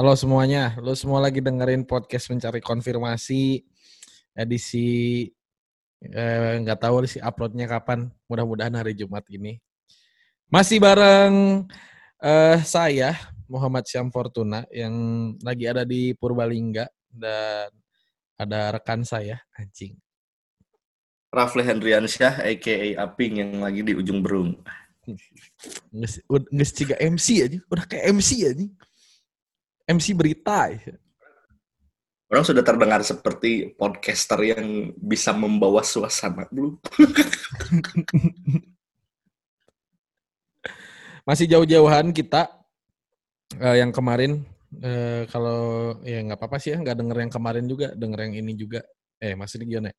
Halo 0.00 0.16
semuanya, 0.16 0.80
lu 0.80 0.96
semua 0.96 1.20
lagi 1.20 1.44
dengerin 1.44 1.84
podcast 1.84 2.32
mencari 2.32 2.64
konfirmasi 2.64 3.60
edisi 4.32 5.28
eh, 6.00 6.52
nggak 6.56 6.78
eh, 6.80 6.82
tahu 6.88 7.04
sih 7.04 7.20
uploadnya 7.20 7.68
kapan. 7.68 8.08
Mudah-mudahan 8.24 8.80
hari 8.80 8.96
Jumat 8.96 9.28
ini. 9.28 9.60
Masih 10.48 10.80
bareng 10.80 11.68
eh, 12.16 12.58
saya 12.64 13.12
Muhammad 13.44 13.84
Syam 13.92 14.08
Fortuna 14.08 14.64
yang 14.72 14.96
lagi 15.44 15.68
ada 15.68 15.84
di 15.84 16.16
Purbalingga 16.16 16.88
dan 17.12 17.68
ada 18.40 18.80
rekan 18.80 19.04
saya 19.04 19.36
anjing. 19.52 20.00
Rafli 21.28 21.60
Hendriansyah 21.60 22.40
aka 22.48 22.96
Aping 23.04 23.34
yang 23.36 23.52
lagi 23.60 23.84
di 23.84 23.92
ujung 23.92 24.24
berung. 24.24 24.56
Nges, 25.92 26.72
ciga 26.72 26.96
MC 26.96 27.44
aja, 27.44 27.58
udah 27.68 27.84
kayak 27.84 28.16
MC 28.16 28.48
aja. 28.48 28.64
MC 29.90 30.14
berita. 30.14 30.70
Ya. 30.70 30.94
Orang 32.30 32.46
sudah 32.46 32.62
terdengar 32.62 33.02
seperti 33.02 33.74
podcaster 33.74 34.38
yang 34.46 34.94
bisa 34.94 35.34
membawa 35.34 35.82
suasana 35.82 36.46
belum? 36.46 36.78
Masih 41.28 41.50
jauh-jauhan 41.50 42.14
kita 42.14 42.46
uh, 43.58 43.74
yang 43.74 43.90
kemarin 43.90 44.46
uh, 44.78 45.26
kalau 45.26 45.98
ya 46.06 46.22
nggak 46.22 46.38
apa-apa 46.38 46.62
sih 46.62 46.70
ya 46.74 46.78
nggak 46.78 46.96
denger 47.02 47.18
yang 47.26 47.32
kemarin 47.34 47.66
juga 47.66 47.90
denger 47.98 48.30
yang 48.30 48.34
ini 48.46 48.54
juga 48.54 48.80
eh 49.20 49.36
masih 49.36 49.60
gimana 49.66 49.92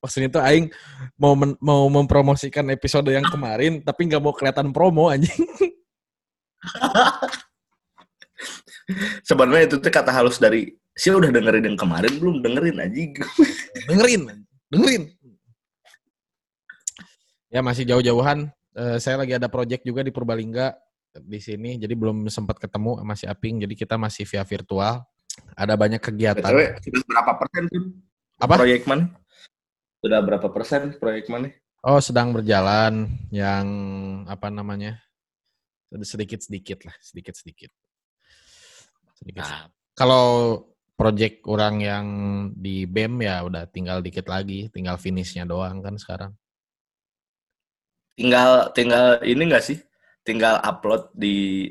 maksudnya 0.00 0.32
tuh 0.32 0.40
aing 0.40 0.72
mau 1.20 1.36
men, 1.36 1.52
mau 1.60 1.84
mempromosikan 1.92 2.64
episode 2.72 3.12
yang 3.12 3.26
kemarin 3.26 3.84
tapi 3.84 4.08
nggak 4.08 4.22
mau 4.22 4.32
kelihatan 4.32 4.72
promo 4.72 5.12
anjing 5.12 5.34
sebenarnya 9.24 9.70
itu 9.70 9.76
tuh 9.78 9.92
kata 9.92 10.10
halus 10.10 10.40
dari 10.40 10.70
sih 10.94 11.14
udah 11.14 11.30
dengerin 11.32 11.74
yang 11.74 11.78
kemarin 11.78 12.12
belum 12.18 12.44
dengerin 12.44 12.76
aja 12.82 13.02
dengerin 13.88 14.22
dengerin. 14.70 15.02
Ya 17.50 17.60
masih 17.60 17.82
jauh-jauhan. 17.82 18.46
Uh, 18.70 18.96
saya 19.02 19.18
lagi 19.18 19.34
ada 19.34 19.50
project 19.50 19.82
juga 19.82 20.06
di 20.06 20.14
Purbalingga 20.14 20.78
di 21.18 21.42
sini. 21.42 21.74
Jadi 21.82 21.98
belum 21.98 22.30
sempat 22.30 22.62
ketemu 22.62 23.02
sama 23.02 23.14
si 23.18 23.26
Aping. 23.26 23.66
Jadi 23.66 23.74
kita 23.74 23.98
masih 23.98 24.22
via 24.22 24.46
virtual. 24.46 25.02
Ada 25.58 25.74
banyak 25.74 25.98
kegiatan. 25.98 26.46
Sudah 26.78 27.02
berapa 27.10 27.32
persen 27.34 27.62
tuh? 27.66 27.84
Apa? 28.38 28.54
Proyek 28.62 28.86
mana? 28.86 29.04
Sudah 30.00 30.20
berapa 30.22 30.48
persen 30.54 30.94
proyek 30.96 31.26
mana? 31.26 31.50
Oh, 31.82 31.98
sedang 31.98 32.30
berjalan. 32.30 33.10
Yang 33.34 33.66
apa 34.30 34.46
namanya? 34.54 35.02
Sedikit-sedikit 35.90 36.86
lah, 36.86 36.94
sedikit-sedikit. 37.02 37.74
Sedikit. 39.20 39.44
Nah. 39.44 39.68
Kalau 39.94 40.24
proyek 40.96 41.44
orang 41.48 41.80
yang 41.80 42.06
di 42.56 42.84
BEM 42.88 43.24
ya 43.24 43.44
udah 43.44 43.68
tinggal 43.68 44.00
dikit 44.00 44.28
lagi, 44.28 44.68
tinggal 44.72 44.96
finishnya 44.96 45.44
doang 45.44 45.80
kan 45.84 45.96
sekarang. 46.00 46.32
Tinggal 48.16 48.72
tinggal 48.72 49.20
ini 49.24 49.48
enggak 49.48 49.64
sih? 49.64 49.80
Tinggal 50.24 50.60
upload 50.60 51.12
di 51.16 51.68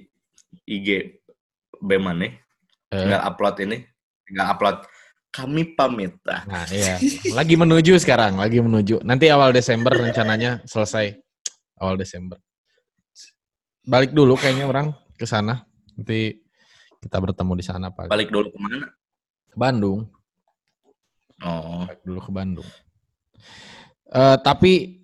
IG 0.65 1.21
BEM 1.81 2.01
mana? 2.05 2.29
Tinggal 2.89 3.21
uh. 3.21 3.29
upload 3.29 3.55
ini, 3.65 3.85
tinggal 4.25 4.49
upload 4.53 4.77
kami 5.29 5.77
pamit. 5.77 6.17
Nah, 6.25 6.65
iya. 6.73 6.97
Lagi 7.37 7.53
menuju 7.53 8.01
sekarang, 8.01 8.41
lagi 8.41 8.59
menuju. 8.65 9.05
Nanti 9.05 9.29
awal 9.29 9.53
Desember 9.53 9.93
rencananya 9.93 10.65
selesai. 10.65 11.13
Awal 11.77 12.01
Desember. 12.01 12.41
Balik 13.85 14.11
dulu 14.11 14.33
kayaknya 14.33 14.65
orang 14.65 14.89
ke 15.15 15.29
sana. 15.29 15.63
Nanti 15.93 16.48
kita 16.99 17.17
bertemu 17.19 17.53
di 17.55 17.65
sana 17.65 17.87
Pak. 17.91 18.11
Balik 18.11 18.31
dulu 18.31 18.51
ke 18.51 18.59
mana? 18.59 18.87
Ke 19.49 19.57
Bandung. 19.57 19.99
Oh. 21.43 21.87
Balik 21.87 22.01
dulu 22.03 22.19
ke 22.19 22.31
Bandung. 22.31 22.69
Uh, 24.09 24.35
tapi 24.41 24.99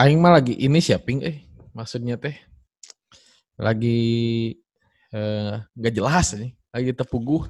Aing 0.00 0.16
mah 0.16 0.40
lagi 0.40 0.56
ini 0.56 0.80
siaping 0.80 1.20
eh 1.20 1.44
maksudnya 1.76 2.16
teh 2.16 2.32
lagi 3.60 4.00
uh, 5.12 5.60
gak 5.76 5.92
jelas 5.92 6.32
nih 6.32 6.56
lagi 6.72 6.96
tepuguh 6.96 7.44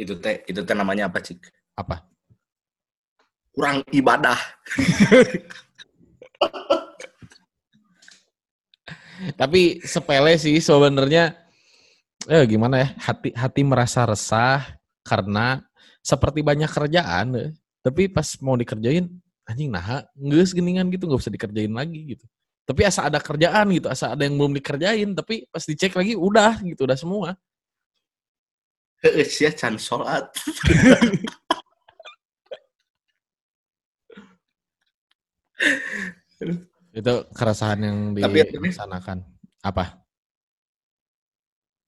itu 0.00 0.16
teh 0.16 0.40
itu 0.48 0.64
teh 0.64 0.72
namanya 0.72 1.12
apa 1.12 1.20
cik 1.20 1.44
apa 1.76 2.08
kurang 3.52 3.84
ibadah 3.92 4.40
tapi 9.38 9.78
sepele 9.86 10.34
sih 10.38 10.58
sebenarnya 10.58 11.34
eh 12.26 12.44
gimana 12.46 12.82
ya 12.82 12.88
hati 13.02 13.30
hati 13.34 13.62
merasa 13.66 14.06
resah 14.06 14.62
karena 15.02 15.62
seperti 16.02 16.42
banyak 16.42 16.70
kerjaan 16.70 17.26
eh. 17.38 17.50
tapi 17.82 18.10
pas 18.10 18.26
mau 18.42 18.54
dikerjain 18.54 19.10
anjing 19.46 19.70
nah 19.70 20.06
nggak 20.14 20.54
geningan 20.54 20.86
gitu 20.90 21.10
nggak 21.10 21.22
usah 21.22 21.34
dikerjain 21.34 21.74
lagi 21.74 22.14
gitu 22.14 22.26
tapi 22.62 22.86
asa 22.86 23.10
ada 23.10 23.18
kerjaan 23.18 23.66
gitu 23.74 23.90
asa 23.90 24.14
ada 24.14 24.22
yang 24.22 24.38
belum 24.38 24.54
dikerjain 24.54 25.10
tapi 25.18 25.50
pas 25.50 25.66
dicek 25.66 25.98
lagi 25.98 26.14
udah 26.14 26.62
gitu 26.62 26.86
udah 26.86 26.98
semua 26.98 27.34
Heeh, 29.02 29.26
can 29.58 29.82
sholat. 29.82 30.30
itu 36.92 37.14
keresahan 37.32 37.80
yang 37.80 37.98
dilaksanakan. 38.12 39.24
Apa? 39.64 40.04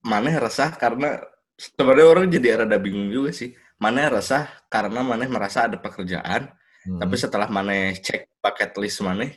Mana 0.04 0.36
resah 0.40 0.72
karena 0.76 1.20
sebenarnya 1.56 2.06
orang 2.08 2.26
jadi 2.32 2.64
rada 2.64 2.80
bingung 2.80 3.12
juga 3.12 3.30
sih. 3.32 3.52
Mana 3.76 4.08
resah 4.08 4.48
karena 4.72 5.04
mana 5.04 5.28
merasa 5.28 5.68
ada 5.68 5.76
pekerjaan, 5.76 6.48
hmm. 6.88 7.00
tapi 7.04 7.14
setelah 7.20 7.50
mana 7.50 7.92
cek 7.92 8.40
paket 8.40 8.70
list 8.80 9.02
mana, 9.04 9.28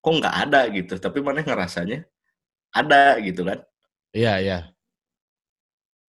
kok 0.00 0.14
nggak 0.14 0.36
ada 0.48 0.60
gitu. 0.72 0.96
Tapi 0.96 1.18
mana 1.20 1.44
ngerasanya 1.44 2.06
ada 2.72 3.18
gitu 3.20 3.44
kan? 3.44 3.60
Iya 4.14 4.34
iya. 4.40 4.58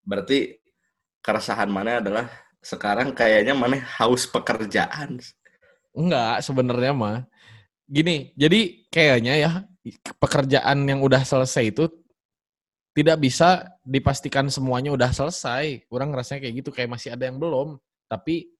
Berarti 0.04 0.60
keresahan 1.24 1.72
mana 1.72 2.04
adalah 2.04 2.28
sekarang 2.60 3.16
kayaknya 3.16 3.56
mana 3.56 3.80
haus 4.00 4.28
pekerjaan. 4.28 5.24
Enggak, 5.96 6.44
sebenarnya 6.44 6.92
mah. 6.92 7.18
Gini, 7.84 8.32
jadi 8.40 8.88
kayaknya 8.88 9.34
ya 9.38 9.52
pekerjaan 10.18 10.88
yang 10.88 11.04
udah 11.04 11.22
selesai 11.28 11.76
itu 11.76 11.92
tidak 12.94 13.18
bisa 13.20 13.68
dipastikan 13.84 14.48
semuanya 14.48 14.94
udah 14.94 15.10
selesai. 15.12 15.84
Kurang 15.90 16.14
rasanya 16.14 16.48
kayak 16.48 16.56
gitu, 16.64 16.70
kayak 16.70 16.94
masih 16.94 17.12
ada 17.12 17.26
yang 17.28 17.42
belum. 17.42 17.76
Tapi 18.08 18.54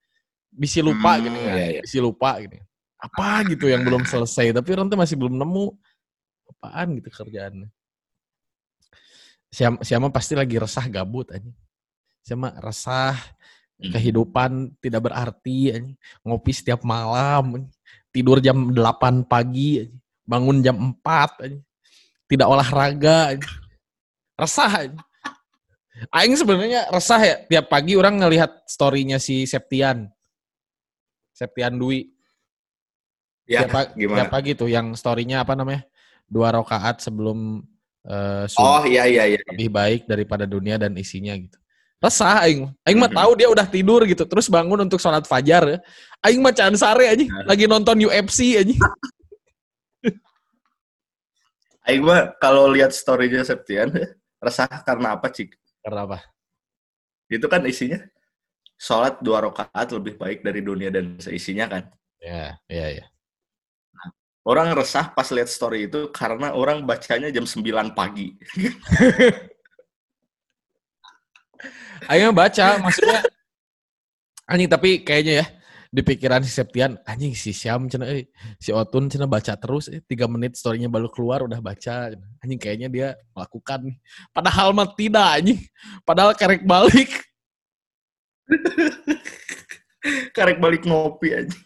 bisa 0.54 0.82
lupa 0.82 1.18
hmm, 1.18 1.24
gitu 1.30 1.38
ya, 1.38 1.54
iya, 1.54 1.66
iya. 1.78 1.82
bisa 1.82 1.98
lupa 2.02 2.38
gitu. 2.42 2.58
Apa 2.98 3.44
gitu 3.50 3.66
yang 3.68 3.84
belum 3.84 4.04
selesai, 4.08 4.56
tapi 4.56 4.70
orang 4.74 4.88
tuh 4.88 5.00
masih 5.00 5.16
belum 5.20 5.36
nemu 5.36 5.66
apaan 6.56 6.88
gitu 7.02 7.10
kerjaannya. 7.12 7.70
Siapa, 9.54 9.86
siapa 9.86 10.08
pasti 10.10 10.34
lagi 10.34 10.56
resah 10.58 10.86
gabut 10.90 11.30
aja 11.30 11.52
sama 12.24 12.56
resah. 12.58 13.18
Kehidupan 13.92 14.80
tidak 14.80 15.12
berarti 15.12 15.76
ngopi 16.24 16.52
setiap 16.56 16.88
malam 16.88 17.68
tidur 18.16 18.40
jam 18.40 18.72
8 18.72 19.28
pagi 19.28 19.84
bangun 20.24 20.64
jam 20.64 20.78
4 20.80 22.32
tidak 22.32 22.48
olahraga 22.48 23.36
resah 24.40 24.88
aing 26.12 26.36
sebenarnya 26.36 26.90
resah 26.90 27.22
ya. 27.22 27.36
Tiap 27.46 27.66
pagi 27.70 27.94
orang 27.96 28.20
ngelihat 28.20 28.66
storynya 28.66 29.22
si 29.22 29.46
Septian. 29.46 30.10
Septian 31.34 31.78
Dwi. 31.78 32.10
Ya 33.44 33.68
tiap, 33.68 33.94
gimana? 33.96 34.24
tiap 34.24 34.32
pagi 34.32 34.52
tuh 34.56 34.72
yang 34.72 34.96
storynya 34.96 35.44
apa 35.44 35.54
namanya? 35.54 35.84
Dua 36.26 36.50
rakaat 36.56 37.04
sebelum 37.04 37.62
uh, 38.08 38.46
oh 38.58 38.84
iya 38.88 39.06
iya 39.06 39.36
iya. 39.36 39.40
Lebih 39.54 39.70
baik 39.70 40.02
daripada 40.08 40.48
dunia 40.48 40.80
dan 40.80 40.96
isinya 40.96 41.36
gitu 41.36 41.60
resah 42.04 42.44
aing. 42.44 42.68
Aing 42.84 43.00
mah 43.00 43.08
tahu 43.08 43.32
dia 43.40 43.48
udah 43.48 43.64
tidur 43.64 44.04
gitu, 44.04 44.28
terus 44.28 44.52
bangun 44.52 44.84
untuk 44.84 45.00
sholat 45.00 45.24
fajar. 45.24 45.64
Ya. 45.64 45.80
Aing 46.20 46.44
mah 46.44 46.52
can 46.52 46.76
sare 46.76 47.08
aja, 47.08 47.24
lagi 47.48 47.64
nonton 47.64 47.96
UFC 48.04 48.60
aja. 48.60 48.76
Aing 51.88 52.04
mah 52.04 52.36
kalau 52.44 52.68
lihat 52.68 52.92
storynya 52.92 53.48
Septian, 53.48 53.88
resah 54.44 54.68
karena 54.84 55.16
apa, 55.16 55.32
Cik? 55.32 55.56
Karena 55.84 56.08
apa? 56.08 56.20
Itu 57.32 57.48
kan 57.48 57.64
isinya 57.64 58.04
sholat 58.76 59.24
dua 59.24 59.48
rakaat 59.48 59.96
lebih 59.96 60.20
baik 60.20 60.44
dari 60.44 60.60
dunia 60.60 60.92
dan 60.92 61.16
seisinya 61.24 61.72
kan? 61.72 61.84
Ya, 62.20 62.60
ya, 62.68 63.00
ya. 63.00 63.06
Orang 64.44 64.76
resah 64.76 65.08
pas 65.16 65.32
lihat 65.32 65.48
story 65.48 65.88
itu 65.88 66.12
karena 66.12 66.52
orang 66.52 66.84
bacanya 66.84 67.32
jam 67.32 67.48
9 67.48 67.96
pagi. 67.96 68.36
Ayo 72.12 72.36
baca, 72.36 72.80
maksudnya 72.84 73.24
anjing 74.48 74.70
tapi 74.70 75.02
kayaknya 75.02 75.34
ya 75.44 75.46
di 75.94 76.02
pikiran 76.02 76.42
si 76.42 76.50
Septian 76.50 76.98
anjing 77.06 77.38
si 77.38 77.54
Syam 77.54 77.86
cina 77.86 78.10
eh, 78.10 78.26
si 78.58 78.74
Otun 78.74 79.14
cina 79.14 79.30
baca 79.30 79.54
terus 79.54 79.94
eh, 79.94 80.02
tiga 80.02 80.26
menit 80.26 80.58
storynya 80.58 80.90
baru 80.90 81.06
keluar 81.06 81.46
udah 81.46 81.62
baca 81.62 82.18
anjing 82.42 82.58
kayaknya 82.58 82.88
dia 82.90 83.08
melakukan 83.38 83.94
padahal 84.34 84.74
mah 84.74 84.90
tidak 84.98 85.28
anjing 85.38 85.60
padahal 86.02 86.34
kerek 86.34 86.66
balik. 86.66 87.12
Karek 90.36 90.60
balik 90.60 90.84
ngopi 90.84 91.32
aja 91.32 91.60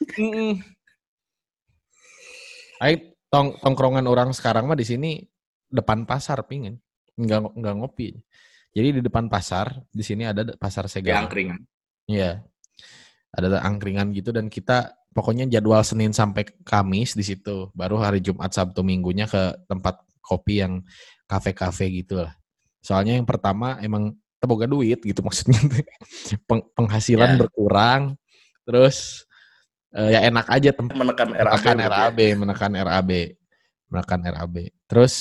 Ayo 2.86 2.96
tong 3.34 3.58
tongkrongan 3.58 4.06
orang 4.06 4.30
sekarang 4.30 4.70
mah 4.70 4.78
di 4.78 4.86
sini 4.86 5.26
depan 5.74 6.06
pasar 6.06 6.46
pingin 6.46 6.78
nggak 7.18 7.58
nggak 7.58 7.76
ngopi 7.82 8.14
jadi 8.78 8.90
di 8.94 9.02
depan 9.02 9.26
pasar 9.26 9.74
di 9.90 10.06
sini 10.06 10.30
ada 10.30 10.54
pasar 10.62 10.86
Segar 10.86 11.26
angkringan 11.26 11.66
Iya 12.06 12.46
ada 13.34 13.60
angkringan 13.62 14.16
gitu 14.16 14.32
dan 14.32 14.48
kita 14.48 14.96
pokoknya 15.12 15.50
jadwal 15.50 15.84
Senin 15.84 16.16
sampai 16.16 16.48
Kamis 16.66 17.14
di 17.14 17.26
situ. 17.26 17.70
Baru 17.76 18.00
hari 18.00 18.24
Jumat 18.24 18.54
Sabtu 18.56 18.82
Minggunya 18.82 19.26
ke 19.28 19.54
tempat 19.68 20.02
kopi 20.24 20.64
yang 20.64 20.82
kafe-kafe 21.28 22.02
gitu 22.02 22.24
lah. 22.24 22.34
Soalnya 22.80 23.20
yang 23.20 23.28
pertama 23.28 23.78
emang 23.84 24.16
teboga 24.38 24.70
duit 24.70 25.02
gitu 25.02 25.20
maksudnya 25.26 25.58
Peng 26.46 26.62
penghasilan 26.78 27.36
yeah. 27.36 27.40
berkurang 27.42 28.02
terus 28.68 29.26
uh, 29.98 30.12
ya 30.12 30.30
enak 30.30 30.46
aja 30.52 30.70
tempat 30.76 30.94
menekan 30.94 31.34
RAB 31.34 31.58
menekan 31.58 31.78
RAB, 31.82 32.20
ya. 32.20 32.36
menekan 32.38 32.72
RAB 32.78 33.12
menekan 33.90 34.22
RAB 34.22 34.56
terus 34.86 35.14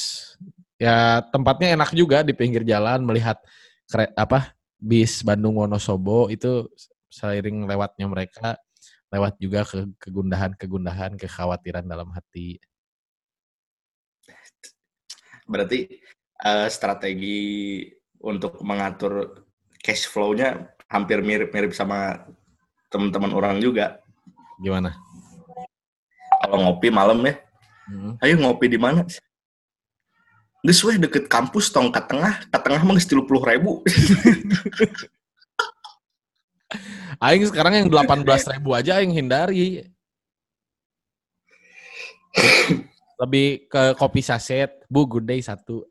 ya 0.77 1.25
tempatnya 1.33 1.77
enak 1.77 1.91
juga 1.97 2.21
di 2.21 2.37
pinggir 2.37 2.63
jalan 2.65 3.05
melihat 3.05 3.41
kere, 3.89 4.13
apa 4.13 4.53
bis 4.77 5.25
Bandung 5.25 5.57
Wonosobo 5.57 6.29
itu 6.29 6.69
seiring 7.09 7.65
lewatnya 7.65 8.07
mereka 8.07 8.61
lewat 9.09 9.39
juga 9.39 9.63
ke 9.65 9.87
kegundahan-kegundahan, 10.03 11.17
kekhawatiran 11.17 11.87
dalam 11.87 12.11
hati. 12.13 12.59
Berarti 15.47 15.87
uh, 16.43 16.67
strategi 16.67 17.87
untuk 18.21 18.59
mengatur 18.67 19.47
cash 19.79 20.11
flow-nya 20.11 20.75
hampir 20.91 21.23
mirip-mirip 21.23 21.71
sama 21.71 22.27
teman-teman 22.91 23.31
orang 23.31 23.57
juga. 23.63 24.03
Gimana? 24.59 24.99
Kalau 26.43 26.59
ngopi 26.63 26.89
malam 26.91 27.23
ya, 27.23 27.35
hmm. 27.91 28.13
ayo 28.23 28.35
ngopi 28.43 28.67
di 28.71 28.79
mana? 28.79 29.07
Gus 30.67 30.83
deket 30.83 31.31
kampus 31.31 31.71
tong 31.71 31.95
ke 31.95 32.03
tengah, 32.03 32.43
ke 32.51 32.59
tengah 32.59 32.83
mah 32.83 32.99
puluh 33.23 33.43
ribu. 33.47 33.87
Aing 37.23 37.47
sekarang 37.47 37.79
yang 37.79 37.89
delapan 37.89 38.27
belas 38.27 38.43
ribu 38.51 38.75
aja 38.75 38.99
Aing 38.99 39.15
hindari. 39.15 39.87
Lebih 43.23 43.71
ke 43.71 43.97
kopi 43.97 44.21
saset, 44.21 44.69
Bu 44.91 45.07
good 45.07 45.25
day 45.25 45.39
satu. 45.39 45.87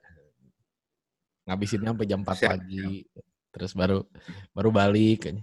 Ngabisinnya 1.47 1.95
sampai 1.95 2.09
jam 2.09 2.21
4 2.21 2.51
pagi. 2.51 3.05
Terus 3.53 3.71
baru 3.73 4.03
baru 4.51 4.69
balik. 4.69 5.33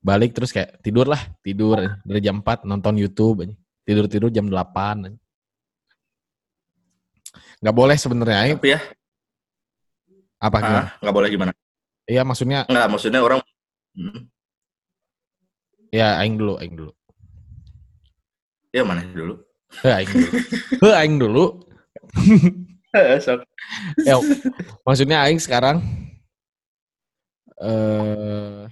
Balik 0.00 0.30
terus 0.36 0.54
kayak 0.54 0.78
tidur 0.80 1.10
lah, 1.10 1.20
tidur 1.42 1.98
dari 2.06 2.20
jam 2.22 2.38
4 2.40 2.64
nonton 2.64 2.94
YouTube. 2.96 3.50
Tidur-tidur 3.82 4.30
jam 4.30 4.46
8. 4.48 5.25
Nggak 7.60 7.76
boleh 7.76 7.96
sebenarnya. 7.96 8.56
Tapi 8.56 8.70
ya. 8.76 8.80
Apa 10.36 10.56
gimana? 10.60 10.88
Nggak 11.00 11.14
boleh 11.16 11.28
gimana? 11.32 11.52
Iya 12.06 12.22
maksudnya. 12.22 12.60
Nggak, 12.70 12.86
maksudnya 12.92 13.20
orang. 13.24 13.40
Hmm. 13.96 14.28
Ya, 15.90 16.20
aing 16.20 16.36
dulu, 16.36 16.54
aing 16.60 16.76
dulu. 16.76 16.92
Ya 18.70 18.84
mana 18.84 19.02
dulu? 19.08 19.40
He, 19.82 19.88
aing 19.88 20.10
dulu. 20.12 20.30
He, 20.84 20.88
aing 20.92 21.16
dulu. 21.16 21.44
ya, 24.08 24.16
maksudnya 24.84 25.24
aing 25.26 25.40
sekarang 25.40 25.80
eh 27.56 28.68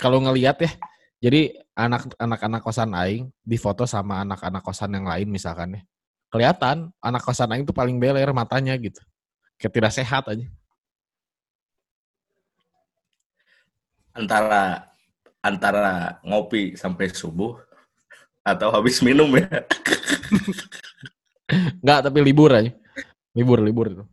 kalau 0.00 0.18
ngelihat 0.24 0.56
ya, 0.64 0.72
jadi 1.20 1.52
anak-anak 1.76 2.40
anak 2.40 2.60
kosan 2.64 2.96
aing 2.96 3.28
difoto 3.44 3.84
sama 3.84 4.24
anak-anak 4.24 4.64
kosan 4.64 4.96
yang 4.96 5.04
lain 5.04 5.28
misalkan 5.28 5.76
ya. 5.76 5.82
Kelihatan 6.34 6.90
anak 6.98 7.22
kosan 7.22 7.54
aing 7.54 7.62
tuh 7.62 7.70
paling 7.70 7.94
beler 7.94 8.26
matanya 8.34 8.74
gitu. 8.74 8.98
Kayak 9.54 9.70
tidak 9.70 9.92
sehat 9.94 10.26
aja. 10.26 10.42
Antara 14.10 14.90
antara 15.38 16.18
ngopi 16.26 16.74
sampai 16.74 17.14
subuh 17.14 17.54
atau 18.42 18.74
habis 18.74 18.98
minum 18.98 19.30
ya? 19.30 19.46
Enggak, 21.78 22.10
tapi 22.10 22.18
libur 22.18 22.50
aja. 22.50 22.74
Libur, 23.30 23.62
libur 23.62 23.86
itu. 23.94 24.04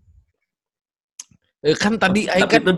Eh, 1.65 1.73
kan 1.73 1.97
tadi 1.97 2.29
oh, 2.29 2.45
kan 2.45 2.61
itu... 2.61 2.73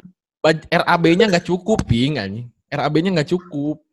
RAB-nya 0.72 1.28
nggak 1.36 1.48
cukup, 1.52 1.84
ping 1.84 2.16
anjing. 2.16 2.48
RAB-nya 2.72 3.12
nggak 3.20 3.32
cukup. 3.36 3.84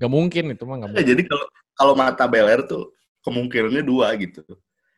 Nggak 0.00 0.12
mungkin 0.12 0.44
itu 0.56 0.64
mah 0.64 0.76
nggak 0.80 0.90
mungkin. 0.92 1.04
jadi 1.04 1.22
kalau 1.28 1.46
kalau 1.76 1.92
mata 1.92 2.24
beler 2.24 2.64
tuh 2.64 2.96
kemungkinannya 3.20 3.84
dua 3.84 4.16
gitu. 4.16 4.40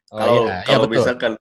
Oh, 0.09 0.17
kalau 0.17 0.35
iya. 0.49 0.57
kalau 0.65 0.87
ya, 0.89 0.93
misalkan 0.97 1.33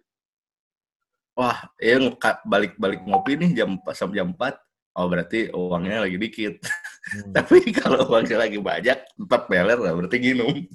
wah, 1.38 1.58
ya 1.80 1.96
balik-balik 2.44 3.02
ngopi 3.08 3.40
nih 3.40 3.64
jam 3.64 3.80
sampai 3.94 4.20
jam 4.20 4.36
4 4.36 4.68
oh 4.98 5.06
berarti 5.06 5.54
uangnya 5.54 6.10
lagi 6.10 6.18
dikit. 6.18 6.58
Hmm. 7.14 7.32
Tapi 7.38 7.70
kalau 7.72 8.10
uangnya 8.10 8.38
lagi 8.42 8.58
banyak, 8.58 8.98
empat 9.22 9.42
peler 9.46 9.78
lah, 9.78 9.94
berarti 9.94 10.18
ginum. 10.18 10.66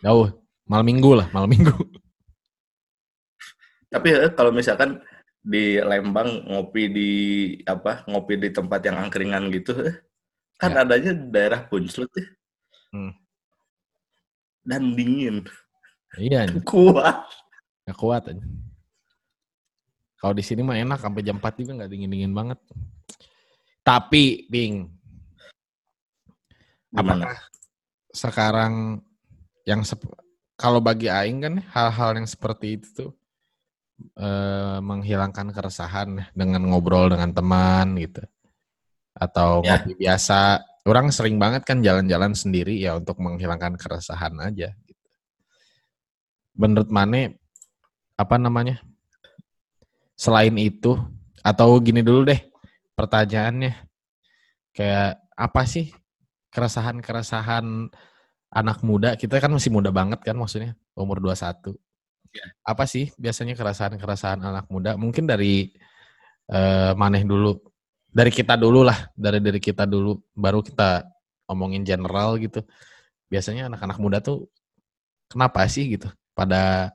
Jauh, 0.00 0.30
malam 0.70 0.86
minggu 0.86 1.10
lah, 1.18 1.26
malam 1.34 1.50
minggu. 1.50 1.74
Tapi 3.90 4.08
eh, 4.14 4.32
kalau 4.34 4.54
misalkan 4.54 5.02
di 5.42 5.78
Lembang 5.78 6.46
ngopi 6.46 6.90
di 6.90 7.10
apa 7.66 8.02
ngopi 8.10 8.34
di 8.38 8.48
tempat 8.54 8.80
yang 8.86 9.02
angkringan 9.02 9.50
gitu, 9.50 9.74
eh, 9.82 9.96
kan 10.58 10.74
ya. 10.74 10.86
adanya 10.86 11.12
daerah 11.14 11.60
Punclut 11.66 12.10
ya. 12.14 12.26
Hmm. 12.94 13.12
Dan 14.62 14.94
dingin. 14.94 15.42
Iya. 16.16 16.48
Kuat. 16.64 17.16
Gak 17.86 17.96
kuat 17.96 18.22
aja. 18.32 18.44
Kalau 20.16 20.34
di 20.34 20.42
sini 20.42 20.64
mah 20.64 20.80
enak 20.80 20.98
sampai 20.98 21.22
jam 21.22 21.36
4 21.38 21.60
juga 21.60 21.72
nggak 21.76 21.90
dingin-dingin 21.92 22.32
banget. 22.32 22.58
Tapi, 23.86 24.50
Bing, 24.50 24.90
apakah 26.96 27.36
sekarang 28.10 29.04
yang 29.68 29.84
kalau 30.56 30.80
bagi 30.80 31.12
Aing 31.12 31.38
kan 31.44 31.54
hal-hal 31.70 32.16
yang 32.16 32.26
seperti 32.26 32.80
itu 32.80 32.88
tuh 32.96 33.10
eh, 34.16 34.78
menghilangkan 34.80 35.52
keresahan 35.52 36.32
dengan 36.32 36.64
ngobrol 36.64 37.12
dengan 37.12 37.30
teman 37.30 37.94
gitu 38.00 38.24
atau 39.16 39.60
ya. 39.62 39.80
ngopi 39.80 39.92
biasa. 39.96 40.64
Orang 40.86 41.10
sering 41.10 41.34
banget 41.34 41.66
kan 41.66 41.82
jalan-jalan 41.82 42.30
sendiri 42.30 42.78
ya 42.78 42.94
untuk 42.94 43.18
menghilangkan 43.18 43.74
keresahan 43.74 44.38
aja. 44.38 44.70
Menurut 46.56 46.88
Mane 46.88 47.36
apa 48.16 48.40
namanya? 48.40 48.80
Selain 50.16 50.56
itu 50.56 50.96
atau 51.44 51.76
gini 51.78 52.00
dulu 52.00 52.26
deh 52.26 52.40
pertanyaannya 52.96 53.76
kayak 54.72 55.20
apa 55.36 55.62
sih 55.68 55.92
keresahan-keresahan 56.48 57.92
anak 58.48 58.78
muda? 58.80 59.14
Kita 59.20 59.36
kan 59.36 59.52
masih 59.52 59.68
muda 59.68 59.92
banget 59.92 60.24
kan 60.24 60.34
maksudnya 60.34 60.72
umur 60.96 61.20
21 61.20 61.76
ya. 62.32 62.46
apa 62.64 62.84
sih 62.88 63.12
biasanya 63.20 63.52
keresahan-keresahan 63.52 64.40
anak 64.40 64.66
muda? 64.72 64.96
Mungkin 64.96 65.28
dari 65.28 65.76
uh, 66.48 66.96
maneh 66.96 67.22
dulu. 67.28 67.60
Dari 68.16 68.32
kita 68.32 68.56
dulu 68.56 68.80
lah 68.80 69.12
dari 69.12 69.44
dari 69.44 69.60
kita 69.60 69.84
dulu 69.84 70.16
baru 70.32 70.64
kita 70.64 71.04
ngomongin 71.52 71.84
general 71.84 72.40
gitu. 72.40 72.64
Biasanya 73.28 73.68
anak-anak 73.68 74.00
muda 74.00 74.24
tuh 74.24 74.48
kenapa 75.28 75.68
sih 75.68 75.92
gitu 75.92 76.08
pada 76.36 76.92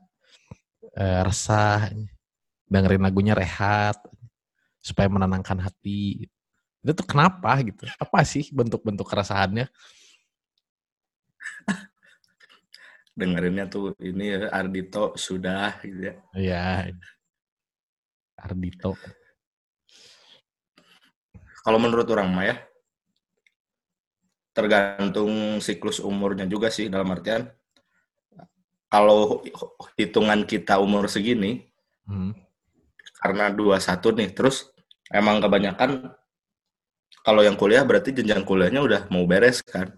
uh, 0.94 1.20
resah 1.26 1.90
dengerin 2.70 3.02
lagunya 3.02 3.34
rehat 3.34 3.98
supaya 4.78 5.10
menenangkan 5.10 5.58
hati. 5.58 6.30
Itu 6.82 6.94
tuh 6.94 7.06
kenapa 7.06 7.58
gitu? 7.66 7.82
Apa 7.98 8.22
sih 8.22 8.46
bentuk-bentuk 8.54 9.06
keresahannya? 9.10 9.66
Dengerinnya 13.18 13.66
tuh 13.66 13.92
ini 13.98 14.38
ya 14.38 14.48
Ardito 14.54 15.18
sudah 15.18 15.82
gitu 15.82 16.00
ya. 16.06 16.14
Iya. 16.38 16.94
Ardito. 18.38 18.94
Kalau 21.62 21.78
menurut 21.78 22.06
orang 22.10 22.30
mah 22.30 22.46
ya 22.46 22.56
tergantung 24.52 25.62
siklus 25.64 25.96
umurnya 25.96 26.44
juga 26.44 26.68
sih 26.68 26.92
dalam 26.92 27.08
artian 27.08 27.48
kalau 28.92 29.40
hitungan 29.96 30.44
kita 30.44 30.76
umur 30.76 31.08
segini 31.08 31.64
hmm 32.04 32.36
karena 33.22 33.54
dua 33.54 33.78
satu 33.78 34.10
nih 34.10 34.34
terus 34.34 34.66
emang 35.06 35.38
kebanyakan 35.38 36.10
kalau 37.22 37.46
yang 37.46 37.54
kuliah 37.54 37.86
berarti 37.86 38.10
jenjang 38.10 38.42
kuliahnya 38.42 38.82
udah 38.82 39.00
mau 39.14 39.22
beres 39.30 39.62
kan 39.62 39.94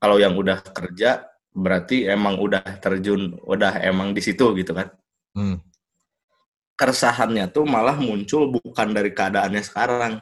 kalau 0.00 0.16
yang 0.20 0.32
udah 0.32 0.64
kerja 0.64 1.28
berarti 1.54 2.04
emang 2.10 2.36
udah 2.36 2.60
terjun, 2.82 3.38
udah 3.46 3.80
emang 3.80 4.10
di 4.10 4.20
situ 4.20 4.52
gitu 4.58 4.74
kan. 4.74 4.90
Hmm. 5.32 5.62
Keresahannya 6.74 7.48
tuh 7.54 7.62
malah 7.64 7.94
muncul 7.96 8.50
bukan 8.50 8.90
dari 8.90 9.14
keadaannya 9.14 9.62
sekarang, 9.62 10.18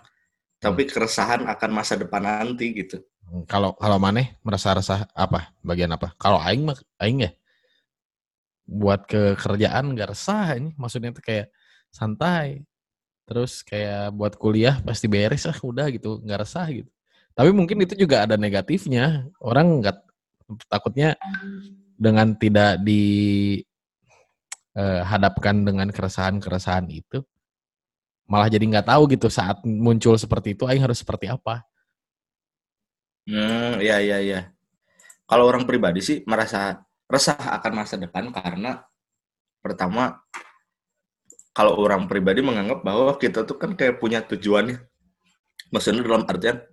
tapi 0.60 0.84
hmm. 0.84 0.90
keresahan 0.92 1.42
akan 1.48 1.70
masa 1.72 1.96
depan 1.96 2.22
nanti 2.22 2.76
gitu. 2.76 3.00
Hmm, 3.32 3.48
kalau 3.48 3.72
kalau 3.80 3.96
maneh 3.96 4.36
merasa 4.44 4.76
resah 4.76 5.08
apa? 5.16 5.56
Bagian 5.64 5.88
apa? 5.96 6.12
Kalau 6.20 6.36
aing 6.44 6.68
mah 6.68 6.76
aing 7.00 7.24
ya. 7.24 7.32
Buat 8.68 9.08
ke 9.08 9.32
kerjaan 9.40 9.96
gak 9.96 10.12
resah 10.12 10.52
ini. 10.60 10.76
Maksudnya 10.76 11.16
tuh 11.16 11.24
kayak 11.24 11.48
santai. 11.88 12.68
Terus 13.24 13.64
kayak 13.64 14.12
buat 14.12 14.36
kuliah 14.36 14.84
pasti 14.84 15.08
beres 15.08 15.48
ah 15.48 15.56
udah 15.56 15.88
gitu. 15.88 16.20
Nggak 16.20 16.40
resah 16.44 16.68
gitu. 16.68 16.92
Tapi 17.32 17.48
mungkin 17.56 17.80
itu 17.80 17.96
juga 17.96 18.28
ada 18.28 18.36
negatifnya. 18.36 19.24
Orang 19.40 19.80
nggak 19.80 19.96
takutnya 20.68 21.16
dengan 21.96 22.36
tidak 22.36 22.84
dihadapkan 24.76 25.56
eh, 25.56 25.64
dengan 25.64 25.88
keresahan-keresahan 25.88 26.92
itu 26.92 27.24
malah 28.28 28.48
jadi 28.48 28.64
nggak 28.64 28.88
tahu 28.88 29.02
gitu 29.12 29.28
saat 29.28 29.60
muncul 29.64 30.16
seperti 30.16 30.56
itu 30.56 30.64
aing 30.64 30.82
harus 30.82 31.00
seperti 31.00 31.28
apa 31.28 31.64
hmm 33.28 33.78
ya 33.78 34.02
ya 34.02 34.18
ya 34.18 34.40
kalau 35.26 35.48
orang 35.48 35.64
pribadi 35.64 36.02
sih 36.02 36.18
merasa 36.28 36.82
resah 37.08 37.38
akan 37.38 37.72
masa 37.72 37.96
depan 37.96 38.32
karena 38.32 38.84
pertama 39.62 40.20
kalau 41.52 41.76
orang 41.84 42.08
pribadi 42.08 42.40
menganggap 42.40 42.80
bahwa 42.80 43.12
kita 43.20 43.44
tuh 43.44 43.60
kan 43.60 43.76
kayak 43.76 44.00
punya 44.00 44.24
tujuannya. 44.24 44.80
Maksudnya 45.68 46.00
dalam 46.00 46.24
artian 46.24 46.64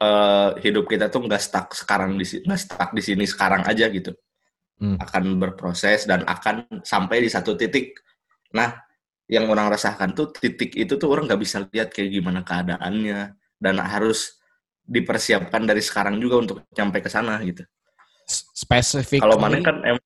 uh, 0.00 0.56
hidup 0.60 0.88
kita 0.88 1.12
tuh 1.12 1.28
nggak 1.28 1.40
stuck 1.40 1.76
sekarang 1.76 2.16
di 2.16 2.24
nggak 2.24 2.60
stuck 2.60 2.90
di 2.96 3.02
sini 3.04 3.24
sekarang 3.28 3.62
aja 3.68 3.88
gitu. 3.92 4.12
Hmm. 4.74 4.98
akan 4.98 5.38
berproses 5.38 6.02
dan 6.02 6.26
akan 6.26 6.82
sampai 6.82 7.22
di 7.22 7.30
satu 7.30 7.54
titik. 7.54 7.94
Nah 8.58 8.74
yang 9.30 9.46
orang 9.46 9.70
rasakan 9.70 10.18
tuh 10.18 10.34
titik 10.34 10.74
itu 10.74 10.98
tuh 10.98 11.14
orang 11.14 11.30
nggak 11.30 11.40
bisa 11.40 11.62
lihat 11.70 11.94
kayak 11.94 12.10
gimana 12.10 12.42
keadaannya 12.42 13.38
dan 13.62 13.74
harus 13.78 14.42
dipersiapkan 14.84 15.64
dari 15.64 15.80
sekarang 15.80 16.20
juga 16.20 16.36
untuk 16.40 16.56
sampai 16.72 17.00
ke 17.00 17.10
sana 17.10 17.40
gitu 17.44 17.64
spesifik 18.54 19.20
kalau 19.20 19.40
mana 19.40 19.60
kan 19.60 19.80
em 19.84 19.96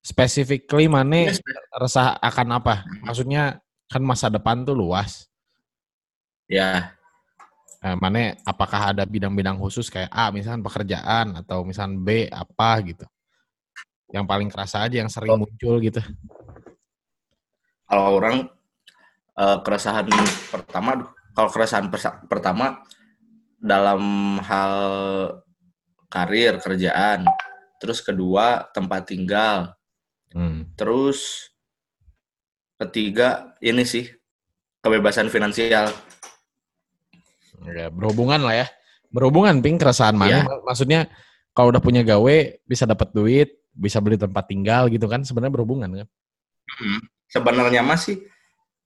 specifically 0.00 0.88
mana 0.88 1.32
yes, 1.32 1.40
resah 1.76 2.16
akan 2.20 2.60
apa 2.62 2.84
maksudnya 3.04 3.60
kan 3.88 4.02
masa 4.04 4.32
depan 4.32 4.64
tuh 4.64 4.76
luas 4.76 5.28
ya 6.46 6.96
Eh, 7.86 7.96
mana 8.02 8.34
apakah 8.42 8.90
ada 8.90 9.06
bidang-bidang 9.06 9.62
khusus 9.62 9.86
kayak 9.86 10.10
A 10.10 10.34
misalkan 10.34 10.64
pekerjaan 10.64 11.38
atau 11.38 11.62
misalkan 11.62 12.02
B 12.02 12.26
apa 12.26 12.82
gitu. 12.82 13.06
Yang 14.10 14.26
paling 14.26 14.48
kerasa 14.50 14.82
aja 14.82 14.98
yang 14.98 15.06
sering 15.06 15.36
oh. 15.36 15.38
muncul 15.38 15.78
gitu. 15.78 16.02
Kalau 17.86 18.18
orang 18.18 18.50
uh, 19.38 19.62
keresahan 19.62 20.10
pertama 20.50 21.14
kalau 21.30 21.46
keresahan 21.52 21.86
pertama 22.26 22.82
dalam 23.66 24.36
hal 24.40 24.74
karir 26.06 26.62
kerjaan, 26.62 27.26
terus 27.82 27.98
kedua 27.98 28.70
tempat 28.70 29.10
tinggal, 29.10 29.74
hmm. 30.30 30.78
terus 30.78 31.50
ketiga 32.78 33.58
ini 33.58 33.82
sih 33.82 34.06
kebebasan 34.80 35.28
finansial 35.32 35.90
Ya, 37.64 37.88
berhubungan 37.88 38.40
lah 38.44 38.54
ya. 38.54 38.66
Berhubungan 39.08 39.64
ping 39.64 39.80
keresahan 39.80 40.14
mana? 40.18 40.44
Ya. 40.44 40.60
Maksudnya 40.66 41.00
kalau 41.56 41.72
udah 41.72 41.80
punya 41.80 42.04
gawe 42.04 42.36
bisa 42.68 42.84
dapat 42.84 43.10
duit, 43.16 43.56
bisa 43.72 44.02
beli 44.02 44.20
tempat 44.20 44.44
tinggal 44.44 44.92
gitu 44.92 45.08
kan 45.08 45.24
sebenarnya 45.24 45.54
berhubungan 45.56 45.90
kan? 46.04 46.08
Hmm. 46.76 47.00
Sebenarnya 47.26 47.80
masih 47.80 48.22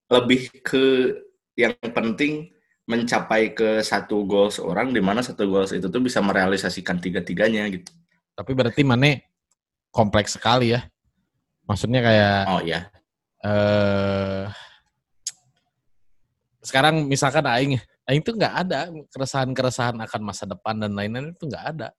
lebih 0.06 0.48
ke 0.62 1.16
yang 1.58 1.74
penting 1.92 2.54
mencapai 2.90 3.54
ke 3.54 3.78
satu 3.86 4.26
goals 4.26 4.58
orang 4.58 4.90
di 4.90 4.98
mana 4.98 5.22
satu 5.22 5.46
goals 5.46 5.70
itu 5.70 5.86
tuh 5.86 6.02
bisa 6.02 6.18
merealisasikan 6.18 6.98
tiga-tiganya 6.98 7.70
gitu. 7.70 7.94
Tapi 8.34 8.50
berarti 8.50 8.82
mana 8.82 9.22
kompleks 9.94 10.34
sekali 10.34 10.74
ya. 10.74 10.82
Maksudnya 11.70 12.02
kayak 12.02 12.38
Oh 12.50 12.60
iya. 12.66 12.90
Eh 13.46 14.44
sekarang 16.60 17.06
misalkan 17.06 17.46
aing 17.46 17.78
Aing 18.10 18.26
tuh 18.26 18.34
nggak 18.34 18.54
ada 18.66 18.90
keresahan-keresahan 19.14 19.94
akan 20.02 20.20
masa 20.26 20.42
depan 20.42 20.74
dan 20.82 20.98
lain-lain 20.98 21.30
itu 21.30 21.46
nggak 21.46 21.64
ada. 21.78 21.94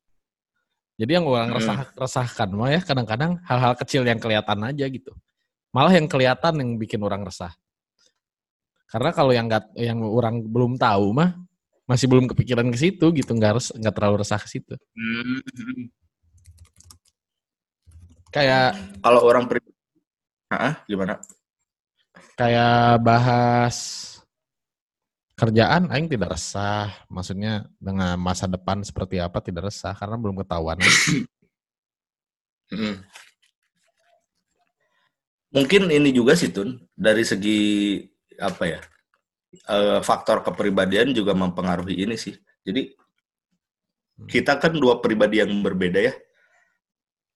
Jadi 0.99 1.11
yang 1.15 1.23
orang 1.23 1.55
hmm. 1.55 1.57
resah, 1.57 1.79
resahkan 1.95 2.49
mah 2.51 2.67
ya 2.67 2.83
kadang-kadang 2.83 3.39
hal-hal 3.47 3.73
kecil 3.79 4.03
yang 4.03 4.19
kelihatan 4.19 4.59
aja 4.59 4.85
gitu. 4.91 5.15
Malah 5.71 5.95
yang 5.95 6.11
kelihatan 6.11 6.59
yang 6.59 6.75
bikin 6.75 6.99
orang 6.99 7.23
resah. 7.23 7.55
Karena 8.91 9.09
kalau 9.15 9.31
yang 9.31 9.47
nggak 9.47 9.71
yang 9.79 10.03
orang 10.03 10.43
belum 10.43 10.75
tahu 10.75 11.15
mah 11.15 11.39
masih 11.87 12.11
belum 12.11 12.27
kepikiran 12.27 12.67
ke 12.71 12.77
situ 12.77 13.05
gitu 13.15 13.31
nggak 13.31 13.79
nggak 13.79 13.95
terlalu 13.95 14.19
resah 14.19 14.35
ke 14.35 14.51
situ. 14.51 14.75
Hmm. 14.75 15.39
Kayak 18.31 18.75
kalau 19.03 19.23
orang 19.27 19.47
pribadi, 19.47 19.75
gimana? 20.87 21.19
Kayak 22.35 22.99
bahas 23.03 23.75
kerjaan 25.35 25.87
aing 25.91 26.11
tidak 26.11 26.35
resah. 26.35 26.91
Maksudnya 27.07 27.67
dengan 27.79 28.19
masa 28.19 28.47
depan 28.47 28.83
seperti 28.83 29.23
apa 29.23 29.39
tidak 29.39 29.71
resah 29.71 29.95
karena 29.95 30.19
belum 30.19 30.39
ketahuan. 30.43 30.79
hmm. 32.75 32.95
Mungkin 35.51 35.91
ini 35.91 36.15
juga 36.15 36.39
sih 36.39 36.51
Tun 36.55 36.79
dari 36.95 37.27
segi 37.27 37.59
apa 38.41 38.63
ya? 38.65 38.79
Uh, 39.67 39.99
faktor 40.01 40.41
kepribadian 40.41 41.11
juga 41.11 41.35
mempengaruhi 41.35 42.01
ini 42.01 42.15
sih. 42.17 42.33
Jadi 42.65 42.91
hmm. 42.91 44.27
kita 44.27 44.57
kan 44.57 44.73
dua 44.75 44.97
pribadi 44.99 45.39
yang 45.43 45.51
berbeda 45.61 45.99
ya. 46.01 46.13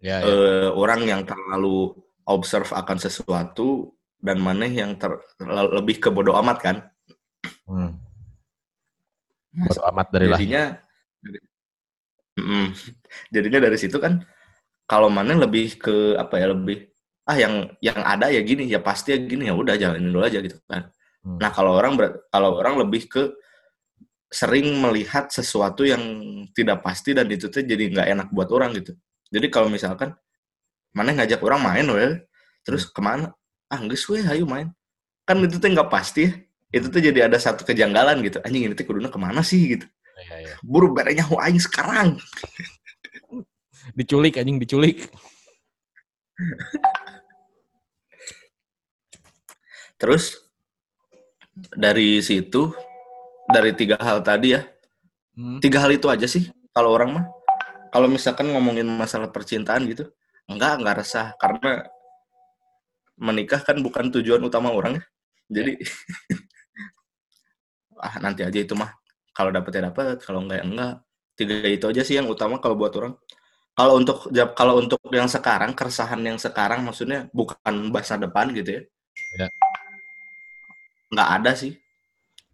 Ya, 0.03 0.17
ya. 0.21 0.27
Uh, 0.27 0.69
orang 0.75 1.05
yang 1.07 1.21
terlalu 1.24 1.95
observe 2.25 2.74
akan 2.74 2.97
sesuatu 2.97 3.93
dan 4.19 4.41
mana 4.41 4.65
yang 4.65 4.97
ter, 4.97 5.13
lebih 5.71 6.01
ke 6.01 6.09
bodoh 6.09 6.33
amat 6.41 6.57
kan. 6.59 6.75
Hmm. 7.69 8.01
Bodo 9.55 9.81
amat 9.93 10.07
dari 10.12 10.27
jadinya, 10.33 10.63
mm, 12.35 12.67
jadinya 13.31 13.59
dari 13.63 13.77
situ 13.79 13.95
kan 14.01 14.19
kalau 14.85 15.07
mana 15.07 15.33
lebih 15.38 15.79
ke 15.79 16.19
apa 16.19 16.35
ya 16.38 16.51
lebih 16.51 16.91
ah 17.25 17.38
yang 17.39 17.74
yang 17.81 17.97
ada 18.05 18.29
ya 18.29 18.41
gini 18.45 18.69
ya 18.69 18.77
pasti 18.83 19.15
ya 19.15 19.17
gini 19.17 19.50
ya 19.50 19.57
udah 19.57 19.74
jalanin 19.79 20.13
dulu 20.13 20.25
aja 20.25 20.41
gitu 20.41 20.59
kan. 20.69 20.91
Hmm. 21.25 21.41
Nah 21.41 21.50
kalau 21.50 21.74
orang 21.74 21.98
kalau 22.29 22.62
orang 22.62 22.86
lebih 22.86 23.10
ke 23.10 23.34
sering 24.29 24.77
melihat 24.77 25.34
sesuatu 25.34 25.82
yang 25.82 26.01
tidak 26.53 26.86
pasti 26.86 27.17
dan 27.17 27.25
itu 27.27 27.50
tuh 27.50 27.65
jadi 27.65 27.89
nggak 27.89 28.08
enak 28.13 28.27
buat 28.29 28.50
orang 28.53 28.77
gitu. 28.77 28.94
Jadi 29.34 29.50
kalau 29.50 29.67
misalkan 29.74 30.13
mana 30.94 31.12
ngajak 31.12 31.41
orang 31.41 31.60
main 31.65 31.88
well, 31.89 32.13
terus 32.62 32.86
hmm. 32.86 32.94
ke 32.94 33.01
mana? 33.01 33.27
Ah 33.67 33.82
nggak 33.82 33.98
sih, 33.98 34.22
ayo 34.22 34.46
main. 34.46 34.70
Kan 35.25 35.41
itu 35.41 35.58
tuh 35.58 35.74
nggak 35.74 35.89
pasti 35.89 36.29
ya 36.29 36.46
itu 36.75 36.91
tuh 36.91 37.00
jadi 37.00 37.32
ada 37.32 37.39
satu 37.39 37.63
kejanggalan 37.63 38.20
gitu 38.20 38.44
anjing 38.44 38.67
ini 38.67 38.75
tuh 38.75 38.84
kuduna 38.84 39.08
ke 39.08 39.15
mana 39.15 39.39
sih 39.39 39.79
gitu 39.79 39.88
ya, 40.27 40.44
ya. 40.44 40.55
buru 40.60 40.91
berenya 40.91 41.24
aing 41.24 41.62
sekarang 41.63 42.20
diculik 43.98 44.36
anjing 44.36 44.60
diculik 44.60 45.08
terus 49.96 50.36
dari 51.55 52.19
situ 52.19 52.75
dari 53.47 53.71
tiga 53.71 53.95
hal 54.00 54.19
tadi 54.21 54.55
ya. 54.55 54.62
Hmm. 55.35 55.59
tiga 55.59 55.83
hal 55.83 55.91
itu 55.91 56.07
aja 56.07 56.27
sih 56.27 56.51
kalau 56.71 56.95
orang 56.95 57.19
mah. 57.19 57.25
Kalau 57.91 58.12
misalkan 58.12 58.51
ngomongin 58.51 58.88
masalah 58.88 59.31
percintaan 59.31 59.88
gitu 59.88 60.12
enggak 60.51 60.83
enggak 60.83 60.95
resah. 61.03 61.31
Karena 61.39 61.88
menikah 63.15 63.63
kan 63.63 63.79
bukan 63.79 64.12
tujuan 64.12 64.43
utama 64.43 64.71
orang 64.75 65.00
ya. 65.00 65.03
Jadi 65.47 65.71
ya. 65.79 65.91
ah 68.05 68.15
nanti 68.19 68.43
aja 68.43 68.59
itu 68.59 68.75
mah. 68.75 68.91
Kalau 69.35 69.51
dapet 69.51 69.71
ya 69.79 69.81
dapet 69.88 70.19
kalau 70.24 70.43
enggak 70.43 70.59
ya 70.59 70.65
enggak. 70.67 70.93
Tiga 71.35 71.55
itu 71.67 71.85
aja 71.91 72.01
sih 72.03 72.15
yang 72.19 72.27
utama 72.27 72.59
kalau 72.59 72.75
buat 72.75 72.91
orang. 73.00 73.15
Kalau 73.75 74.00
untuk 74.00 74.31
kalau 74.55 74.79
untuk 74.79 75.00
yang 75.12 75.27
sekarang 75.27 75.75
keresahan 75.75 76.24
yang 76.24 76.39
sekarang 76.39 76.79
maksudnya 76.88 77.27
bukan 77.35 77.91
bahasa 77.91 78.15
depan 78.15 78.55
gitu 78.55 78.79
ya, 78.79 78.81
ya. 79.35 79.47
Nggak 81.15 81.31
ada 81.41 81.51
sih 81.55 81.74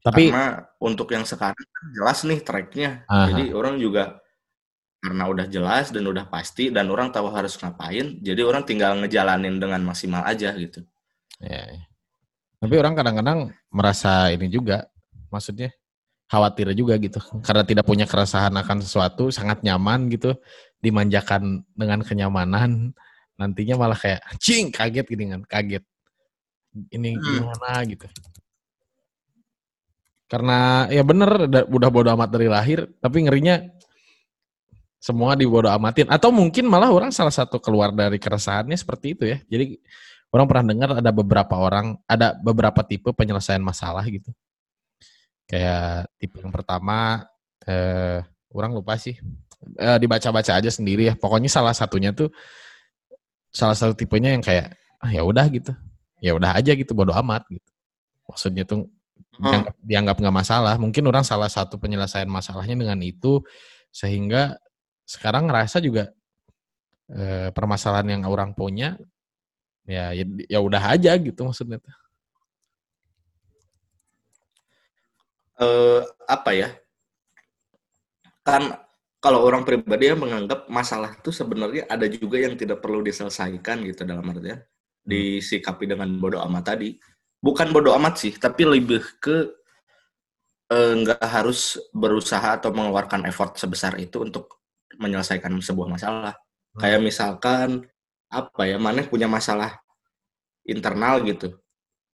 tapi 0.02 0.30
karena 0.30 0.66
untuk 0.82 1.10
yang 1.14 1.26
sekarang 1.26 1.66
jelas 1.94 2.26
nih 2.26 2.40
tracknya 2.42 3.06
Aha. 3.06 3.34
jadi 3.34 3.54
orang 3.54 3.78
juga 3.78 4.22
karena 5.02 5.24
udah 5.30 5.46
jelas 5.50 5.90
dan 5.90 6.06
udah 6.06 6.30
pasti 6.30 6.70
dan 6.70 6.90
orang 6.94 7.10
tahu 7.10 7.30
harus 7.34 7.58
ngapain 7.58 8.22
jadi 8.22 8.42
orang 8.46 8.62
tinggal 8.66 8.94
ngejalanin 9.02 9.58
dengan 9.58 9.82
maksimal 9.82 10.22
aja 10.26 10.54
gitu 10.54 10.86
ya, 11.42 11.62
ya. 11.74 11.84
tapi 12.62 12.74
orang 12.78 12.94
kadang-kadang 12.94 13.50
merasa 13.74 14.30
ini 14.30 14.46
juga 14.46 14.86
maksudnya 15.34 15.74
khawatir 16.30 16.72
juga 16.78 16.96
gitu 17.02 17.18
karena 17.42 17.66
tidak 17.66 17.86
punya 17.86 18.06
keresahan 18.06 18.54
akan 18.54 18.78
sesuatu 18.80 19.34
sangat 19.34 19.66
nyaman 19.66 20.08
gitu 20.14 20.38
dimanjakan 20.80 21.66
dengan 21.74 22.06
kenyamanan 22.06 22.94
nantinya 23.42 23.76
malah 23.82 23.98
kayak 23.98 24.22
cing 24.38 24.70
kaget 24.70 25.06
gini 25.10 25.34
kan 25.34 25.42
kaget 25.50 25.84
ini 26.94 27.18
hmm. 27.18 27.22
gimana 27.26 27.74
hmm. 27.82 27.88
gitu 27.98 28.08
karena 30.32 30.88
ya 30.88 31.04
bener 31.04 31.52
udah 31.68 31.90
bodo 31.92 32.08
amat 32.16 32.30
dari 32.32 32.48
lahir 32.48 32.88
tapi 33.04 33.28
ngerinya 33.28 33.60
semua 35.02 35.36
dibodo 35.36 35.68
amatin 35.68 36.08
atau 36.08 36.32
mungkin 36.32 36.72
malah 36.72 36.88
orang 36.88 37.12
salah 37.12 37.34
satu 37.34 37.60
keluar 37.60 37.92
dari 37.92 38.16
keresahannya 38.16 38.80
seperti 38.80 39.20
itu 39.20 39.24
ya 39.28 39.44
jadi 39.52 39.76
orang 40.32 40.46
pernah 40.48 40.66
dengar 40.72 40.90
ada 41.04 41.12
beberapa 41.12 41.60
orang 41.60 42.00
ada 42.08 42.32
beberapa 42.40 42.80
tipe 42.88 43.12
penyelesaian 43.12 43.60
masalah 43.60 44.08
gitu 44.08 44.32
Kayak 45.52 46.08
tipe 46.16 46.40
yang 46.40 46.48
pertama, 46.48 47.28
eh, 47.68 48.24
orang 48.56 48.72
lupa 48.72 48.96
sih. 48.96 49.20
Eh, 49.76 49.98
dibaca-baca 50.00 50.56
aja 50.56 50.72
sendiri 50.72 51.12
ya. 51.12 51.14
Pokoknya 51.20 51.52
salah 51.52 51.76
satunya 51.76 52.16
tuh 52.16 52.32
salah 53.52 53.76
satu 53.76 53.92
tipenya 53.92 54.32
yang 54.32 54.40
kayak 54.40 54.80
ah 55.04 55.12
ya 55.12 55.28
udah 55.28 55.44
gitu. 55.52 55.76
Ya 56.24 56.32
udah 56.40 56.56
aja 56.56 56.72
gitu 56.72 56.96
bodo 56.96 57.12
amat 57.20 57.44
gitu. 57.52 57.70
Maksudnya 58.32 58.64
tuh. 58.64 58.88
Dianggap, 59.40 59.76
dianggap 59.80 60.16
nggak 60.20 60.36
masalah. 60.36 60.76
Mungkin 60.76 61.04
orang 61.08 61.24
salah 61.24 61.48
satu 61.48 61.80
penyelesaian 61.80 62.28
masalahnya 62.28 62.76
dengan 62.76 63.00
itu 63.00 63.44
sehingga 63.92 64.60
sekarang 65.08 65.48
ngerasa 65.48 65.84
juga 65.84 66.12
eh, 67.12 67.52
permasalahan 67.52 68.20
yang 68.20 68.24
orang 68.28 68.56
punya 68.56 68.96
ya 69.84 70.16
ya, 70.16 70.26
ya 70.48 70.60
udah 70.62 70.96
aja 70.96 71.16
gitu 71.20 71.42
maksudnya 71.44 71.80
tuh. 71.82 71.92
eh, 75.62 76.02
apa 76.26 76.52
ya? 76.52 76.70
Kan 78.42 78.74
kalau 79.22 79.46
orang 79.46 79.62
pribadi 79.62 80.10
yang 80.10 80.18
menganggap 80.18 80.66
masalah 80.66 81.14
itu 81.14 81.30
sebenarnya 81.30 81.86
ada 81.86 82.10
juga 82.10 82.42
yang 82.42 82.58
tidak 82.58 82.82
perlu 82.82 83.06
diselesaikan 83.06 83.86
gitu 83.86 84.02
dalam 84.02 84.26
artian 84.34 84.58
hmm. 84.58 84.66
disikapi 85.06 85.86
dengan 85.86 86.10
bodoh 86.18 86.42
amat 86.50 86.74
tadi. 86.74 86.98
Bukan 87.42 87.74
bodoh 87.74 87.98
amat 87.98 88.22
sih, 88.22 88.34
tapi 88.38 88.64
lebih 88.70 89.02
ke 89.18 89.50
eh, 90.70 90.94
nggak 91.02 91.26
harus 91.26 91.82
berusaha 91.92 92.62
atau 92.62 92.70
mengeluarkan 92.70 93.26
effort 93.26 93.58
sebesar 93.58 93.98
itu 93.98 94.22
untuk 94.22 94.62
menyelesaikan 95.02 95.58
sebuah 95.58 95.90
masalah. 95.90 96.38
Hmm. 96.38 96.80
Kayak 96.86 97.02
misalkan 97.02 97.70
apa 98.32 98.62
ya, 98.70 98.78
mana 98.78 99.04
punya 99.04 99.26
masalah 99.26 99.82
internal 100.66 101.26
gitu 101.26 101.58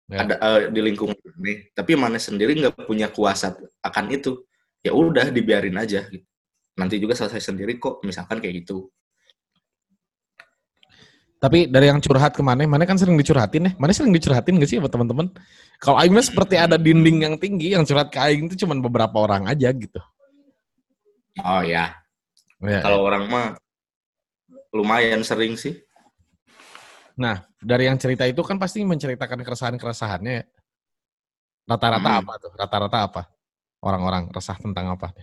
ya. 0.08 0.24
ada 0.24 0.34
uh, 0.40 0.60
di 0.72 0.80
lingkungan 0.80 1.16
ini 1.44 1.68
tapi 1.76 1.92
mana 1.94 2.16
sendiri 2.16 2.56
nggak 2.56 2.88
punya 2.88 3.12
kuasa 3.12 3.54
akan 3.84 4.06
itu 4.12 4.44
ya 4.80 4.96
udah 4.96 5.28
dibiarin 5.28 5.76
aja 5.76 6.08
gitu 6.08 6.24
nanti 6.78 6.96
juga 7.02 7.18
selesai 7.18 7.52
sendiri 7.52 7.76
kok 7.76 8.00
misalkan 8.06 8.40
kayak 8.40 8.64
gitu 8.64 8.88
tapi 11.38 11.70
dari 11.70 11.86
yang 11.86 12.02
curhat 12.02 12.34
ke 12.34 12.42
mana, 12.42 12.66
mana 12.66 12.82
kan 12.82 12.98
sering 12.98 13.14
dicurhatin 13.14 13.70
ya. 13.70 13.72
Mana 13.78 13.94
sering 13.94 14.10
dicurhatin 14.10 14.58
gak 14.58 14.66
sih 14.66 14.82
sama 14.82 14.90
teman-teman? 14.90 15.30
Kalau 15.78 15.94
Aing 16.02 16.10
mah 16.10 16.26
seperti 16.26 16.58
ada 16.58 16.74
dinding 16.74 17.22
yang 17.22 17.34
tinggi, 17.38 17.78
yang 17.78 17.86
curhat 17.86 18.10
ke 18.10 18.18
Aing 18.18 18.50
itu 18.50 18.66
cuma 18.66 18.74
beberapa 18.74 19.22
orang 19.22 19.46
aja 19.46 19.70
gitu. 19.70 20.02
Oh 21.46 21.62
ya. 21.62 21.94
ya 22.58 22.82
Kalau 22.82 23.06
ya. 23.06 23.14
orang 23.14 23.24
mah 23.30 23.46
lumayan 24.74 25.22
sering 25.22 25.54
sih. 25.54 25.78
Nah, 27.14 27.46
dari 27.62 27.86
yang 27.86 27.98
cerita 28.02 28.26
itu 28.26 28.42
kan 28.42 28.58
pasti 28.58 28.82
menceritakan 28.82 29.38
keresahan-keresahannya. 29.46 30.42
Rata-rata 31.70 32.10
hmm. 32.10 32.18
apa 32.18 32.32
tuh? 32.42 32.52
Rata-rata 32.58 32.98
apa? 33.06 33.22
Orang-orang 33.78 34.26
resah 34.34 34.58
tentang 34.58 34.90
apa? 34.90 35.14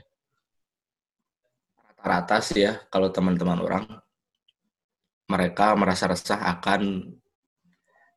Rata-rata 1.91 2.39
sih 2.39 2.63
ya, 2.63 2.79
kalau 2.87 3.11
teman-teman 3.11 3.59
orang, 3.59 3.83
mereka 5.25 5.73
merasa 5.73 6.09
resah 6.09 6.37
akan 6.57 7.13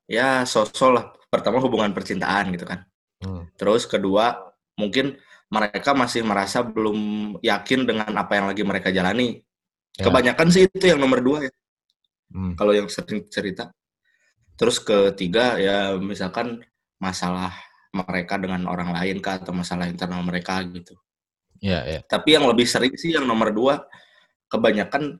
ya 0.08 0.44
sosok 0.44 0.90
lah. 0.92 1.04
Pertama 1.28 1.60
hubungan 1.60 1.92
percintaan 1.92 2.52
gitu 2.56 2.64
kan. 2.64 2.88
Hmm. 3.20 3.44
Terus 3.58 3.84
kedua, 3.84 4.36
mungkin 4.80 5.20
mereka 5.48 5.96
masih 5.96 6.24
merasa 6.24 6.60
belum 6.60 6.98
yakin 7.40 7.88
dengan 7.88 8.12
apa 8.16 8.36
yang 8.36 8.46
lagi 8.48 8.62
mereka 8.64 8.88
jalani. 8.92 9.40
Ya. 9.96 10.08
Kebanyakan 10.08 10.48
sih 10.52 10.68
itu 10.68 10.86
yang 10.88 11.00
nomor 11.00 11.20
dua 11.20 11.48
ya. 11.48 11.52
Hmm. 12.32 12.52
Kalau 12.56 12.72
yang 12.76 12.88
sering 12.88 13.24
cerita. 13.28 13.72
Terus 14.58 14.80
ketiga 14.82 15.56
ya 15.56 15.96
misalkan 15.96 16.60
masalah 16.98 17.54
mereka 17.94 18.36
dengan 18.36 18.68
orang 18.68 18.92
lain 18.92 19.22
kah 19.24 19.40
atau 19.40 19.56
masalah 19.56 19.88
internal 19.88 20.20
mereka 20.20 20.60
gitu. 20.68 20.98
Ya, 21.58 21.82
ya. 21.88 22.00
Tapi 22.04 22.38
yang 22.38 22.46
lebih 22.46 22.68
sering 22.68 22.94
sih 22.94 23.16
yang 23.16 23.26
nomor 23.26 23.50
dua 23.50 23.82
kebanyakan 24.52 25.18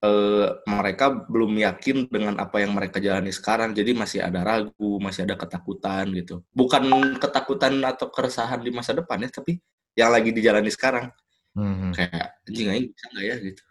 eh, 0.00 0.46
mereka 0.64 1.12
belum 1.28 1.52
yakin 1.60 2.08
dengan 2.08 2.40
apa 2.40 2.60
yang 2.60 2.72
mereka 2.72 2.98
jalani 2.98 3.32
sekarang. 3.32 3.76
Jadi 3.76 3.92
masih 3.92 4.20
ada 4.24 4.40
ragu, 4.42 5.00
masih 5.00 5.24
ada 5.28 5.36
ketakutan 5.36 6.08
gitu. 6.16 6.44
Bukan 6.52 7.16
ketakutan 7.20 7.80
atau 7.84 8.08
keresahan 8.08 8.60
di 8.64 8.72
masa 8.72 8.96
depan 8.96 9.20
ya, 9.22 9.28
tapi 9.30 9.60
yang 9.94 10.10
lagi 10.10 10.30
dijalani 10.32 10.70
sekarang. 10.72 11.12
Hmm. 11.52 11.92
Kayak 11.92 12.40
anjing 12.46 12.68
ini 12.70 12.88
bisa 12.92 13.04
nggak 13.10 13.24
ya 13.24 13.36
gitu. 13.42 13.62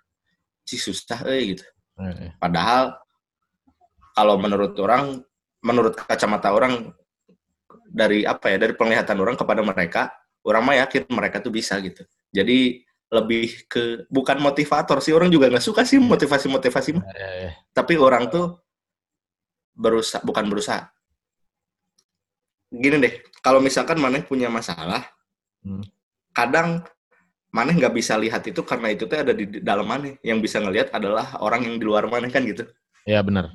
Sih 0.68 0.80
susah 0.80 1.20
eh 1.30 1.56
gitu. 1.56 1.65
Hmm. 1.98 2.36
Padahal 2.38 2.96
kalau 4.13 4.36
menurut 4.36 4.76
orang 4.84 5.24
menurut 5.63 5.96
kacamata 5.96 6.52
orang 6.52 6.92
dari 7.89 8.24
apa 8.24 8.54
ya 8.54 8.58
dari 8.62 8.74
penglihatan 8.78 9.18
orang 9.18 9.36
kepada 9.36 9.62
mereka 9.65 10.13
orang 10.46 10.62
mah 10.63 10.76
yakin 10.86 11.10
mereka 11.10 11.42
tuh 11.42 11.52
bisa 11.52 11.76
gitu 11.82 12.06
jadi 12.30 12.86
lebih 13.10 13.65
ke 13.65 14.06
bukan 14.06 14.38
motivator 14.38 15.02
sih 15.02 15.17
orang 15.17 15.34
juga 15.34 15.50
nggak 15.50 15.65
suka 15.65 15.82
sih 15.82 15.98
motivasi 15.98 16.45
motivasi 16.45 16.89
mah. 16.93 17.06
Ya. 17.10 17.58
tapi 17.74 17.98
orang 17.98 18.30
tuh 18.30 18.62
berusaha 19.74 20.22
bukan 20.22 20.45
berusaha. 20.45 20.93
Gini 22.69 23.02
deh 23.02 23.13
kalau 23.41 23.58
misalkan 23.58 23.98
maneh 23.98 24.22
punya 24.22 24.45
masalah 24.45 25.10
hmm. 25.65 25.82
kadang 26.38 26.86
maneh 27.50 27.74
nggak 27.74 27.98
bisa 27.98 28.13
lihat 28.13 28.45
itu 28.45 28.62
karena 28.62 28.93
itu 28.93 29.10
tuh 29.10 29.26
ada 29.26 29.34
di 29.34 29.58
dalam 29.58 29.89
maneh. 29.89 30.22
Yang 30.22 30.39
bisa 30.45 30.58
ngelihat 30.62 30.93
adalah 30.93 31.41
orang 31.41 31.65
yang 31.65 31.76
di 31.82 31.86
luar 31.89 32.06
maneh 32.06 32.30
kan 32.30 32.45
gitu. 32.45 32.62
Ya 33.10 33.26
benar. 33.26 33.50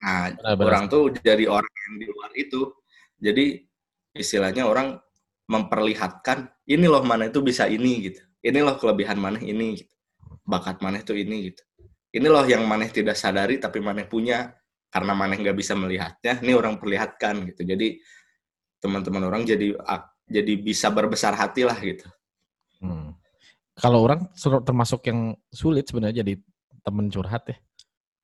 Nah, 0.00 0.32
benar, 0.32 0.64
orang 0.64 0.84
tuh 0.88 1.12
jadi 1.20 1.44
orang 1.44 1.68
yang 1.68 1.94
di 2.00 2.06
luar 2.08 2.30
itu. 2.36 2.72
Jadi 3.20 3.44
istilahnya 4.16 4.64
orang 4.64 4.96
memperlihatkan 5.48 6.53
ini 6.64 6.86
loh 6.88 7.04
mana 7.04 7.28
itu 7.28 7.40
bisa 7.44 7.68
ini 7.68 8.12
gitu. 8.12 8.20
Ini 8.44 8.60
loh 8.60 8.76
kelebihan 8.76 9.20
mana 9.20 9.40
ini 9.40 9.84
gitu. 9.84 9.94
Bakat 10.44 10.80
mana 10.80 11.00
itu 11.00 11.16
ini 11.16 11.52
gitu. 11.52 11.62
Ini 12.14 12.26
loh 12.30 12.44
yang 12.46 12.64
maneh 12.64 12.88
tidak 12.92 13.18
sadari 13.18 13.58
tapi 13.58 13.82
maneh 13.82 14.06
punya 14.06 14.52
karena 14.88 15.12
maneh 15.12 15.36
nggak 15.40 15.56
bisa 15.56 15.76
melihatnya. 15.76 16.40
Ini 16.40 16.52
orang 16.56 16.80
perlihatkan 16.80 17.44
gitu. 17.52 17.66
Jadi 17.66 17.98
teman-teman 18.80 19.24
orang 19.28 19.42
jadi 19.48 19.76
jadi 20.28 20.52
bisa 20.60 20.88
berbesar 20.92 21.36
hati 21.36 21.64
lah 21.64 21.76
gitu. 21.80 22.04
Hmm. 22.80 23.16
Kalau 23.74 24.06
orang 24.06 24.30
termasuk 24.62 25.02
yang 25.10 25.34
sulit 25.50 25.88
sebenarnya 25.88 26.22
jadi 26.22 26.38
teman 26.84 27.08
curhat 27.10 27.48
ya. 27.48 27.56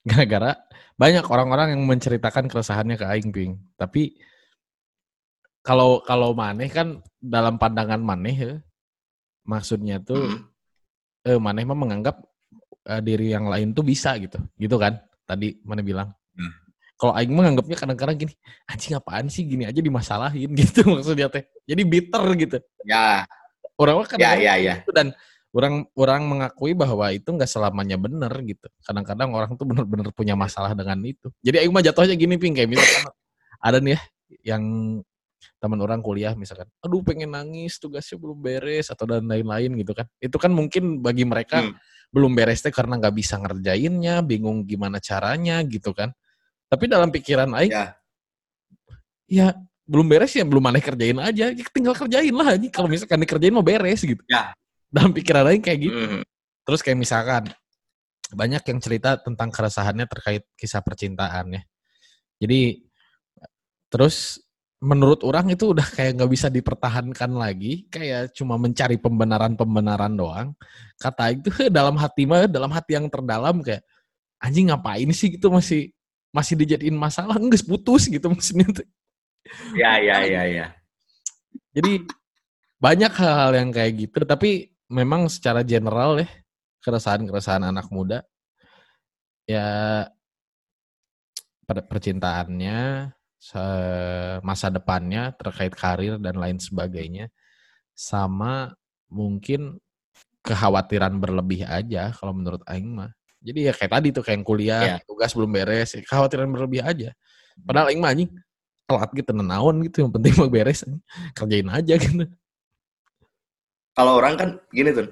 Gara-gara 0.09 0.57
banyak 0.97 1.25
orang-orang 1.29 1.77
yang 1.77 1.83
menceritakan 1.85 2.49
keresahannya 2.49 2.97
ke 2.97 3.05
Aing 3.05 3.29
Ping. 3.29 3.53
Tapi 3.77 4.17
kalau 5.61 6.01
kalau 6.01 6.33
Maneh 6.33 6.69
kan 6.69 7.01
dalam 7.21 7.61
pandangan 7.61 8.01
Maneh 8.01 8.35
ya, 8.37 8.53
maksudnya 9.45 10.01
tuh 10.01 10.17
hmm. 10.17 10.41
eh, 11.29 11.39
Maneh 11.39 11.63
mah 11.65 11.77
menganggap 11.77 12.17
eh, 12.89 13.01
diri 13.05 13.33
yang 13.33 13.45
lain 13.45 13.73
tuh 13.77 13.85
bisa 13.85 14.17
gitu. 14.17 14.41
Gitu 14.57 14.75
kan? 14.81 14.97
Tadi 15.25 15.61
Maneh 15.61 15.85
bilang. 15.85 16.09
Hmm. 16.33 16.53
Kalau 16.97 17.17
Aing 17.17 17.33
menganggapnya 17.33 17.77
kadang-kadang 17.81 18.13
gini, 18.13 18.33
anjing 18.69 18.93
apaan 18.93 19.25
sih 19.25 19.41
gini 19.41 19.65
aja 19.65 19.81
dimasalahin 19.81 20.53
gitu 20.61 20.85
maksudnya 20.85 21.29
teh. 21.29 21.45
Jadi 21.65 21.81
bitter 21.85 22.23
gitu. 22.37 22.57
Ya. 22.85 23.25
Orang 23.77 24.05
kan 24.05 24.21
ya, 24.21 24.37
ya, 24.37 24.53
ya. 24.61 24.75
dan 24.93 25.09
orang 25.51 25.89
orang 25.97 26.21
mengakui 26.29 26.77
bahwa 26.77 27.09
itu 27.09 27.25
nggak 27.25 27.49
selamanya 27.49 27.97
benar 27.97 28.29
gitu. 28.45 28.69
Kadang-kadang 28.85 29.33
orang 29.33 29.57
tuh 29.57 29.65
benar-benar 29.65 30.13
punya 30.13 30.37
masalah 30.37 30.77
dengan 30.77 31.01
itu. 31.01 31.33
Jadi 31.41 31.65
aku 31.65 31.71
mah 31.73 31.81
jatuhnya 31.81 32.13
gini 32.13 32.37
ping 32.37 32.53
kayak 32.53 32.69
misalkan 32.69 33.09
ada 33.65 33.77
nih 33.81 33.97
ya 33.97 34.01
yang 34.53 34.63
teman 35.61 35.79
orang 35.81 35.99
kuliah 36.03 36.33
misalkan, 36.33 36.67
aduh 36.81 37.01
pengen 37.05 37.33
nangis 37.33 37.77
tugasnya 37.77 38.17
belum 38.17 38.37
beres 38.39 38.89
atau 38.89 39.05
dan 39.07 39.25
lain-lain 39.25 39.73
gitu 39.81 39.93
kan. 39.93 40.05
Itu 40.17 40.37
kan 40.37 40.51
mungkin 40.53 40.99
bagi 41.01 41.23
mereka 41.23 41.65
hmm. 41.65 41.73
belum 42.13 42.31
beres 42.33 42.61
teh 42.61 42.73
karena 42.73 42.97
nggak 42.97 43.15
bisa 43.15 43.39
ngerjainnya, 43.39 44.21
bingung 44.25 44.65
gimana 44.65 45.01
caranya 45.01 45.61
gitu 45.65 45.93
kan. 45.93 46.13
Tapi 46.71 46.87
dalam 46.87 47.11
pikiran 47.11 47.51
Aing, 47.51 47.73
ya. 47.73 47.85
ya 49.27 49.47
belum 49.83 50.07
beres 50.07 50.31
ya 50.31 50.47
belum 50.47 50.63
aneh 50.71 50.79
kerjain 50.79 51.19
aja, 51.19 51.51
ya 51.51 51.65
tinggal 51.71 51.93
kerjain 51.95 52.31
lah. 52.31 52.55
Kalau 52.71 52.87
misalkan 52.87 53.19
dikerjain 53.19 53.51
mau 53.51 53.65
beres 53.65 54.03
gitu. 54.03 54.23
Ya 54.31 54.55
dalam 54.91 55.15
pikiran 55.15 55.47
lain 55.47 55.63
kayak 55.63 55.79
gitu. 55.79 55.95
Mm. 55.95 56.21
Terus 56.67 56.83
kayak 56.83 56.99
misalkan 56.99 57.43
banyak 58.35 58.63
yang 58.67 58.79
cerita 58.83 59.15
tentang 59.17 59.49
keresahannya 59.49 60.05
terkait 60.05 60.43
kisah 60.59 60.83
percintaan 60.83 61.55
ya. 61.55 61.61
Jadi 62.43 62.83
terus 63.87 64.43
menurut 64.81 65.21
orang 65.21 65.53
itu 65.53 65.77
udah 65.77 65.85
kayak 65.85 66.17
nggak 66.17 66.31
bisa 66.33 66.49
dipertahankan 66.49 67.31
lagi, 67.37 67.85
kayak 67.93 68.33
cuma 68.33 68.57
mencari 68.57 68.97
pembenaran-pembenaran 68.97 70.17
doang. 70.17 70.57
Kata 70.97 71.29
itu 71.37 71.53
dalam 71.69 71.93
hati 72.01 72.25
mah, 72.25 72.49
dalam 72.49 72.73
hati 72.73 72.97
yang 72.97 73.05
terdalam 73.05 73.61
kayak 73.61 73.85
anjing 74.41 74.73
ngapain 74.73 75.05
sih 75.13 75.37
gitu 75.37 75.53
masih 75.53 75.93
masih 76.33 76.57
dijadiin 76.57 76.97
masalah 76.97 77.37
enggak 77.37 77.61
putus 77.61 78.09
gitu 78.09 78.25
maksudnya 78.33 78.65
tuh. 78.73 78.87
Ya 79.77 80.01
ya 80.01 80.25
ya 80.25 80.43
ya. 80.49 80.67
Jadi 81.77 82.01
banyak 82.81 83.13
hal-hal 83.13 83.51
yang 83.53 83.69
kayak 83.69 83.93
gitu, 84.09 84.25
tapi 84.25 84.73
memang 84.89 85.29
secara 85.29 85.61
general 85.61 86.17
ya 86.19 86.27
keresahan-keresahan 86.81 87.69
anak 87.69 87.87
muda 87.93 88.25
ya 89.45 90.03
pada 91.69 91.81
percintaannya 91.85 93.13
masa 94.45 94.69
depannya 94.69 95.33
terkait 95.33 95.73
karir 95.73 96.21
dan 96.21 96.37
lain 96.37 96.61
sebagainya 96.61 97.33
sama 97.97 98.77
mungkin 99.09 99.81
kekhawatiran 100.45 101.17
berlebih 101.17 101.65
aja 101.65 102.13
kalau 102.13 102.37
menurut 102.37 102.61
Aing 102.69 102.93
mah. 102.93 103.09
Jadi 103.41 103.65
ya 103.65 103.73
kayak 103.73 103.91
tadi 103.97 104.07
tuh 104.13 104.21
kayak 104.21 104.45
kuliah, 104.45 104.81
yeah. 104.85 104.99
tugas 105.09 105.33
belum 105.33 105.49
beres, 105.49 105.97
kekhawatiran 105.97 106.49
berlebih 106.53 106.85
aja. 106.85 107.09
Padahal 107.65 107.89
Aing 107.89 108.01
mah 108.01 108.13
anjing 108.13 108.29
telat 108.85 109.09
gitu 109.17 109.31
nenawan 109.33 109.81
gitu 109.85 110.05
yang 110.05 110.11
penting 110.13 110.33
mau 110.37 110.49
beres 110.51 110.85
kerjain 111.33 111.69
aja 111.69 111.95
gitu. 111.97 112.25
Kalau 113.97 114.13
orang 114.21 114.33
kan 114.37 114.49
gini 114.69 114.93
tuh. 114.93 115.09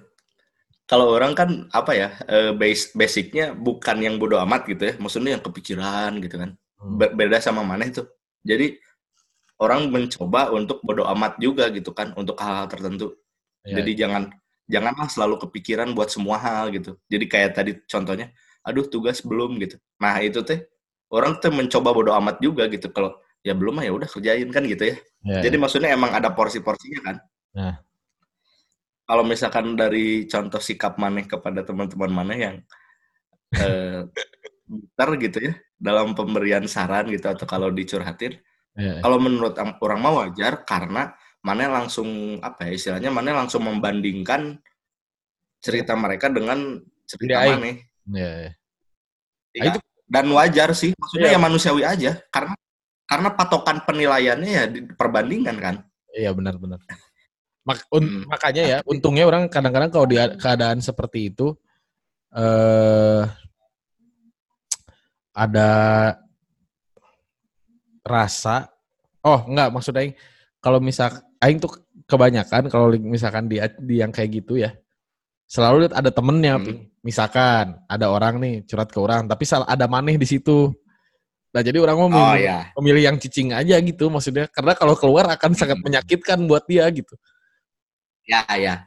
Kalau 0.89 1.13
orang 1.13 1.37
kan 1.37 1.49
apa 1.69 1.93
ya, 1.93 2.09
eh, 2.25 2.49
base 2.49 2.97
basicnya 2.97 3.53
bukan 3.53 4.01
yang 4.01 4.17
bodoh 4.17 4.41
amat 4.41 4.65
gitu 4.65 4.89
ya, 4.89 4.93
maksudnya 4.97 5.37
yang 5.37 5.43
kepikiran 5.45 6.17
gitu 6.17 6.41
kan. 6.41 6.57
Hmm. 6.81 6.97
Beda 6.97 7.37
sama 7.37 7.61
mana 7.61 7.85
itu 7.85 8.01
jadi 8.43 8.79
orang 9.59 9.91
mencoba 9.91 10.49
untuk 10.55 10.79
bodoh 10.81 11.05
amat 11.15 11.35
juga 11.37 11.67
gitu 11.69 11.91
kan 11.91 12.15
untuk 12.15 12.39
hal-hal 12.39 12.67
tertentu. 12.71 13.13
Ya, 13.67 13.83
Jadi 13.83 13.91
ya. 13.95 13.97
jangan 14.07 14.23
janganlah 14.69 15.07
selalu 15.11 15.35
kepikiran 15.47 15.91
buat 15.91 16.07
semua 16.07 16.39
hal 16.39 16.71
gitu. 16.71 16.95
Jadi 17.11 17.25
kayak 17.27 17.51
tadi 17.59 17.71
contohnya, 17.83 18.31
aduh 18.63 18.87
tugas 18.87 19.19
belum 19.19 19.59
gitu. 19.59 19.75
Nah 19.99 20.15
itu 20.23 20.39
teh 20.47 20.63
orang 21.11 21.43
tuh 21.43 21.51
mencoba 21.51 21.89
bodoh 21.91 22.15
amat 22.23 22.39
juga 22.39 22.71
gitu. 22.71 22.87
Kalau 22.95 23.19
ya 23.43 23.51
belum 23.51 23.83
ya 23.83 23.91
udah 23.91 24.07
kerjain 24.07 24.47
kan 24.47 24.63
gitu 24.63 24.95
ya. 24.95 24.97
ya 25.27 25.43
Jadi 25.43 25.55
ya. 25.59 25.61
maksudnya 25.61 25.89
emang 25.91 26.15
ada 26.15 26.31
porsi-porsinya 26.31 26.99
kan. 27.03 27.15
Ya. 27.51 27.71
Kalau 29.09 29.23
misalkan 29.25 29.73
dari 29.73 30.29
contoh 30.29 30.61
sikap 30.61 30.95
maneh 31.01 31.25
kepada 31.25 31.65
teman-teman 31.65 32.11
maneh 32.13 32.37
yang 32.39 32.55
eh, 33.57 34.05
gitu 35.25 35.39
ya 35.49 35.53
dalam 35.79 36.11
pemberian 36.11 36.67
saran 36.67 37.07
gitu 37.09 37.31
atau 37.31 37.47
kalau 37.47 37.71
dicurhatin. 37.71 38.35
Yeah. 38.75 38.99
Kalau 38.99 39.17
menurut 39.17 39.55
orang 39.57 39.99
mau 40.03 40.19
wajar 40.21 40.67
karena 40.67 41.15
mana 41.39 41.71
langsung 41.71 42.37
apa 42.43 42.67
ya 42.67 42.71
istilahnya 42.75 43.09
mana 43.09 43.31
langsung 43.31 43.63
membandingkan 43.63 44.59
cerita 45.63 45.95
mereka 45.95 46.27
dengan 46.27 46.83
cerita 47.07 47.39
yeah, 47.39 47.55
mana. 47.55 47.71
Yeah. 48.11 48.51
Ya, 49.55 49.63
itu 49.73 49.79
dan 50.05 50.27
wajar 50.35 50.75
sih 50.75 50.91
maksudnya 50.93 51.33
yeah. 51.33 51.39
ya 51.39 51.41
manusiawi 51.41 51.83
aja 51.87 52.11
karena 52.29 52.53
karena 53.09 53.29
patokan 53.33 53.81
penilaiannya 53.87 54.51
ya 54.51 54.65
perbandingan 54.93 55.57
kan. 55.57 55.75
Iya 56.13 56.35
benar-benar. 56.35 56.83
Mak 57.65 57.87
hmm. 57.89 58.29
Makanya 58.29 58.63
ya 58.63 58.77
untungnya 58.85 59.25
orang 59.25 59.49
kadang-kadang 59.49 59.89
kalau 59.89 60.05
di 60.05 60.19
keadaan 60.19 60.83
seperti 60.83 61.33
itu 61.33 61.55
eh 62.29 63.25
ada 65.33 65.69
rasa 68.03 68.69
oh 69.23 69.45
enggak 69.45 69.69
maksud 69.69 69.93
aing 69.95 70.13
kalau 70.59 70.79
misal 70.81 71.13
aing 71.39 71.59
tuh 71.61 71.71
kebanyakan 72.09 72.67
kalau 72.67 72.89
misalkan 72.97 73.45
di, 73.45 73.61
di 73.85 74.01
yang 74.01 74.09
kayak 74.09 74.41
gitu 74.43 74.59
ya 74.59 74.73
selalu 75.49 75.85
lihat 75.85 75.93
ada 75.97 76.09
temennya 76.13 76.57
hmm. 76.57 77.01
misalkan 77.05 77.77
ada 77.85 78.09
orang 78.09 78.41
nih 78.41 78.55
curhat 78.65 78.89
ke 78.89 78.99
orang 79.01 79.29
tapi 79.29 79.45
ada 79.49 79.85
maneh 79.85 80.17
di 80.17 80.25
situ 80.25 80.73
nah 81.49 81.65
jadi 81.65 81.81
orang 81.81 81.97
mau 81.97 82.09
memilih, 82.13 82.29
oh, 82.29 82.37
yeah. 82.37 82.63
memilih 82.77 83.03
yang 83.09 83.17
cicing 83.17 83.57
aja 83.57 83.81
gitu 83.81 84.05
maksudnya 84.13 84.45
karena 84.53 84.77
kalau 84.77 84.93
keluar 84.93 85.25
akan 85.33 85.53
hmm. 85.53 85.59
sangat 85.59 85.77
menyakitkan 85.81 86.37
buat 86.45 86.65
dia 86.69 86.85
gitu 86.93 87.17
ya 88.29 88.45
ya 88.53 88.85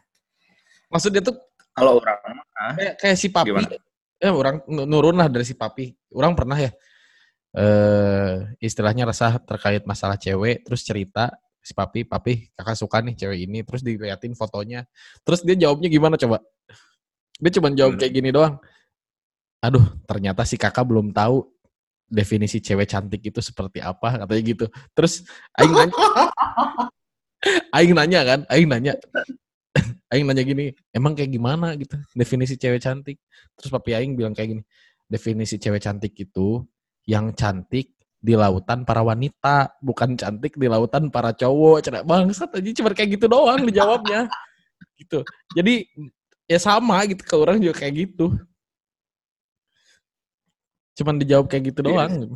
maksudnya 0.87 1.19
tuh 1.27 1.35
kalau 1.75 1.99
orang 1.99 2.19
kayak, 2.79 2.95
kayak 3.03 3.17
si 3.19 3.27
papi 3.33 3.51
Gimana? 3.51 3.75
Ya 4.23 4.31
orang 4.31 4.63
nurun 4.71 5.19
lah 5.19 5.27
dari 5.27 5.43
si 5.43 5.59
papi. 5.59 5.91
Orang 6.15 6.39
pernah 6.39 6.55
ya 6.55 6.71
eh 7.53 8.55
istilahnya 8.63 9.05
resah 9.05 9.37
terkait 9.43 9.85
masalah 9.85 10.17
cewek 10.17 10.65
terus 10.65 10.87
cerita 10.87 11.29
si 11.61 11.77
papi 11.77 12.09
papi 12.09 12.49
kakak 12.55 12.79
suka 12.79 13.03
nih 13.03 13.19
cewek 13.19 13.39
ini. 13.51 13.67
Terus 13.67 13.83
diliatin 13.83 14.39
fotonya. 14.39 14.87
Terus 15.27 15.43
dia 15.43 15.67
jawabnya 15.67 15.91
gimana 15.91 16.15
coba? 16.15 16.39
Dia 17.43 17.51
cuma 17.59 17.75
jawab 17.75 17.99
kayak 17.99 18.15
gini 18.15 18.31
doang. 18.31 18.63
Aduh 19.59 19.85
ternyata 20.07 20.47
si 20.47 20.55
kakak 20.55 20.87
belum 20.87 21.11
tahu 21.11 21.43
definisi 22.07 22.63
cewek 22.63 22.87
cantik 22.87 23.27
itu 23.27 23.43
seperti 23.43 23.83
apa 23.83 24.23
katanya 24.23 24.43
gitu. 24.47 24.67
Terus 24.95 25.27
aing 25.59 25.75
nanya 25.75 25.99
aing 27.75 27.93
nanya 27.99 28.21
kan 28.23 28.41
aing 28.47 28.69
nanya 28.71 28.95
Aing 30.13 30.29
nanya 30.29 30.45
gini, 30.45 30.69
emang 30.93 31.17
kayak 31.17 31.33
gimana 31.33 31.73
gitu 31.81 31.97
definisi 32.13 32.61
cewek 32.61 32.85
cantik? 32.85 33.17
Terus 33.57 33.73
papi 33.73 33.97
Aing 33.97 34.13
bilang 34.13 34.37
kayak 34.37 34.61
gini, 34.61 34.63
definisi 35.09 35.57
cewek 35.57 35.81
cantik 35.81 36.13
itu 36.13 36.61
yang 37.09 37.33
cantik 37.33 37.97
di 38.21 38.37
lautan 38.37 38.85
para 38.85 39.01
wanita, 39.01 39.81
bukan 39.81 40.15
cantik 40.21 40.61
di 40.61 40.69
lautan 40.69 41.09
para 41.09 41.33
cowok. 41.33 41.81
Cerah 41.81 42.05
bangsat 42.05 42.53
aja 42.53 42.71
cuma 42.77 42.93
kayak 42.93 43.17
gitu 43.17 43.25
doang 43.25 43.65
dijawabnya. 43.65 44.29
gitu. 45.01 45.25
Jadi 45.57 45.89
ya 46.45 46.61
sama 46.61 47.03
gitu 47.09 47.25
ke 47.25 47.35
orang 47.35 47.57
juga 47.57 47.81
kayak 47.81 48.07
gitu. 48.07 48.37
Cuman 51.01 51.17
dijawab 51.17 51.49
kayak 51.49 51.73
gitu 51.73 51.81
doang. 51.89 52.13
Yes. 52.13 52.29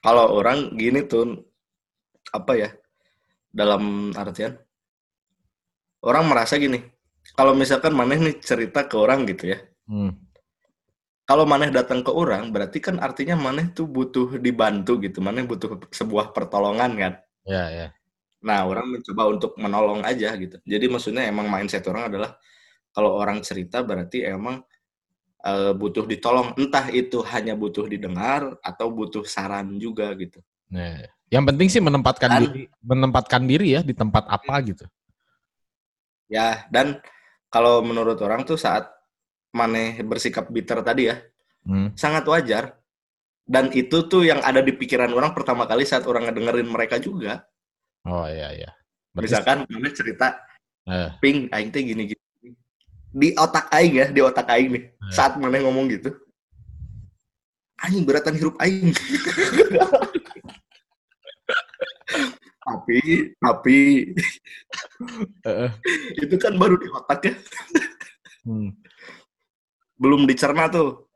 Kalau 0.00 0.32
orang 0.32 0.72
gini 0.80 1.04
tuh 1.04 1.44
apa 2.32 2.56
ya? 2.56 2.70
Dalam 3.52 4.16
artian 4.16 4.56
orang 6.04 6.24
merasa 6.30 6.58
gini, 6.58 6.82
kalau 7.34 7.52
misalkan 7.54 7.94
maneh 7.94 8.18
nih 8.18 8.36
cerita 8.42 8.86
ke 8.86 8.96
orang 8.98 9.26
gitu 9.26 9.52
ya, 9.54 9.58
hmm. 9.90 10.12
kalau 11.26 11.44
maneh 11.44 11.70
datang 11.70 12.02
ke 12.02 12.10
orang, 12.10 12.50
berarti 12.50 12.78
kan 12.78 12.98
artinya 12.98 13.38
maneh 13.38 13.70
tuh 13.74 13.86
butuh 13.86 14.38
dibantu 14.38 14.98
gitu, 15.02 15.18
maneh 15.20 15.44
butuh 15.44 15.78
sebuah 15.90 16.32
pertolongan 16.32 16.92
kan. 16.96 17.12
Ya, 17.48 17.64
ya. 17.70 17.88
Nah, 18.38 18.62
orang 18.70 18.86
mencoba 18.86 19.22
untuk 19.34 19.52
menolong 19.58 20.06
aja 20.06 20.30
gitu. 20.38 20.62
Jadi 20.62 20.86
maksudnya 20.86 21.26
emang 21.26 21.50
mindset 21.50 21.82
orang 21.90 22.06
adalah 22.06 22.38
kalau 22.94 23.18
orang 23.18 23.42
cerita 23.42 23.82
berarti 23.82 24.22
emang 24.22 24.62
uh, 25.42 25.72
butuh 25.74 26.06
ditolong, 26.06 26.54
entah 26.54 26.86
itu 26.90 27.18
hanya 27.34 27.58
butuh 27.58 27.90
didengar 27.90 28.54
atau 28.62 28.90
butuh 28.94 29.26
saran 29.26 29.74
juga 29.78 30.14
gitu. 30.14 30.38
Nah, 30.70 31.02
yang 31.28 31.44
penting 31.44 31.68
sih 31.68 31.82
menempatkan 31.82 32.30
Dan, 32.30 32.40
diri, 32.46 32.62
menempatkan 32.80 33.42
diri 33.44 33.68
ya 33.74 33.80
di 33.82 33.92
tempat 33.92 34.24
apa 34.30 34.54
gitu. 34.64 34.84
Ya, 36.28 36.68
dan 36.68 37.00
kalau 37.48 37.80
menurut 37.80 38.20
orang 38.20 38.44
tuh 38.44 38.60
saat 38.60 38.84
Mane 39.56 40.04
bersikap 40.04 40.52
bitter 40.52 40.84
tadi 40.84 41.08
ya, 41.08 41.16
hmm. 41.64 41.96
sangat 41.96 42.28
wajar. 42.28 42.76
Dan 43.48 43.72
itu 43.72 44.04
tuh 44.04 44.28
yang 44.28 44.44
ada 44.44 44.60
di 44.60 44.76
pikiran 44.76 45.08
orang 45.16 45.32
pertama 45.32 45.64
kali 45.64 45.88
saat 45.88 46.04
orang 46.04 46.28
ngedengerin 46.28 46.68
mereka 46.68 47.00
juga. 47.00 47.48
Oh 48.04 48.28
iya 48.28 48.52
iya. 48.52 48.70
Berarti... 49.16 49.24
Misalkan 49.24 49.58
Mane 49.72 49.88
cerita, 49.96 50.36
eh. 50.84 51.08
Ping, 51.16 51.48
Aing 51.48 51.72
teh 51.72 51.80
gini 51.80 52.12
gini. 52.12 52.52
Di 53.08 53.32
otak 53.40 53.72
Aing 53.72 54.04
ya, 54.04 54.06
di 54.12 54.20
otak 54.20 54.52
Aing 54.52 54.68
nih. 54.68 54.84
Eh. 54.84 55.12
Saat 55.16 55.40
Mane 55.40 55.64
ngomong 55.64 55.88
gitu, 55.88 56.12
Aing 57.88 58.04
beratan 58.04 58.36
hirup 58.36 58.60
Aing. 58.60 58.92
tapi 62.68 63.32
tapi 63.40 63.78
itu 66.22 66.36
kan 66.36 66.52
baru 66.60 66.76
di 66.76 66.88
otak 66.92 67.20
ya. 67.24 67.34
Hmm. 68.44 68.72
belum 69.98 70.24
dicerna 70.28 70.70
tuh. 70.70 71.08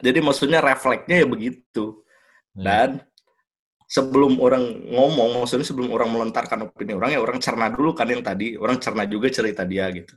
Jadi 0.00 0.18
maksudnya 0.20 0.60
refleksnya 0.64 1.24
ya 1.24 1.26
begitu. 1.28 2.02
Hmm. 2.56 2.64
dan 2.64 2.90
sebelum 3.84 4.40
orang 4.40 4.64
ngomong 4.88 5.44
maksudnya 5.44 5.68
sebelum 5.68 5.92
orang 5.92 6.08
melontarkan 6.08 6.72
opini 6.72 6.96
orang 6.96 7.12
ya 7.12 7.20
orang 7.20 7.36
cerna 7.36 7.68
dulu 7.68 7.92
kan 7.92 8.08
yang 8.08 8.24
tadi. 8.24 8.56
Orang 8.56 8.80
cerna 8.80 9.04
juga 9.04 9.28
cerita 9.28 9.62
dia 9.68 9.88
gitu. 9.92 10.16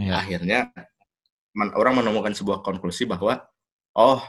Ya. 0.00 0.16
akhirnya 0.24 0.72
orang 1.76 2.00
menemukan 2.00 2.32
sebuah 2.32 2.64
konklusi 2.64 3.04
bahwa 3.04 3.44
oh 3.92 4.24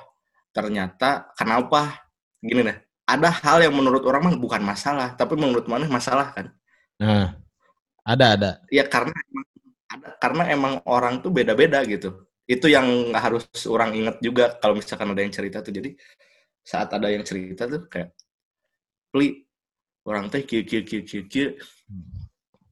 ternyata 0.52 1.32
kenapa? 1.40 2.04
Gini 2.44 2.68
nih 2.68 2.91
ada 3.12 3.30
hal 3.44 3.60
yang 3.60 3.76
menurut 3.76 4.04
orang 4.08 4.22
mah 4.32 4.36
bukan 4.40 4.64
masalah, 4.64 5.12
tapi 5.20 5.36
menurut 5.36 5.68
mana 5.68 5.84
masalah 5.92 6.32
kan? 6.32 6.48
Nah, 7.04 7.36
ada 8.08 8.26
ada. 8.40 8.52
Ya 8.72 8.88
karena 8.88 9.12
ada 9.92 10.16
karena 10.24 10.44
emang 10.48 10.80
orang 10.88 11.20
tuh 11.20 11.32
beda-beda 11.36 11.84
gitu. 11.84 12.24
Itu 12.48 12.72
yang 12.72 13.12
harus 13.12 13.48
orang 13.68 13.92
ingat 13.96 14.16
juga 14.24 14.56
kalau 14.60 14.80
misalkan 14.80 15.12
ada 15.12 15.22
yang 15.22 15.34
cerita 15.36 15.60
tuh. 15.60 15.76
Jadi 15.76 16.00
saat 16.64 16.94
ada 16.94 17.12
yang 17.12 17.26
cerita 17.28 17.68
tuh 17.68 17.90
kayak 17.92 18.16
pli 19.12 19.44
orang 20.08 20.32
teh 20.32 20.42
kieu 20.46 20.64
kieu 20.64 20.82
kieu 20.88 21.04
kieu 21.04 21.24
kieu 21.28 21.50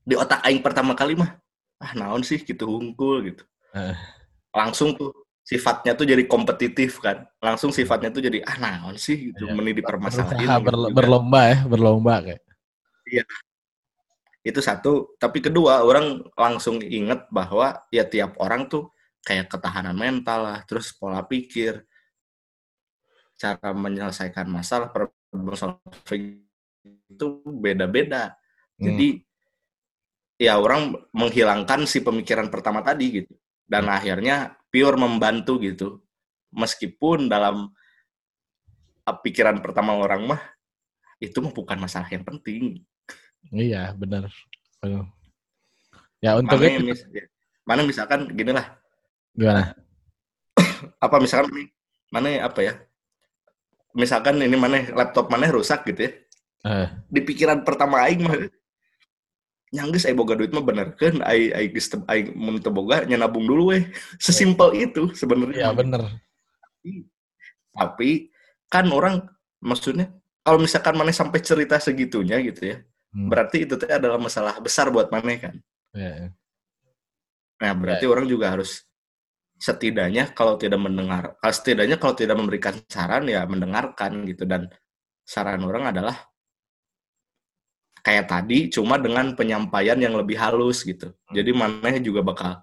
di 0.06 0.16
otak 0.18 0.42
aing 0.46 0.62
pertama 0.66 0.94
kali 0.98 1.14
mah 1.18 1.38
ah 1.82 1.92
naon 1.94 2.22
sih 2.26 2.42
gitu 2.42 2.66
hungkul 2.66 3.22
gitu 3.34 3.44
Eh. 3.70 3.94
langsung 4.50 4.98
tuh 4.98 5.14
sifatnya 5.50 5.98
tuh 5.98 6.06
jadi 6.06 6.24
kompetitif 6.30 7.02
kan 7.02 7.26
langsung 7.42 7.74
sifatnya 7.74 8.14
tuh 8.14 8.22
jadi 8.22 8.46
ah 8.46 8.54
naon 8.62 8.94
sih 9.02 9.34
gitu 9.34 9.50
Iya. 9.50 9.54
meni 9.58 9.74
dipermasalahin 9.74 10.46
Berusaha 10.46 10.62
gitu 10.62 10.70
juga. 10.78 10.94
berlomba 10.94 11.40
ya, 11.50 11.58
berlomba 11.66 12.14
kayak. 12.22 12.42
itu 14.40 14.62
satu 14.62 15.18
tapi 15.18 15.42
kedua 15.42 15.82
orang 15.82 16.22
langsung 16.34 16.80
inget 16.80 17.26
bahwa 17.28 17.82
ya 17.90 18.06
tiap 18.06 18.38
orang 18.38 18.70
tuh 18.70 18.94
kayak 19.20 19.50
ketahanan 19.50 19.98
mental 19.98 20.46
lah 20.48 20.60
terus 20.64 20.94
pola 20.94 21.26
pikir 21.26 21.82
cara 23.36 23.74
menyelesaikan 23.74 24.48
masalah 24.48 24.90
problem 24.90 25.18
solving 25.58 26.46
itu 27.10 27.28
beda-beda 27.46 28.38
Hmm. 28.80 28.96
jadi 28.96 29.10
ya 30.40 30.56
orang 30.56 30.96
menghilangkan 31.12 31.84
si 31.84 32.00
pemikiran 32.00 32.48
pertama 32.48 32.80
tadi 32.80 33.12
gitu 33.12 33.36
dan 33.68 33.92
akhirnya 33.92 34.56
pure 34.70 34.96
membantu 34.96 35.58
gitu 35.60 36.02
meskipun 36.50 37.28
dalam 37.28 37.70
uh, 39.04 39.18
pikiran 39.22 39.60
pertama 39.60 39.94
orang 39.94 40.26
mah 40.30 40.42
itu 41.20 41.38
mah 41.42 41.52
bukan 41.52 41.78
masalah 41.78 42.08
yang 42.10 42.24
penting 42.24 42.86
Iya, 43.50 43.96
benar. 43.96 44.28
Ya 46.20 46.36
mana, 46.36 46.44
untungnya 46.44 46.70
kita- 46.76 46.86
mis- 46.86 47.08
ya, 47.08 47.24
mana 47.64 47.82
misalkan 47.88 48.28
gini 48.36 48.52
lah 48.52 48.68
gimana? 49.32 49.72
apa 51.06 51.16
misalkan 51.18 51.52
nih, 51.56 51.68
mana 52.12 52.28
apa 52.44 52.60
ya 52.60 52.74
misalkan 53.96 54.38
ini 54.38 54.54
mana 54.54 54.84
laptop 54.92 55.32
mana 55.32 55.48
rusak 55.50 55.88
gitu 55.88 56.08
ya 56.08 56.12
Eh. 56.60 56.88
di 57.08 57.24
pikiran 57.24 57.64
pertama 57.64 58.04
aing 58.04 58.28
mah 58.28 58.36
nyangges 59.70 60.10
ai 60.10 60.18
boga 60.18 60.34
duit 60.34 60.50
mah 60.50 60.66
bener 60.66 60.98
kan 60.98 61.22
ai 61.22 61.54
ai 61.54 61.70
geus 61.70 61.90
teu- 61.94 62.06
ai 62.10 62.30
mun 62.34 62.58
boga 62.60 63.06
nya 63.06 63.18
nabung 63.22 63.46
dulu 63.46 63.70
weh 63.74 63.86
sesimpel 64.24 64.74
itu 64.76 65.14
sebenarnya 65.14 65.70
Iya, 65.70 65.78
benar. 65.78 66.02
tapi 67.74 68.34
kan 68.70 68.90
orang 68.90 69.26
maksudnya 69.62 70.10
kalau 70.42 70.58
misalkan 70.62 70.96
mana 70.98 71.14
sampai 71.14 71.40
cerita 71.44 71.78
segitunya 71.80 72.40
gitu 72.44 72.76
ya 72.76 72.78
Hmm. 73.10 73.26
berarti 73.26 73.66
itu 73.66 73.74
teh 73.74 73.90
adalah 73.90 74.22
masalah 74.22 74.62
besar 74.62 74.94
buat 74.94 75.10
mana 75.10 75.34
kan 75.42 75.58
Iya. 75.98 76.30
Nah, 77.58 77.74
berarti 77.74 78.06
orang 78.06 78.30
juga 78.30 78.54
harus 78.54 78.86
setidaknya 79.58 80.30
kalau 80.38 80.62
tidak 80.62 80.78
mendengar, 80.78 81.34
setidaknya 81.42 81.98
kalau 81.98 82.14
tidak 82.14 82.38
memberikan 82.38 82.78
saran 82.86 83.26
ya 83.26 83.50
mendengarkan 83.50 84.30
gitu 84.30 84.46
dan 84.46 84.70
saran 85.26 85.66
orang 85.66 85.90
adalah 85.90 86.29
kayak 88.06 88.32
tadi 88.32 88.72
cuma 88.72 88.98
dengan 88.98 89.34
penyampaian 89.36 89.98
yang 90.00 90.16
lebih 90.16 90.40
halus 90.40 90.84
gitu. 90.84 91.12
Jadi 91.32 91.52
mana 91.54 92.00
juga 92.00 92.22
bakal 92.24 92.62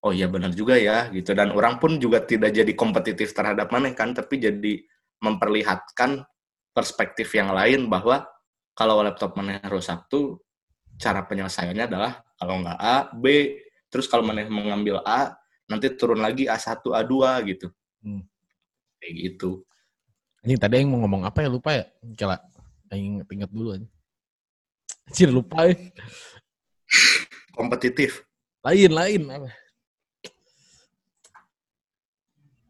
oh 0.00 0.12
iya 0.16 0.26
benar 0.26 0.56
juga 0.56 0.80
ya 0.80 1.12
gitu 1.12 1.36
dan 1.36 1.52
orang 1.52 1.76
pun 1.76 2.00
juga 2.00 2.24
tidak 2.24 2.56
jadi 2.56 2.72
kompetitif 2.72 3.36
terhadap 3.36 3.68
mana 3.68 3.92
kan 3.92 4.16
tapi 4.16 4.40
jadi 4.40 4.80
memperlihatkan 5.20 6.24
perspektif 6.72 7.28
yang 7.36 7.52
lain 7.52 7.92
bahwa 7.92 8.24
kalau 8.72 9.04
laptop 9.04 9.36
mana 9.36 9.60
rusak 9.68 10.08
tuh 10.08 10.40
cara 10.96 11.20
penyelesaiannya 11.28 11.84
adalah 11.84 12.24
kalau 12.40 12.64
nggak 12.64 12.78
A, 12.80 12.96
B, 13.12 13.56
terus 13.92 14.08
kalau 14.08 14.24
mana 14.24 14.48
mengambil 14.48 15.04
A, 15.04 15.36
nanti 15.68 15.92
turun 15.92 16.24
lagi 16.24 16.48
A1, 16.48 16.80
A2 16.80 17.14
gitu. 17.52 17.68
Hmm. 18.00 18.24
Kayak 18.96 19.12
gitu. 19.20 19.60
Ini 20.40 20.56
tadi 20.56 20.80
yang 20.80 20.96
mau 20.96 21.04
ngomong 21.04 21.28
apa 21.28 21.44
ya 21.44 21.48
lupa 21.52 21.76
ya? 21.76 21.84
Kela, 22.16 22.40
yang 22.92 23.20
inget 23.28 23.50
dulu 23.52 23.76
aja. 23.76 23.88
Anjir 25.10 25.26
lupa 25.34 25.66
ya. 25.66 25.74
Kompetitif. 27.50 28.22
Lain, 28.62 28.94
lain. 28.94 29.26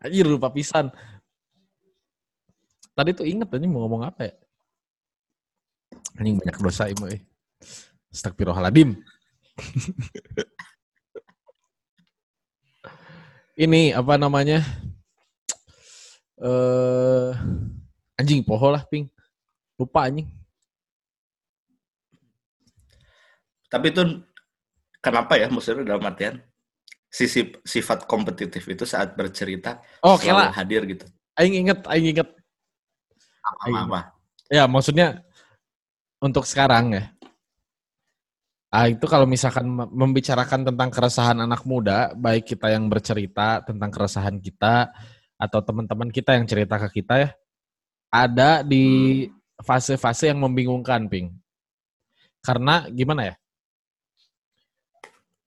Anjir 0.00 0.24
lupa 0.24 0.48
pisan. 0.48 0.88
Tadi 2.96 3.12
tuh 3.12 3.29
inget 3.29 3.53
aja 3.53 3.68
mau 3.68 3.85
ngomong 3.85 4.09
apa 4.09 4.33
ya? 4.33 4.35
Anjing 6.16 6.40
banyak 6.40 6.57
dosa 6.64 6.88
imu 6.88 7.12
eh. 7.12 7.20
Astagfirullahaladzim. 8.09 8.96
Ini 13.61 13.92
apa 13.92 14.16
namanya? 14.16 14.64
Eh 16.40 17.37
anjing 18.16 18.40
poho 18.40 18.72
lah 18.72 18.88
ping. 18.88 19.12
Lupa 19.76 20.09
anjing. 20.09 20.39
Tapi 23.71 23.95
itu 23.95 24.03
kenapa 24.99 25.39
ya 25.39 25.47
maksudnya 25.47 25.87
dalam 25.87 26.03
artian 26.05 26.43
sisi 27.07 27.55
sifat 27.63 28.05
kompetitif 28.11 28.67
itu 28.67 28.83
saat 28.83 29.15
bercerita 29.15 29.79
Oh, 30.03 30.19
selalu 30.19 30.51
kela. 30.51 30.55
hadir 30.55 30.83
gitu. 30.91 31.07
Aing 31.39 31.55
inget, 31.67 31.81
aing 31.87 32.07
inget. 32.11 32.29
Apa-apa. 33.41 34.15
Ya, 34.51 34.67
maksudnya 34.67 35.23
untuk 36.19 36.45
sekarang 36.45 36.93
ya. 36.99 37.05
Ah, 38.71 38.87
itu 38.87 39.03
kalau 39.11 39.27
misalkan 39.27 39.67
mem- 39.67 39.91
membicarakan 39.91 40.63
tentang 40.63 40.91
keresahan 40.95 41.43
anak 41.43 41.67
muda, 41.67 42.15
baik 42.15 42.55
kita 42.55 42.71
yang 42.71 42.87
bercerita 42.87 43.67
tentang 43.67 43.91
keresahan 43.91 44.39
kita 44.39 44.95
atau 45.35 45.59
teman-teman 45.65 46.07
kita 46.15 46.39
yang 46.39 46.47
cerita 46.47 46.79
ke 46.79 47.03
kita 47.03 47.15
ya, 47.19 47.31
ada 48.15 48.63
di 48.63 49.27
fase-fase 49.59 50.31
yang 50.31 50.39
membingungkan, 50.47 51.11
Ping. 51.11 51.35
Karena 52.39 52.87
gimana 52.87 53.35
ya? 53.35 53.35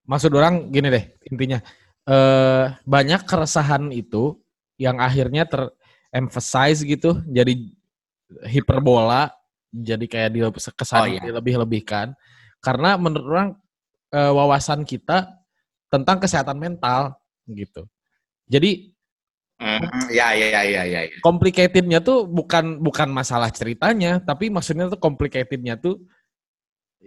Maksud 0.03 0.31
orang 0.35 0.67
gini 0.69 0.87
deh, 0.91 1.05
intinya 1.31 1.59
eh 2.03 2.65
banyak 2.83 3.23
keresahan 3.23 3.87
itu 3.95 4.35
yang 4.75 4.99
akhirnya 4.99 5.47
teremphasize 5.47 6.83
gitu, 6.83 7.23
jadi 7.23 7.55
hiperbola, 8.43 9.31
jadi 9.71 10.03
kayak 10.03 10.29
di 10.35 10.39
kesan 10.75 10.99
Oh, 10.99 11.07
iya. 11.07 11.23
dilebih-lebihkan. 11.23 12.11
Karena 12.59 12.99
menurut 12.99 13.27
orang 13.27 13.49
eh, 14.13 14.31
wawasan 14.35 14.83
kita 14.83 15.31
tentang 15.87 16.19
kesehatan 16.19 16.59
mental 16.59 17.15
gitu. 17.47 17.87
Jadi 18.47 18.93
Hmm, 19.63 19.79
ya, 20.11 20.35
ya, 20.35 20.47
ya, 20.59 20.61
ya, 20.65 20.83
ya. 20.83 21.01
ya. 21.07 21.17
complicatednya 21.23 22.03
tuh 22.03 22.27
bukan 22.27 22.83
bukan 22.83 23.07
masalah 23.07 23.47
ceritanya, 23.47 24.19
tapi 24.19 24.51
maksudnya 24.51 24.91
tuh 24.91 24.99
complicatednya 24.99 25.79
tuh 25.79 26.03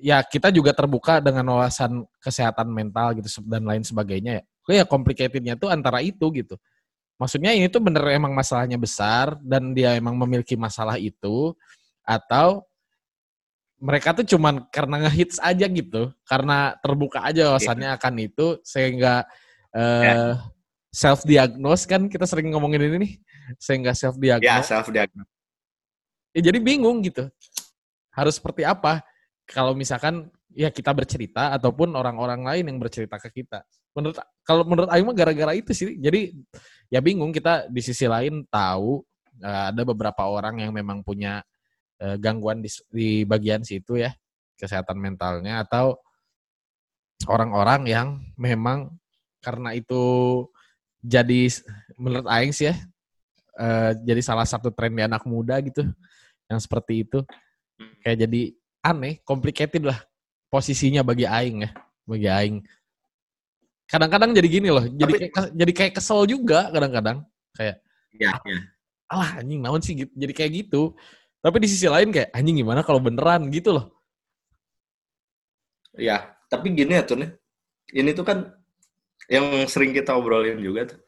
ya 0.00 0.20
kita 0.24 0.52
juga 0.52 0.76
terbuka 0.76 1.18
dengan 1.24 1.44
wawasan 1.56 2.04
kesehatan 2.20 2.68
mental 2.68 3.16
gitu 3.16 3.40
dan 3.48 3.64
lain 3.64 3.82
sebagainya 3.82 4.40
ya. 4.40 4.44
Oke 4.66 4.72
ya 4.76 4.84
complicatednya 4.84 5.54
tuh 5.54 5.70
antara 5.70 6.02
itu 6.02 6.28
gitu. 6.34 6.58
Maksudnya 7.16 7.56
ini 7.56 7.70
tuh 7.72 7.80
bener 7.80 8.04
emang 8.12 8.36
masalahnya 8.36 8.76
besar 8.76 9.40
dan 9.40 9.72
dia 9.72 9.96
emang 9.96 10.18
memiliki 10.20 10.52
masalah 10.52 11.00
itu 11.00 11.56
atau 12.04 12.60
mereka 13.76 14.16
tuh 14.16 14.24
cuman 14.24 14.64
karena 14.72 15.04
ngehits 15.04 15.36
aja 15.40 15.68
gitu, 15.68 16.08
karena 16.24 16.76
terbuka 16.80 17.20
aja 17.20 17.52
wawasannya 17.52 17.92
akan 18.00 18.14
itu 18.24 18.56
sehingga 18.64 19.28
eh 19.76 20.32
self 20.88 21.28
diagnose 21.28 21.84
kan 21.84 22.08
kita 22.08 22.24
sering 22.24 22.48
ngomongin 22.56 22.88
ini 22.88 22.96
nih, 23.04 23.12
sehingga 23.60 23.92
self 23.92 24.16
Ya, 24.16 24.40
diagnose 24.40 24.68
self 24.68 24.88
diagnose. 24.88 25.28
ya 26.32 26.40
jadi 26.52 26.58
bingung 26.60 27.04
gitu 27.04 27.28
harus 28.12 28.40
seperti 28.40 28.64
apa 28.64 29.04
kalau 29.46 29.72
misalkan 29.72 30.28
ya 30.56 30.72
kita 30.72 30.90
bercerita 30.90 31.52
ataupun 31.54 31.94
orang-orang 31.94 32.42
lain 32.42 32.64
yang 32.72 32.78
bercerita 32.82 33.20
ke 33.20 33.42
kita. 33.42 33.62
Menurut 33.92 34.18
kalau 34.42 34.64
menurut 34.64 34.90
Aing 34.90 35.06
mah 35.06 35.16
gara-gara 35.16 35.52
itu 35.54 35.70
sih. 35.72 35.96
Jadi 35.96 36.34
ya 36.90 36.98
bingung 37.00 37.30
kita 37.30 37.70
di 37.70 37.80
sisi 37.80 38.08
lain 38.10 38.44
tahu 38.50 39.00
eh, 39.40 39.64
ada 39.70 39.82
beberapa 39.84 40.26
orang 40.26 40.64
yang 40.64 40.72
memang 40.74 41.04
punya 41.06 41.44
eh, 42.02 42.16
gangguan 42.16 42.64
di, 42.64 42.68
di 42.90 43.08
bagian 43.28 43.62
situ 43.62 44.00
ya 44.00 44.12
kesehatan 44.56 44.96
mentalnya 44.96 45.62
atau 45.62 46.00
orang-orang 47.28 47.88
yang 47.88 48.08
memang 48.40 48.92
karena 49.44 49.76
itu 49.76 50.44
jadi 51.04 51.52
menurut 52.00 52.26
Aing 52.26 52.56
sih 52.56 52.72
ya 52.72 52.76
eh, 53.60 53.92
jadi 54.02 54.20
salah 54.24 54.48
satu 54.48 54.72
tren 54.72 54.92
di 54.92 55.04
anak 55.04 55.22
muda 55.28 55.60
gitu 55.60 55.84
yang 56.50 56.60
seperti 56.60 57.04
itu. 57.06 57.20
Kayak 58.00 58.24
jadi 58.28 58.42
aneh, 58.86 59.18
complicated 59.26 59.82
lah 59.82 59.98
posisinya 60.46 61.02
bagi 61.02 61.26
aing 61.26 61.66
ya, 61.66 61.70
bagi 62.06 62.28
aing. 62.30 62.56
Kadang-kadang 63.86 64.34
jadi 64.34 64.48
gini 64.50 64.68
loh, 64.70 64.82
jadi 64.86 65.12
Tapi- 65.12 65.20
kayak, 65.30 65.50
jadi 65.54 65.72
kayak 65.74 65.92
kesel 65.98 66.26
juga 66.26 66.70
kadang-kadang. 66.70 67.22
Kayak 67.54 67.82
Ya, 68.16 68.32
ya. 68.42 68.58
alah 69.06 69.30
anjing 69.44 69.60
naon 69.62 69.78
sih 69.84 69.94
gitu. 69.94 70.12
Jadi 70.16 70.32
kayak 70.34 70.50
gitu. 70.64 70.96
Tapi 71.38 71.56
di 71.62 71.68
sisi 71.70 71.86
lain 71.86 72.10
kayak 72.10 72.34
anjing 72.34 72.58
gimana 72.58 72.82
kalau 72.82 72.98
beneran 72.98 73.46
gitu 73.54 73.76
loh. 73.76 73.86
Ya, 75.96 76.34
tapi 76.50 76.74
gini 76.74 76.98
ya 76.98 77.06
tuh 77.06 77.16
nih. 77.22 77.30
Ini 77.94 78.10
tuh 78.12 78.26
kan 78.26 78.38
yang 79.30 79.46
sering 79.70 79.94
kita 79.94 80.18
obrolin 80.18 80.58
juga 80.58 80.90
tuh. 80.90 80.98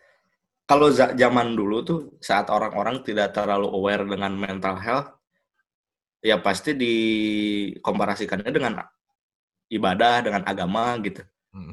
Kalau 0.69 0.93
za- 0.93 1.17
zaman 1.17 1.57
dulu 1.59 1.83
tuh 1.83 1.99
saat 2.23 2.47
orang-orang 2.53 3.03
tidak 3.03 3.33
terlalu 3.35 3.67
aware 3.73 4.05
dengan 4.07 4.33
mental 4.37 4.77
health, 4.79 5.18
ya 6.23 6.37
pasti 6.43 6.75
dikomparasikannya 6.75 8.51
dengan 8.51 8.83
ibadah 9.71 10.25
dengan 10.25 10.43
agama 10.49 10.97
gitu 11.05 11.23
hmm. 11.55 11.73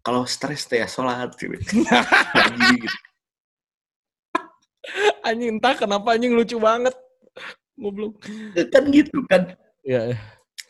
kalau 0.00 0.24
stres 0.24 0.64
teh 0.64 0.80
ya 0.80 0.88
sholat 0.88 1.34
gitu. 1.36 1.52
gitu. 1.60 2.88
anjing 5.22 5.58
entah 5.58 5.74
kenapa 5.76 6.16
anjing 6.16 6.34
lucu 6.34 6.56
banget 6.56 6.94
goblok 7.76 8.20
kan 8.70 8.84
gitu 8.92 9.18
kan 9.26 9.54
ya, 9.82 10.14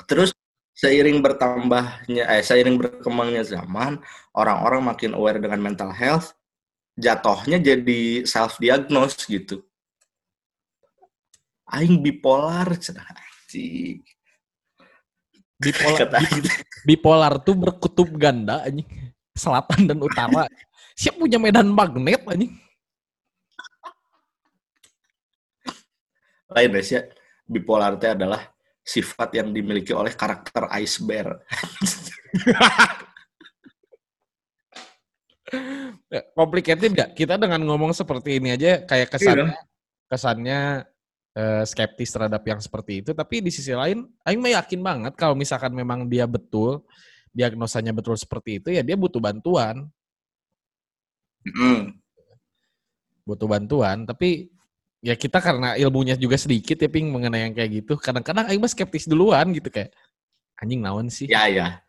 terus 0.06 0.32
seiring 0.76 1.20
bertambahnya 1.20 2.24
eh 2.26 2.42
seiring 2.42 2.80
berkembangnya 2.80 3.44
zaman 3.44 4.00
orang-orang 4.34 4.82
makin 4.82 5.12
aware 5.14 5.38
dengan 5.38 5.60
mental 5.60 5.92
health 5.92 6.34
jatuhnya 6.98 7.60
jadi 7.60 8.26
self 8.28 8.60
diagnose 8.60 9.24
gitu 9.28 9.64
aing 11.72 12.04
bipolar 12.04 12.68
cenah 12.76 13.04
bipolar 15.62 16.08
bipolar 16.82 17.32
tuh 17.40 17.54
berkutub 17.54 18.10
ganda 18.18 18.66
anjing. 18.66 18.86
Selatan 19.32 19.88
dan 19.88 19.96
utara. 19.96 20.44
Siap 20.92 21.16
punya 21.16 21.40
medan 21.40 21.72
magnet 21.72 22.20
anjing. 22.28 22.52
Lain 26.52 26.72
ya. 26.82 27.00
Bipolar 27.48 27.96
itu 27.96 28.06
adalah 28.08 28.52
sifat 28.82 29.38
yang 29.38 29.54
dimiliki 29.54 29.94
oleh 29.94 30.10
karakter 30.10 30.66
ice 30.82 30.98
bear 30.98 31.38
complicated 36.34 36.90
gak? 36.90 37.14
Kita 37.14 37.38
dengan 37.38 37.62
ngomong 37.62 37.94
seperti 37.94 38.42
ini 38.42 38.58
aja 38.58 38.82
kayak 38.82 39.14
kesannya 39.14 39.54
iya. 39.54 39.62
kesannya 40.10 40.60
uh, 41.36 41.64
skeptis 41.64 42.12
terhadap 42.12 42.42
yang 42.44 42.60
seperti 42.60 43.04
itu, 43.04 43.10
tapi 43.12 43.40
di 43.40 43.50
sisi 43.52 43.72
lain, 43.72 44.08
Aing 44.24 44.40
mah 44.40 44.52
yakin 44.62 44.80
banget 44.80 45.12
kalau 45.16 45.36
misalkan 45.36 45.72
memang 45.72 46.08
dia 46.08 46.28
betul, 46.28 46.84
diagnosanya 47.32 47.92
betul 47.96 48.16
seperti 48.16 48.60
itu, 48.60 48.68
ya 48.72 48.84
dia 48.84 48.96
butuh 48.96 49.20
bantuan. 49.20 49.88
Mm. 51.42 51.96
Butuh 53.26 53.48
bantuan, 53.50 54.06
tapi 54.06 54.50
ya 55.02 55.18
kita 55.18 55.42
karena 55.42 55.74
ilmunya 55.74 56.14
juga 56.14 56.38
sedikit 56.38 56.78
ya 56.78 56.86
ping 56.86 57.10
mengenai 57.10 57.50
yang 57.50 57.54
kayak 57.54 57.70
gitu. 57.82 57.98
Kadang-kadang 57.98 58.46
Aing 58.46 58.62
mah 58.62 58.70
skeptis 58.70 59.10
duluan 59.10 59.50
gitu 59.50 59.68
kayak 59.68 59.90
anjing 60.62 60.78
naon 60.78 61.10
sih. 61.10 61.26
Ya 61.26 61.50
ya. 61.50 61.82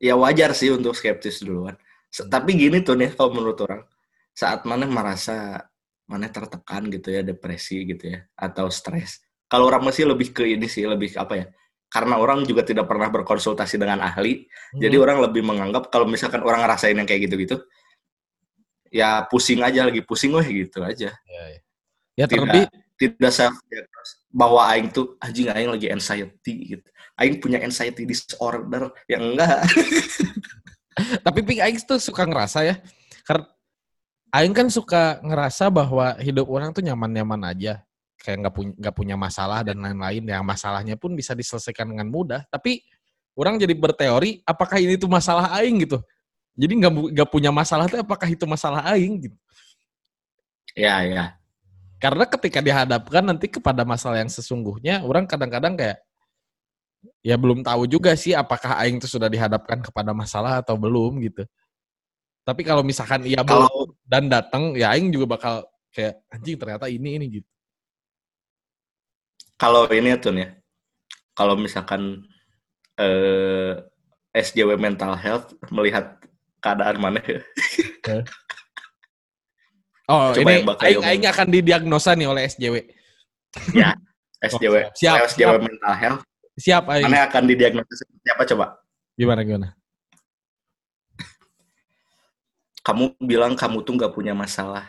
Ya 0.00 0.16
wajar 0.16 0.56
sih 0.56 0.72
untuk 0.72 0.96
skeptis 0.96 1.44
duluan. 1.44 1.76
Tapi 2.08 2.56
gini 2.56 2.80
tuh 2.80 2.96
nih 2.96 3.12
kalau 3.12 3.36
menurut 3.36 3.60
orang, 3.60 3.84
saat 4.32 4.64
mana 4.64 4.88
merasa 4.88 5.68
mana 6.10 6.26
tertekan 6.26 6.90
gitu 6.90 7.14
ya 7.14 7.22
depresi 7.22 7.86
gitu 7.86 8.10
ya 8.10 8.26
atau 8.34 8.66
stres 8.66 9.22
kalau 9.46 9.70
orang 9.70 9.86
masih 9.86 10.10
lebih 10.10 10.34
ke 10.34 10.42
ini 10.42 10.66
sih 10.66 10.82
lebih 10.82 11.14
apa 11.14 11.34
ya 11.38 11.46
karena 11.90 12.18
orang 12.18 12.42
juga 12.42 12.66
tidak 12.66 12.90
pernah 12.90 13.06
berkonsultasi 13.10 13.78
dengan 13.78 14.02
ahli 14.02 14.42
hmm. 14.46 14.82
jadi 14.82 14.96
orang 14.98 15.22
lebih 15.22 15.46
menganggap 15.46 15.86
kalau 15.94 16.10
misalkan 16.10 16.42
orang 16.42 16.66
ngerasain 16.66 16.98
yang 16.98 17.06
kayak 17.06 17.30
gitu-gitu 17.30 17.62
ya 18.90 19.22
pusing 19.30 19.62
aja 19.62 19.86
lagi 19.86 20.02
pusing 20.02 20.34
weh 20.34 20.66
gitu 20.66 20.82
aja 20.82 21.14
ya, 21.14 21.42
ya. 21.46 21.58
ya 22.18 22.24
terlebih 22.26 22.66
tidak 22.98 23.32
self 23.32 23.54
bahwa 24.30 24.66
aing 24.74 24.90
tuh 24.90 25.14
anjing 25.22 25.46
aing 25.46 25.70
lagi 25.70 25.88
anxiety 25.94 26.74
gitu 26.74 26.88
aing 27.22 27.38
punya 27.38 27.62
anxiety 27.62 28.02
disorder 28.02 28.90
yang 29.06 29.34
enggak 29.34 29.62
tapi 31.26 31.38
ping 31.46 31.62
aing 31.62 31.78
tuh 31.86 32.02
suka 32.02 32.26
ngerasa 32.26 32.66
ya 32.66 32.74
karena 33.24 33.46
Aing 34.30 34.54
kan 34.54 34.70
suka 34.70 35.18
ngerasa 35.26 35.66
bahwa 35.74 36.14
hidup 36.22 36.46
orang 36.46 36.70
tuh 36.70 36.86
nyaman-nyaman 36.86 37.50
aja, 37.50 37.82
kayak 38.22 38.46
nggak 38.46 38.54
punya 38.54 38.72
nggak 38.78 38.94
punya 38.94 39.16
masalah 39.18 39.66
dan 39.66 39.82
lain-lain. 39.82 40.22
Yang 40.22 40.44
masalahnya 40.46 40.94
pun 40.94 41.18
bisa 41.18 41.34
diselesaikan 41.34 41.90
dengan 41.90 42.06
mudah. 42.06 42.46
Tapi 42.46 42.86
orang 43.34 43.58
jadi 43.58 43.74
berteori, 43.74 44.46
apakah 44.46 44.78
ini 44.78 44.94
tuh 44.94 45.10
masalah 45.10 45.50
Aing 45.58 45.82
gitu? 45.82 45.98
Jadi 46.54 46.72
nggak 46.78 46.92
nggak 47.16 47.28
punya 47.30 47.50
masalah 47.50 47.90
tuh 47.90 47.98
apakah 48.02 48.30
itu 48.30 48.46
masalah 48.46 48.86
Aing 48.94 49.30
gitu? 49.30 49.36
Ya 50.78 51.02
ya. 51.02 51.24
Karena 52.00 52.24
ketika 52.24 52.62
dihadapkan 52.62 53.20
nanti 53.26 53.50
kepada 53.50 53.82
masalah 53.82 54.22
yang 54.22 54.32
sesungguhnya, 54.32 55.04
orang 55.04 55.26
kadang-kadang 55.26 55.74
kayak 55.76 55.98
ya 57.20 57.36
belum 57.36 57.60
tahu 57.64 57.84
juga 57.90 58.16
sih 58.16 58.32
apakah 58.32 58.78
Aing 58.80 59.02
itu 59.02 59.08
sudah 59.08 59.28
dihadapkan 59.28 59.82
kepada 59.84 60.14
masalah 60.14 60.62
atau 60.62 60.78
belum 60.78 61.18
gitu. 61.26 61.44
Tapi 62.44 62.62
kalau 62.64 62.80
misalkan 62.80 63.22
ia 63.28 63.44
kalau 63.44 63.92
dan 64.08 64.26
datang, 64.26 64.74
ya 64.74 64.90
Aing 64.96 65.12
juga 65.12 65.36
bakal 65.36 65.54
kayak 65.92 66.24
anjing 66.32 66.56
ternyata 66.56 66.86
ini 66.88 67.20
ini 67.20 67.26
gitu. 67.40 67.48
Kalau 69.60 69.84
ini 69.92 70.16
tuh 70.16 70.32
ya, 70.32 70.56
kalau 71.36 71.54
misalkan 71.54 72.24
eh, 72.96 73.76
SJW 74.32 74.80
mental 74.80 75.12
health 75.20 75.52
melihat 75.68 76.16
keadaan 76.64 76.96
mana 76.96 77.20
ya? 77.20 77.40
Oh, 80.10 80.34
Coba 80.34 80.50
ini 80.50 80.66
Aing, 80.66 81.02
Aing 81.06 81.24
akan 81.28 81.48
didiagnosa 81.54 82.18
nih 82.18 82.26
oleh 82.26 82.42
SJW. 82.50 82.76
Ya, 83.76 83.94
SJW. 84.50 84.90
Oh, 84.90 84.96
siap, 84.96 85.16
SJW 85.30 85.54
siap. 85.54 85.62
mental 85.62 85.94
health. 85.94 86.22
Siap, 86.58 86.84
Aing. 86.90 87.06
Mana 87.06 87.30
akan 87.30 87.42
didiagnosa 87.46 87.92
siapa 88.26 88.42
coba? 88.48 88.80
Gimana 89.14 89.46
gimana? 89.46 89.79
Kamu 92.80 93.16
bilang 93.20 93.52
kamu 93.56 93.84
tuh 93.84 93.94
nggak 93.96 94.12
punya 94.14 94.32
masalah. 94.32 94.88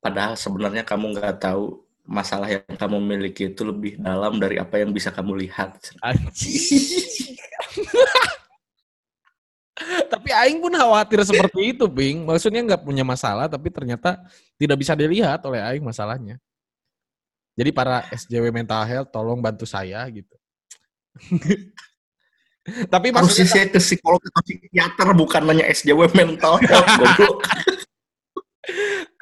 Padahal 0.00 0.36
sebenarnya 0.36 0.84
kamu 0.84 1.16
nggak 1.16 1.40
tahu 1.40 1.82
masalah 2.06 2.46
yang 2.46 2.62
kamu 2.62 3.02
miliki 3.02 3.50
itu 3.50 3.66
lebih 3.66 3.98
dalam 3.98 4.38
dari 4.38 4.62
apa 4.62 4.78
yang 4.78 4.94
bisa 4.94 5.10
kamu 5.10 5.34
lihat. 5.42 5.76
tapi 10.12 10.30
Aing 10.32 10.62
pun 10.62 10.72
khawatir 10.72 11.20
seperti 11.26 11.74
itu, 11.74 11.84
Bing. 11.90 12.22
Maksudnya 12.24 12.62
nggak 12.62 12.86
punya 12.86 13.02
masalah, 13.02 13.50
tapi 13.50 13.68
ternyata 13.68 14.22
tidak 14.56 14.78
bisa 14.80 14.94
dilihat 14.94 15.42
oleh 15.44 15.60
Aing 15.60 15.84
masalahnya. 15.84 16.38
Jadi 17.56 17.72
para 17.72 18.04
SJW 18.12 18.52
mental 18.52 18.84
health, 18.84 19.08
tolong 19.10 19.40
bantu 19.40 19.64
saya 19.64 20.04
gitu. 20.12 20.36
Tapi 22.66 23.14
maksudnya 23.14 23.46
saya 23.46 23.66
ke 23.70 23.78
psikolog 23.78 24.18
atau 24.18 24.42
psikiater 24.42 25.08
bukan 25.14 25.42
nanya 25.46 25.70
SJW 25.70 26.10
mental. 26.18 26.58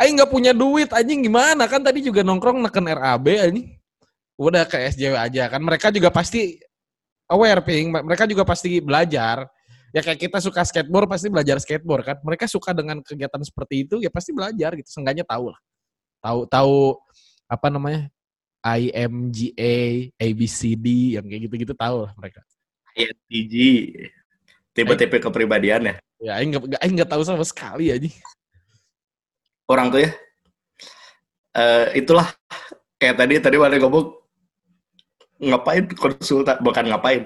Aing 0.01 0.17
nggak 0.17 0.33
punya 0.33 0.57
duit 0.57 0.89
anjing 0.89 1.29
gimana? 1.29 1.69
Kan 1.69 1.85
tadi 1.85 2.01
juga 2.01 2.25
nongkrong 2.25 2.65
neken 2.65 2.89
RAB 2.89 3.27
ini 3.53 3.77
udah 4.41 4.65
ke 4.65 4.81
SJW 4.97 5.15
aja. 5.21 5.53
Kan 5.53 5.61
mereka 5.61 5.93
juga 5.93 6.09
pasti 6.09 6.57
aware 7.29 7.61
ping. 7.61 7.93
Mereka 7.93 8.25
juga 8.25 8.49
pasti 8.49 8.81
belajar. 8.81 9.45
Ya 9.93 10.01
kayak 10.01 10.27
kita 10.27 10.39
suka 10.41 10.65
skateboard 10.65 11.07
pasti 11.07 11.29
belajar 11.29 11.61
skateboard 11.61 12.03
kan? 12.03 12.17
Mereka 12.25 12.49
suka 12.49 12.73
dengan 12.73 13.05
kegiatan 13.05 13.45
seperti 13.45 13.85
itu 13.87 14.01
ya 14.01 14.09
pasti 14.09 14.33
belajar 14.33 14.73
gitu. 14.81 14.89
Seenggaknya 14.89 15.29
tahu 15.29 15.53
lah. 15.53 15.61
Tahu 16.25 16.49
tahu 16.49 16.77
apa 17.45 17.69
namanya? 17.69 18.09
IMGA 18.65 20.09
ABCD 20.17 21.21
yang 21.21 21.29
kayak 21.29 21.53
gitu-gitu 21.53 21.77
tahu 21.77 22.09
lah 22.09 22.17
mereka 22.17 22.41
INTJ 22.95 23.55
tipe-tipe 24.75 25.17
kepribadian 25.19 25.91
ya? 25.91 25.95
Ya 26.23 26.33
Aing 26.41 26.55
nggak 26.55 26.81
Aing 26.81 26.95
nggak 26.97 27.11
tahu 27.11 27.23
sama 27.27 27.45
sekali 27.45 27.91
aja 27.91 28.09
orang 29.69 29.89
tuh 29.93 30.01
ya. 30.05 30.11
Uh, 31.55 31.87
itulah. 31.95 32.29
Kayak 32.99 33.17
tadi 33.21 33.35
tadi 33.41 33.57
mana 33.61 33.77
ngomong 33.77 34.17
ngapain 35.41 35.85
konsulta 35.93 36.57
bukan 36.61 36.89
ngapain. 36.89 37.23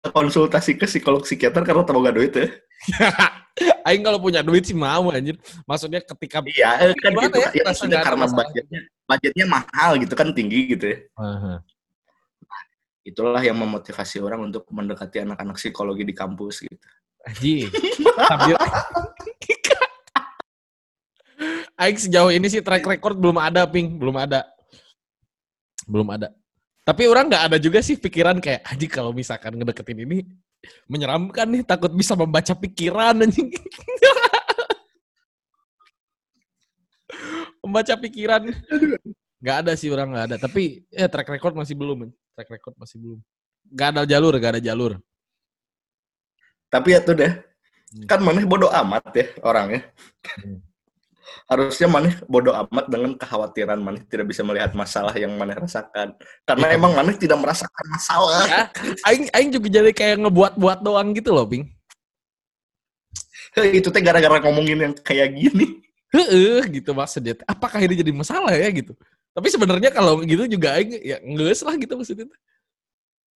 Konsultasi 0.00 0.80
ke 0.80 0.88
psikolog 0.88 1.28
psikiater 1.28 1.60
karena 1.60 1.84
tahu 1.84 2.00
gak 2.00 2.16
duit 2.16 2.32
ya. 2.32 2.48
Aing 3.86 4.00
kalau 4.00 4.16
punya 4.16 4.40
duit 4.40 4.64
sih 4.64 4.72
mau 4.72 5.12
anjir. 5.12 5.36
Maksudnya 5.68 6.00
ketika 6.00 6.40
Iya, 6.48 6.96
kan 6.96 7.12
gitu. 7.12 7.36
Ya, 7.36 7.48
ya 7.52 8.00
karena 8.00 8.24
budgetnya 8.24 8.80
budgetnya 9.04 9.46
mahal 9.46 10.00
gitu 10.00 10.14
kan 10.16 10.32
tinggi 10.32 10.72
gitu 10.72 10.84
ya. 10.88 10.98
Uh 11.20 11.36
-huh 11.36 11.58
itulah 13.10 13.42
yang 13.42 13.58
memotivasi 13.58 14.22
orang 14.22 14.48
untuk 14.48 14.64
mendekati 14.70 15.26
anak-anak 15.26 15.58
psikologi 15.58 16.06
di 16.06 16.14
kampus 16.14 16.64
gitu. 16.64 16.78
Aji, 17.28 17.68
sambil 18.16 18.56
Aik 21.80 21.96
sejauh 21.96 22.28
ini 22.28 22.44
sih 22.52 22.60
track 22.60 22.84
record 22.84 23.16
belum 23.16 23.40
ada, 23.40 23.64
Ping. 23.64 23.96
Belum 23.96 24.12
ada. 24.20 24.44
Belum 25.88 26.04
ada. 26.12 26.28
Tapi 26.84 27.08
orang 27.08 27.32
nggak 27.32 27.44
ada 27.48 27.56
juga 27.56 27.80
sih 27.80 27.96
pikiran 27.96 28.36
kayak, 28.36 28.60
Aji 28.68 28.84
kalau 28.84 29.16
misalkan 29.16 29.56
ngedeketin 29.56 30.04
ini, 30.04 30.28
menyeramkan 30.84 31.48
nih, 31.48 31.64
takut 31.64 31.88
bisa 31.96 32.12
membaca 32.12 32.52
pikiran 32.52 33.24
anjing. 33.24 33.48
membaca 37.64 37.96
pikiran. 37.96 38.52
Nggak 39.40 39.56
ada 39.64 39.72
sih 39.74 39.88
orang 39.88 40.08
nggak 40.12 40.26
ada. 40.30 40.36
Tapi 40.36 40.84
ya 40.92 41.08
track 41.08 41.28
record 41.32 41.56
masih 41.56 41.74
belum 41.74 42.12
track 42.36 42.50
record 42.56 42.76
masih 42.80 42.96
belum. 42.96 43.20
Gak 43.70 43.88
ada 43.92 44.02
jalur, 44.08 44.32
gak 44.40 44.56
ada 44.56 44.62
jalur. 44.64 44.96
Tapi 46.72 46.88
ya 46.96 47.00
tuh 47.04 47.14
deh, 47.18 47.32
hmm. 47.92 48.08
kan 48.08 48.18
mana 48.24 48.40
bodoh 48.48 48.72
amat 48.72 49.04
ya 49.12 49.26
orangnya. 49.44 49.84
Hmm. 50.24 50.64
harusnya 51.46 51.86
maneh 51.90 52.14
bodoh 52.26 52.54
amat 52.54 52.90
dengan 52.90 53.14
kekhawatiran 53.14 53.78
maneh 53.78 54.02
tidak 54.06 54.30
bisa 54.30 54.42
melihat 54.42 54.74
masalah 54.74 55.14
yang 55.14 55.34
maneh 55.34 55.54
rasakan 55.58 56.14
karena 56.42 56.66
ya. 56.70 56.74
emang 56.74 56.94
maneh 56.94 57.14
tidak 57.18 57.38
merasakan 57.38 57.86
masalah 57.90 58.42
ya, 58.46 58.62
aing 59.10 59.26
aing 59.34 59.50
juga 59.50 59.66
jadi 59.70 59.90
kayak 59.94 60.26
ngebuat-buat 60.26 60.78
doang 60.82 61.10
gitu 61.14 61.30
loh 61.30 61.46
bing 61.46 61.70
itu 63.62 63.88
teh 63.94 64.02
gara-gara 64.02 64.42
ngomongin 64.42 64.90
yang 64.90 64.94
kayak 65.06 65.34
gini 65.34 65.82
Heeh, 66.10 66.66
gitu 66.74 66.90
maksudnya. 66.90 67.38
Apakah 67.46 67.78
ini 67.78 67.94
jadi 67.94 68.10
masalah 68.10 68.50
ya 68.58 68.66
gitu? 68.74 68.98
Tapi 69.30 69.48
sebenarnya 69.48 69.90
kalau 69.94 70.20
gitu 70.26 70.46
juga 70.50 70.74
aing 70.74 70.90
ya 71.06 71.16
ngeus 71.22 71.62
lah 71.62 71.78
gitu 71.78 71.94
maksudnya. 71.94 72.26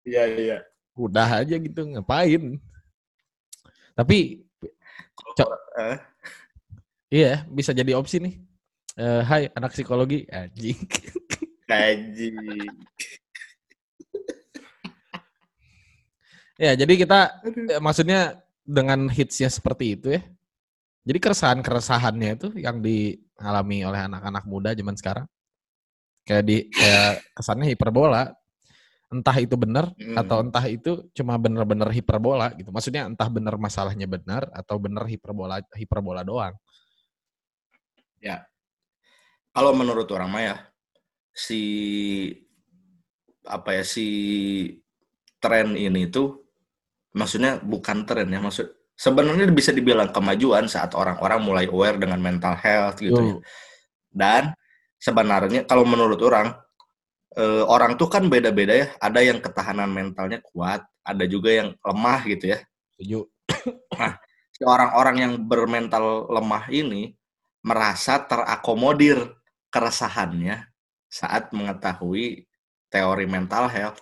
Iya, 0.02 0.22
iya. 0.34 0.58
Udah 0.96 1.44
aja 1.44 1.56
gitu, 1.56 1.80
ngapain? 1.88 2.58
Tapi 3.92 4.40
uh. 5.76 5.98
Iya, 7.12 7.44
bisa 7.52 7.76
jadi 7.76 7.92
opsi 7.92 8.24
nih. 8.24 8.34
Uh, 8.96 9.20
hai, 9.24 9.52
anak 9.52 9.76
psikologi. 9.76 10.24
Anjing. 10.32 10.80
Anjing. 11.68 12.36
ya, 16.56 16.72
jadi 16.72 16.92
kita 16.96 17.20
ya, 17.68 17.78
maksudnya 17.84 18.40
dengan 18.64 19.12
hitsnya 19.12 19.52
seperti 19.52 19.96
itu 19.96 20.16
ya. 20.16 20.22
Jadi 21.02 21.18
keresahan-keresahannya 21.18 22.30
itu 22.38 22.48
yang 22.56 22.78
dialami 22.80 23.84
oleh 23.84 24.00
anak-anak 24.08 24.44
muda 24.48 24.70
zaman 24.72 24.96
sekarang. 24.96 25.26
Kayak 26.22 26.44
di 26.46 26.56
kayak 26.70 27.12
kesannya 27.34 27.66
hiperbola. 27.74 28.32
Entah 29.12 29.36
itu 29.36 29.60
benar 29.60 29.92
hmm. 29.92 30.16
atau 30.16 30.40
entah 30.40 30.64
itu 30.64 31.04
cuma 31.12 31.36
benar-benar 31.36 31.92
hiperbola 31.92 32.56
gitu. 32.56 32.72
Maksudnya 32.72 33.04
entah 33.04 33.28
benar 33.28 33.60
masalahnya 33.60 34.08
benar 34.08 34.48
atau 34.56 34.80
benar 34.80 35.04
hiperbola 35.04 35.60
hiperbola 35.76 36.24
doang. 36.24 36.56
Ya. 38.24 38.48
Kalau 39.52 39.76
menurut 39.76 40.08
orang 40.16 40.32
Maya, 40.32 40.56
si 41.28 41.60
apa 43.44 43.76
ya 43.76 43.84
si 43.84 44.08
tren 45.42 45.74
ini 45.74 46.06
tuh 46.06 46.46
maksudnya 47.18 47.58
bukan 47.58 48.06
tren 48.06 48.30
ya 48.30 48.38
maksud 48.38 48.70
sebenarnya 48.94 49.50
bisa 49.50 49.74
dibilang 49.74 50.14
kemajuan 50.14 50.70
saat 50.70 50.94
orang-orang 50.94 51.42
mulai 51.42 51.66
aware 51.66 51.98
dengan 51.98 52.22
mental 52.22 52.54
health 52.54 53.02
gitu 53.02 53.18
ya. 53.18 53.36
Dan 54.12 54.42
sebenarnya 55.02 55.66
kalau 55.66 55.82
menurut 55.82 56.22
orang 56.22 56.54
eh, 57.34 57.64
orang 57.66 57.98
tuh 57.98 58.06
kan 58.06 58.30
beda-beda 58.30 58.72
ya. 58.72 58.86
Ada 59.02 59.20
yang 59.26 59.38
ketahanan 59.42 59.90
mentalnya 59.90 60.38
kuat, 60.38 60.86
ada 61.02 61.24
juga 61.26 61.50
yang 61.50 61.74
lemah 61.82 62.20
gitu 62.30 62.54
ya. 62.54 62.58
Setuju. 62.94 63.20
Nah, 63.92 64.16
orang-orang 64.64 65.16
yang 65.20 65.34
bermental 65.42 66.26
lemah 66.32 66.64
ini 66.72 67.12
merasa 67.62 68.18
terakomodir 68.18 69.20
keresahannya 69.70 70.66
saat 71.06 71.52
mengetahui 71.52 72.48
teori 72.88 73.26
mental 73.28 73.68
health. 73.68 74.00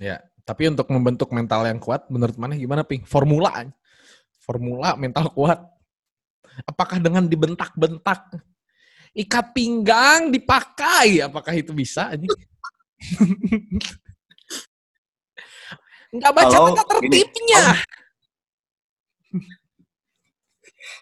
Ya, 0.00 0.24
tapi 0.48 0.66
untuk 0.66 0.88
membentuk 0.90 1.30
mental 1.30 1.68
yang 1.68 1.78
kuat, 1.78 2.08
menurut 2.08 2.34
mana 2.40 2.56
gimana, 2.56 2.82
Ping? 2.82 3.04
Formula, 3.04 3.52
formula 4.42 4.96
mental 4.96 5.28
kuat. 5.30 5.60
Apakah 6.66 6.98
dengan 6.98 7.28
dibentak-bentak, 7.28 8.40
ikat 9.14 9.54
pinggang 9.54 10.30
dipakai, 10.30 11.22
apakah 11.26 11.54
itu 11.54 11.72
bisa? 11.74 12.10
Enggak 16.14 16.32
baca 16.36 16.56
tata 16.70 16.84
tertibnya. 16.96 17.74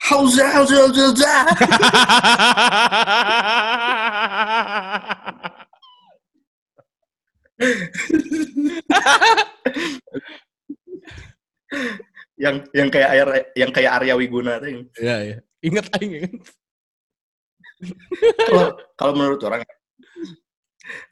Hauza, 0.09 0.47
hauza, 0.55 0.77
hauza, 0.87 1.03
hauza. 1.11 1.35
yang 12.39 12.63
yang 12.71 12.89
kayak 12.89 13.11
air 13.11 13.27
yang 13.59 13.71
kayak 13.75 13.93
Arya 14.01 14.15
Wiguna 14.15 14.63
tuh. 14.63 14.87
Iya, 15.03 15.17
iya. 15.27 15.37
Ingat 15.59 15.91
aing. 15.99 16.39
Kalau 18.49 18.75
kalau 18.99 19.13
menurut 19.15 19.41
orang 19.47 19.61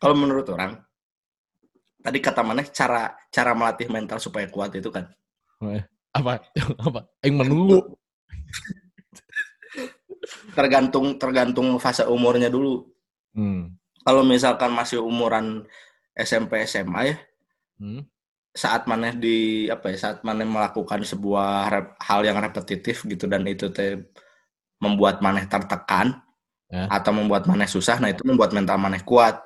kalau 0.02 0.14
menurut 0.18 0.46
orang 0.50 0.72
tadi 2.02 2.18
kata 2.22 2.40
mana 2.42 2.62
cara 2.66 3.14
cara 3.30 3.52
melatih 3.54 3.90
mental 3.90 4.18
supaya 4.22 4.46
kuat 4.50 4.74
itu 4.78 4.90
kan. 4.90 5.10
Iya. 5.62 5.86
Apa? 6.16 6.40
Apa? 6.86 7.00
Aing 7.22 7.36
menunggu 7.36 7.82
tergantung 10.54 11.20
tergantung 11.20 11.76
fase 11.76 12.06
umurnya 12.06 12.48
dulu. 12.50 12.86
Hmm. 13.36 13.76
Kalau 14.06 14.22
misalkan 14.22 14.70
masih 14.70 15.02
umuran 15.02 15.66
SMP 16.14 16.62
SMA 16.64 17.12
ya, 17.12 17.16
hmm. 17.82 18.00
saat 18.54 18.86
mana 18.86 19.12
di 19.12 19.66
apa 19.68 19.92
ya 19.92 19.98
saat 19.98 20.18
mana 20.22 20.46
melakukan 20.46 21.02
sebuah 21.02 21.68
rep, 21.68 21.86
hal 22.00 22.22
yang 22.22 22.38
repetitif 22.38 23.02
gitu 23.04 23.26
dan 23.26 23.42
itu 23.44 23.68
te, 23.74 24.08
membuat 24.78 25.20
maneh 25.20 25.44
tertekan 25.50 26.22
ya. 26.70 26.90
atau 26.90 27.12
membuat 27.14 27.46
maneh 27.50 27.68
susah, 27.68 27.98
nah 27.98 28.10
itu 28.10 28.22
membuat 28.26 28.54
mental 28.56 28.78
maneh 28.80 29.02
kuat. 29.02 29.40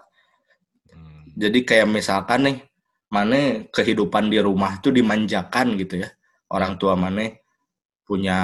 Hmm. 0.92 1.26
Jadi 1.36 1.64
kayak 1.64 1.88
misalkan 1.88 2.40
nih, 2.46 2.56
maneh 3.10 3.68
kehidupan 3.70 4.30
di 4.30 4.38
rumah 4.38 4.78
tuh 4.78 4.94
dimanjakan 4.94 5.78
gitu 5.80 6.02
ya, 6.04 6.08
orang 6.52 6.78
tua 6.78 6.94
maneh 6.94 7.42
punya 8.06 8.38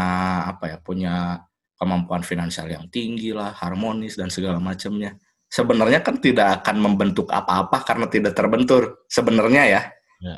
apa 0.47 0.65
ya 0.71 0.77
punya 0.79 1.43
kemampuan 1.75 2.23
finansial 2.23 2.71
yang 2.71 2.87
tinggi 2.87 3.35
lah 3.35 3.51
harmonis 3.51 4.15
dan 4.15 4.31
segala 4.31 4.63
macamnya 4.63 5.19
sebenarnya 5.51 6.03
kan 6.03 6.19
tidak 6.19 6.63
akan 6.63 6.77
membentuk 6.83 7.31
apa-apa 7.31 7.83
karena 7.87 8.07
tidak 8.11 8.35
terbentur 8.35 9.07
sebenarnya 9.07 9.63
ya. 9.67 9.83
ya. 10.23 10.37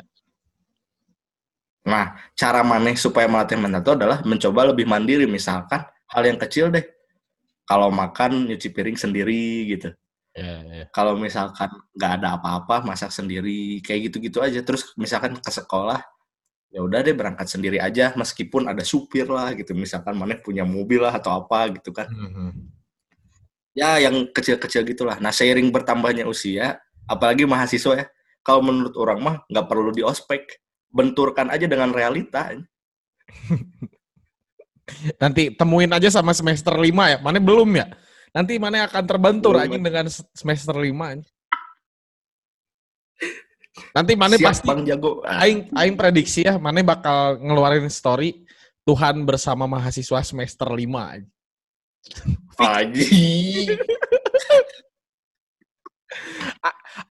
Nah, 1.89 2.13
cara 2.37 2.61
maneh 2.61 2.93
supaya 2.93 3.25
melatih 3.25 3.57
mental 3.57 3.81
itu 3.81 3.93
adalah 3.97 4.21
mencoba 4.21 4.69
lebih 4.69 4.85
mandiri. 4.85 5.25
Misalkan 5.25 5.81
hal 6.13 6.23
yang 6.23 6.37
kecil 6.37 6.69
deh, 6.69 6.85
kalau 7.69 7.93
makan 7.93 8.49
nyuci 8.49 8.73
piring 8.73 8.97
sendiri 8.97 9.69
gitu. 9.69 9.93
Ya, 10.33 10.53
ya. 10.65 10.83
Kalau 10.89 11.13
misalkan 11.13 11.69
nggak 11.93 12.11
ada 12.21 12.41
apa-apa, 12.41 12.81
masak 12.81 13.13
sendiri, 13.13 13.77
kayak 13.85 14.09
gitu-gitu 14.09 14.41
aja. 14.41 14.65
Terus 14.65 14.97
misalkan 14.97 15.37
ke 15.37 15.51
sekolah, 15.53 16.01
ya 16.69 16.85
udah 16.85 17.01
deh 17.01 17.17
berangkat 17.17 17.49
sendiri 17.49 17.81
aja 17.81 18.13
meskipun 18.13 18.69
ada 18.69 18.85
supir 18.85 19.25
lah 19.25 19.57
gitu 19.57 19.73
misalkan 19.73 20.13
mana 20.13 20.37
punya 20.37 20.61
mobil 20.61 21.01
lah 21.01 21.17
atau 21.17 21.33
apa 21.33 21.73
gitu 21.73 21.89
kan 21.89 22.05
mm 22.05 22.29
-hmm. 22.29 22.49
ya 23.73 23.97
yang 23.97 24.29
kecil-kecil 24.29 24.85
gitulah 24.85 25.17
nah 25.17 25.33
seiring 25.33 25.73
bertambahnya 25.73 26.29
usia 26.29 26.77
apalagi 27.09 27.49
mahasiswa 27.49 27.93
ya 27.97 28.05
kalau 28.45 28.61
menurut 28.61 28.93
orang 29.01 29.19
mah 29.19 29.35
nggak 29.49 29.65
perlu 29.65 29.89
di 29.89 30.05
ospek 30.05 30.61
benturkan 30.93 31.49
aja 31.49 31.65
dengan 31.65 31.89
realita 31.89 32.53
nanti 35.21 35.53
temuin 35.53 35.91
aja 35.91 36.09
sama 36.09 36.31
semester 36.33 36.75
lima 36.77 37.13
ya 37.13 37.17
mana 37.21 37.37
belum 37.37 37.69
ya 37.75 37.87
nanti 38.33 38.57
mana 38.61 38.85
akan 38.85 39.03
terbentur 39.05 39.57
aja 39.57 39.77
dengan 39.77 40.05
semester 40.33 40.75
lima 40.77 41.17
Nanti 43.95 44.13
mana 44.13 44.35
pasti 44.35 44.67
Bang 44.67 44.83
Jago. 44.83 45.23
Aing 45.23 45.71
aing 45.71 45.95
prediksi 45.95 46.43
ya, 46.43 46.59
mana 46.59 46.83
bakal 46.83 47.39
ngeluarin 47.39 47.87
story 47.87 48.43
Tuhan 48.83 49.23
bersama 49.23 49.65
mahasiswa 49.69 50.19
semester 50.25 50.67
5 50.67 50.83
Aji. 52.59 53.05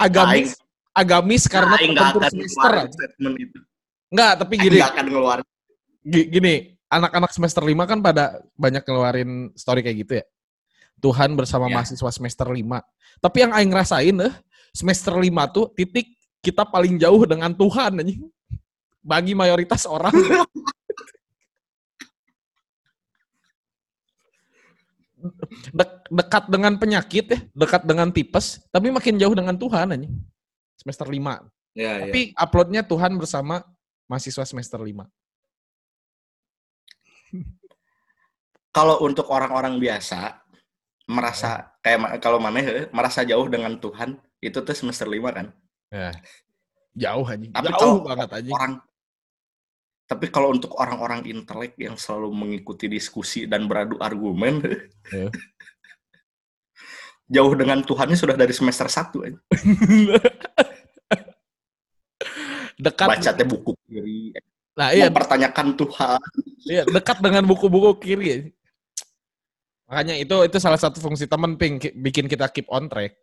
agamis 0.04 0.34
aing, 0.34 0.48
agamis 0.92 1.42
karena 1.48 1.76
aing 1.80 1.96
akan 1.96 2.24
semester. 2.28 2.72
Itu. 3.38 3.58
Enggak, 4.12 4.32
tapi 4.44 4.54
gini. 4.58 4.78
akan 4.80 5.06
ngeluarin. 5.08 5.46
Gini, 6.08 6.77
anak-anak 6.88 7.30
semester 7.32 7.62
5 7.62 7.76
kan 7.84 7.98
pada 8.00 8.40
banyak 8.56 8.82
ngeluarin 8.84 9.52
story 9.54 9.84
kayak 9.84 9.98
gitu 10.04 10.12
ya. 10.20 10.24
Tuhan 10.98 11.38
bersama 11.38 11.70
ya. 11.70 11.78
mahasiswa 11.78 12.10
semester 12.10 12.48
5. 12.48 12.58
Tapi 13.22 13.36
yang 13.38 13.52
aing 13.54 13.72
rasain 13.72 14.16
eh 14.18 14.34
semester 14.74 15.14
5 15.14 15.54
tuh 15.54 15.70
titik 15.76 16.10
kita 16.42 16.66
paling 16.66 16.98
jauh 16.98 17.22
dengan 17.28 17.54
Tuhan 17.54 18.02
anjing. 18.02 18.24
Bagi 19.04 19.32
mayoritas 19.36 19.86
orang. 19.86 20.12
Dek, 25.74 26.06
dekat 26.14 26.46
dengan 26.46 26.78
penyakit 26.78 27.26
ya, 27.26 27.38
dekat 27.50 27.82
dengan 27.82 28.14
tipes, 28.14 28.62
tapi 28.70 28.94
makin 28.94 29.18
jauh 29.18 29.34
dengan 29.34 29.58
Tuhan 29.58 29.90
anjing. 29.90 30.14
Semester 30.78 31.10
5. 31.10 31.42
Ya, 31.74 32.06
tapi 32.06 32.30
ya. 32.30 32.38
uploadnya 32.38 32.82
Tuhan 32.86 33.18
bersama 33.18 33.66
mahasiswa 34.06 34.46
semester 34.46 34.78
5. 34.78 35.10
Kalau 38.72 39.00
untuk 39.02 39.26
orang-orang 39.32 39.80
biasa 39.80 40.44
merasa 41.08 41.72
kayak 41.80 42.20
kalau 42.20 42.36
mana 42.36 42.60
merasa 42.92 43.24
jauh 43.24 43.48
dengan 43.48 43.80
Tuhan 43.80 44.20
itu 44.44 44.60
tuh 44.60 44.76
semester 44.76 45.08
5 45.08 45.32
kan? 45.32 45.46
Ya. 45.88 46.12
Jauh 46.94 47.26
aja. 47.26 47.46
Tapi 47.48 47.68
jauh 47.74 48.00
banget 48.04 48.28
aja. 48.32 48.50
Orang 48.52 48.74
Tapi 50.08 50.32
kalau 50.32 50.56
untuk 50.56 50.72
orang-orang 50.80 51.20
intelek 51.28 51.76
yang 51.76 52.00
selalu 52.00 52.32
mengikuti 52.32 52.88
diskusi 52.88 53.44
dan 53.44 53.68
beradu 53.68 54.00
argumen, 54.00 54.64
Ya. 55.12 55.28
jauh 57.28 57.52
dengan 57.52 57.84
Tuhannya 57.84 58.16
sudah 58.16 58.32
dari 58.32 58.56
semester 58.56 58.88
satu. 58.88 59.28
aja. 59.28 59.36
dekat 62.78 63.06
Baca 63.10 63.30
teh 63.34 63.46
buku 63.46 63.74
kiri, 63.84 64.32
nah 64.78 64.94
iya 64.94 65.10
mempertanyakan 65.10 65.74
Tuhan. 65.74 66.20
Iya, 66.68 66.82
dekat 66.86 67.18
dengan 67.18 67.42
buku-buku 67.42 67.98
kiri. 67.98 68.26
ya. 68.30 68.38
Makanya 69.88 70.14
itu 70.20 70.36
itu 70.44 70.56
salah 70.60 70.78
satu 70.78 71.00
fungsi 71.02 71.24
teman 71.26 71.56
ping 71.58 71.80
ki- 71.82 71.96
bikin 71.96 72.28
kita 72.30 72.46
keep 72.52 72.68
on 72.70 72.86
track. 72.86 73.16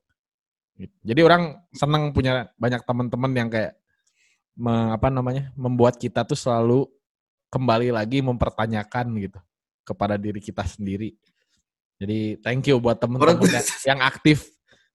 Jadi 1.06 1.22
orang 1.24 1.56
senang 1.72 2.12
punya 2.12 2.52
banyak 2.60 2.84
teman-teman 2.84 3.32
yang 3.32 3.48
kayak 3.48 3.80
me- 4.60 4.92
apa 4.92 5.08
namanya? 5.08 5.54
membuat 5.56 5.96
kita 5.96 6.28
tuh 6.28 6.36
selalu 6.36 6.90
kembali 7.54 7.94
lagi 7.96 8.20
mempertanyakan 8.20 9.08
gitu 9.24 9.40
kepada 9.88 10.20
diri 10.20 10.42
kita 10.44 10.66
sendiri. 10.68 11.16
Jadi 12.02 12.42
thank 12.44 12.68
you 12.68 12.82
buat 12.82 13.00
teman-teman 13.00 13.40
yang, 13.48 13.64
yang 13.96 14.00
aktif 14.04 14.44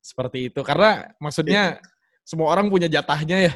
seperti 0.02 0.52
itu 0.52 0.60
karena 0.60 1.08
maksudnya 1.16 1.80
semua 2.26 2.52
orang 2.52 2.68
punya 2.68 2.90
jatahnya 2.90 3.38
ya. 3.48 3.52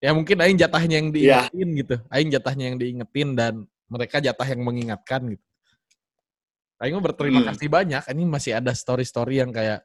Ya 0.00 0.16
mungkin 0.16 0.40
aing 0.40 0.56
jatahnya 0.56 0.96
yang 0.96 1.08
Iya. 1.12 1.44
diingetin 1.52 1.68
gitu. 1.76 1.96
Aing 2.08 2.30
jatahnya 2.32 2.64
yang 2.72 2.76
diingetin 2.80 3.28
dan 3.36 3.54
mereka 3.86 4.16
jatah 4.18 4.48
yang 4.48 4.64
mengingatkan 4.64 5.20
gitu. 5.36 5.44
Aing 6.80 6.96
berterima 7.04 7.44
Hmm. 7.44 7.48
kasih 7.52 7.68
banyak. 7.68 8.02
Ini 8.08 8.22
masih 8.24 8.52
ada 8.56 8.72
story-story 8.72 9.44
yang 9.44 9.52
kayak 9.52 9.84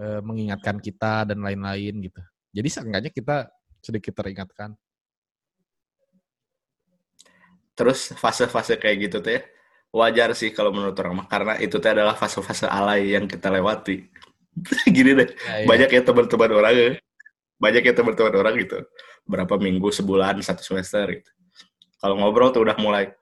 eh, 0.00 0.20
mengingatkan 0.24 0.80
kita 0.80 1.28
dan 1.28 1.44
lain-lain 1.44 1.92
gitu. 2.00 2.20
Jadi 2.50 2.68
seenggaknya 2.72 3.10
kita 3.12 3.52
sedikit 3.78 4.16
teringatkan. 4.16 4.72
Terus 7.76 8.12
fase-fase 8.16 8.76
kayak 8.76 8.96
gitu 9.08 9.18
teh 9.20 9.40
wajar 9.90 10.32
sih 10.32 10.52
kalau 10.52 10.70
menurut 10.70 10.96
orang 11.00 11.20
mah 11.20 11.26
karena 11.26 11.54
itu 11.58 11.76
teh 11.76 11.90
adalah 11.90 12.16
fase-fase 12.16 12.64
alay 12.64 13.12
yang 13.12 13.28
kita 13.28 13.52
lewati. 13.52 14.04
Gini 14.96 15.12
deh, 15.14 15.28
Ya, 15.36 15.54
ya. 15.62 15.66
banyak 15.68 15.88
ya 15.92 16.00
teman-teman 16.00 16.50
orang 16.50 16.74
ya. 16.74 16.90
Banyak 17.60 17.82
ya 17.84 17.92
teman-teman 17.92 18.34
orang 18.40 18.54
gitu. 18.56 18.80
Berapa 19.28 19.60
minggu, 19.60 19.92
sebulan, 19.92 20.40
satu 20.40 20.64
semester 20.64 21.04
gitu. 21.12 21.30
Kalau 22.00 22.16
ngobrol 22.16 22.48
tuh 22.50 22.64
udah 22.64 22.80
mulai. 22.80 23.12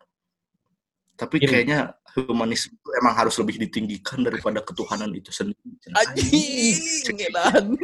Tapi 1.18 1.43
Gini. 1.43 1.51
kayaknya 1.51 1.99
humanisme 2.14 2.78
itu 2.78 2.91
emang 3.03 3.14
harus 3.18 3.34
lebih 3.43 3.59
ditinggikan 3.59 4.22
daripada 4.22 4.62
ketuhanan 4.62 5.11
itu 5.11 5.34
sendiri. 5.34 5.59
Anjing, 5.99 7.18
edan. 7.18 7.74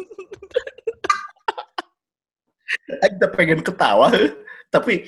Kita 3.02 3.26
pengen 3.34 3.62
ketawa, 3.62 4.10
tapi 4.70 5.06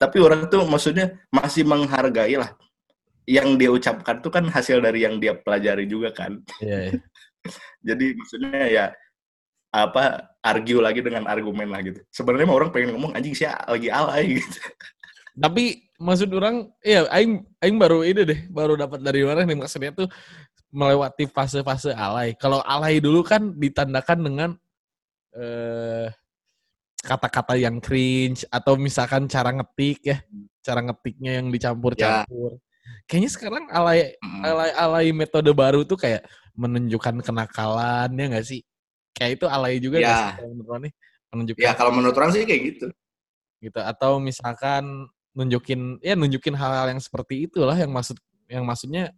tapi 0.00 0.16
orang 0.20 0.48
tuh 0.48 0.64
maksudnya 0.64 1.20
masih 1.28 1.64
menghargai 1.68 2.36
lah. 2.40 2.52
Yang 3.28 3.48
dia 3.60 3.70
ucapkan 3.70 4.16
tuh 4.18 4.32
kan 4.34 4.44
hasil 4.50 4.82
dari 4.82 5.04
yang 5.06 5.20
dia 5.22 5.36
pelajari 5.36 5.86
juga 5.86 6.10
kan. 6.10 6.42
Iya, 6.58 6.90
iya. 6.90 6.92
Jadi 7.82 8.06
maksudnya 8.18 8.64
ya 8.66 8.84
apa 9.72 10.36
argue 10.44 10.78
lagi 10.84 11.00
dengan 11.00 11.24
argumen 11.24 11.72
lah 11.72 11.80
gitu. 11.80 12.04
Sebenarnya 12.12 12.46
mah 12.46 12.56
orang 12.60 12.70
pengen 12.70 12.92
ngomong 12.92 13.16
anjing 13.16 13.32
sih 13.32 13.48
lagi 13.48 13.88
alay 13.88 14.24
gitu. 14.36 14.58
Tapi 15.32 15.88
maksud 15.96 16.28
orang, 16.36 16.68
iya, 16.84 17.08
aing 17.08 17.40
aing 17.64 17.76
baru 17.80 18.04
ini 18.04 18.22
deh, 18.28 18.40
baru 18.52 18.76
dapat 18.76 19.00
dari 19.00 19.24
mana 19.24 19.48
nih 19.48 19.56
maksudnya 19.56 19.96
tuh 19.96 20.12
melewati 20.68 21.24
fase-fase 21.24 21.96
alay. 21.96 22.36
Kalau 22.36 22.60
alay 22.68 23.00
dulu 23.00 23.24
kan 23.24 23.56
ditandakan 23.56 24.18
dengan 24.20 24.50
eh 25.32 26.12
kata-kata 27.02 27.58
yang 27.58 27.80
cringe 27.82 28.46
atau 28.52 28.76
misalkan 28.76 29.24
cara 29.26 29.50
ngetik 29.56 30.04
ya, 30.04 30.20
cara 30.60 30.84
ngetiknya 30.84 31.40
yang 31.40 31.48
dicampur-campur. 31.48 32.60
Kayaknya 33.08 33.30
sekarang 33.32 33.64
alay 33.72 34.14
alay-alay 34.44 35.16
metode 35.16 35.50
baru 35.56 35.82
tuh 35.82 35.96
kayak 35.96 36.28
menunjukkan 36.52 37.24
kenakalan 37.24 38.10
ya 38.12 38.26
nggak 38.28 38.46
sih? 38.46 38.60
Kayak 39.12 39.30
itu 39.40 39.46
alay 39.48 39.76
juga 39.78 39.96
Ya. 40.00 40.12
sih 40.16 40.30
kalau 40.40 40.48
menurut 40.52 40.68
Roni? 40.68 40.90
Menunjukkan 41.32 41.62
Ya 41.64 41.72
kalau 41.72 41.92
menurut 41.96 42.16
orang 42.16 42.30
sih 42.32 42.44
kayak 42.44 42.62
gitu. 42.76 42.86
gitu 43.62 43.78
atau 43.78 44.18
misalkan 44.18 45.06
nunjukin 45.38 46.02
ya 46.02 46.18
nunjukin 46.18 46.50
hal-hal 46.58 46.90
yang 46.90 46.98
seperti 46.98 47.46
itulah 47.46 47.78
yang 47.78 47.94
maksud 47.94 48.18
yang 48.50 48.66
maksudnya 48.66 49.14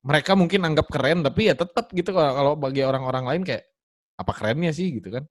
mereka 0.00 0.38
mungkin 0.38 0.62
anggap 0.62 0.86
keren 0.88 1.20
tapi 1.26 1.50
ya 1.50 1.58
tetap 1.58 1.90
gitu 1.90 2.14
kalau 2.14 2.32
kalau 2.32 2.52
bagi 2.54 2.86
orang-orang 2.86 3.24
lain 3.26 3.42
kayak 3.42 3.66
apa 4.14 4.32
kerennya 4.32 4.70
sih 4.72 4.94
gitu 4.94 5.10
kan 5.10 5.24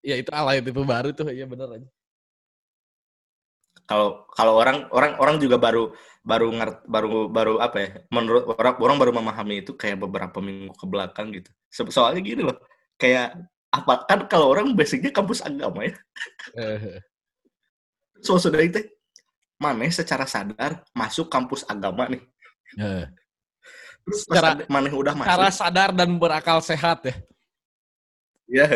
ya 0.00 0.16
itu 0.16 0.32
alay 0.32 0.64
tipe 0.64 0.80
baru 0.80 1.12
tuh 1.12 1.28
ya 1.30 1.44
bener 1.44 1.68
aja 1.68 1.88
Kalau 3.86 4.26
kalau 4.34 4.58
orang 4.58 4.90
orang 4.90 5.14
orang 5.22 5.36
juga 5.38 5.56
baru 5.56 5.94
baru 6.26 6.50
ngert, 6.50 6.76
baru 6.90 7.30
baru 7.30 7.54
apa 7.62 7.76
ya? 7.78 7.88
Menurut 8.10 8.50
orang 8.58 8.74
orang 8.82 8.96
baru 8.98 9.12
memahami 9.14 9.62
itu 9.62 9.78
kayak 9.78 10.02
beberapa 10.02 10.42
minggu 10.42 10.74
ke 10.74 10.86
belakang 10.90 11.30
gitu. 11.30 11.50
So- 11.70 11.86
Soalnya 11.86 12.18
gini 12.20 12.42
loh, 12.42 12.58
kayak 12.98 13.38
apa 13.70 14.02
kan 14.10 14.26
kalau 14.26 14.50
orang 14.50 14.74
basicnya 14.74 15.14
kampus 15.14 15.38
agama 15.40 15.86
ya. 15.86 15.94
Eh, 16.58 16.98
So 18.24 18.40
sudah 18.42 18.58
itu 18.64 18.80
mana 19.60 19.86
secara 19.92 20.26
sadar 20.26 20.82
masuk 20.90 21.30
kampus 21.30 21.62
agama 21.68 22.10
nih. 22.10 22.22
eh. 22.82 23.06
Terus 24.06 24.22
Secara- 24.26 24.66
maneh 24.70 24.90
udah 24.94 25.14
masuk. 25.14 25.30
cara 25.30 25.50
sadar 25.50 25.90
dan 25.94 26.10
berakal 26.18 26.58
sehat 26.62 27.02
ya 27.06 27.14
Ya. 28.46 28.66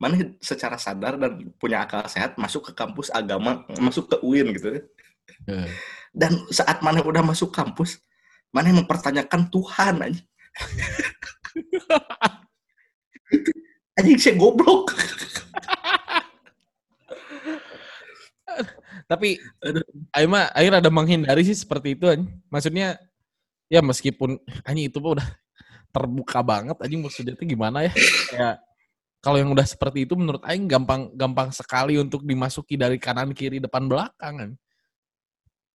Mana 0.00 0.32
secara 0.40 0.80
sadar 0.80 1.20
dan 1.20 1.52
punya 1.60 1.84
akal 1.84 2.00
sehat 2.08 2.40
masuk 2.40 2.72
ke 2.72 2.74
kampus 2.74 3.12
agama, 3.12 3.68
masuk 3.76 4.08
ke 4.08 4.16
UIN 4.24 4.56
gitu. 4.56 4.80
Eh. 5.44 5.68
Dan 6.10 6.40
saat 6.48 6.80
mana 6.80 7.04
udah 7.04 7.20
masuk 7.20 7.52
kampus, 7.52 8.00
mana 8.48 8.72
mempertanyakan 8.72 9.52
Tuhan 9.52 10.00
aja. 10.00 10.22
Anjing 14.00 14.16
saya 14.16 14.40
goblok. 14.40 14.96
tapi 19.10 19.42
mah 20.30 20.54
Aing 20.54 20.70
rada 20.70 20.86
menghindari 20.86 21.42
sih 21.42 21.58
seperti 21.58 21.98
itu 21.98 22.06
anjing. 22.06 22.30
Maksudnya 22.46 22.94
ya 23.66 23.82
meskipun 23.82 24.38
anjing 24.62 24.86
itu 24.88 25.02
mah 25.02 25.18
udah 25.18 25.28
terbuka 25.90 26.38
banget 26.46 26.78
anjing 26.78 27.02
maksudnya 27.02 27.34
itu 27.34 27.44
gimana 27.44 27.90
ya? 27.90 27.92
Kayak 28.30 28.56
kalau 29.20 29.36
yang 29.36 29.52
udah 29.52 29.68
seperti 29.68 30.08
itu 30.08 30.16
menurut 30.16 30.40
Aing 30.48 30.64
gampang 30.64 31.12
gampang 31.12 31.52
sekali 31.52 32.00
untuk 32.00 32.24
dimasuki 32.24 32.80
dari 32.80 32.96
kanan 32.96 33.36
kiri 33.36 33.60
depan 33.60 33.84
belakang 33.84 34.34
kan. 34.36 34.50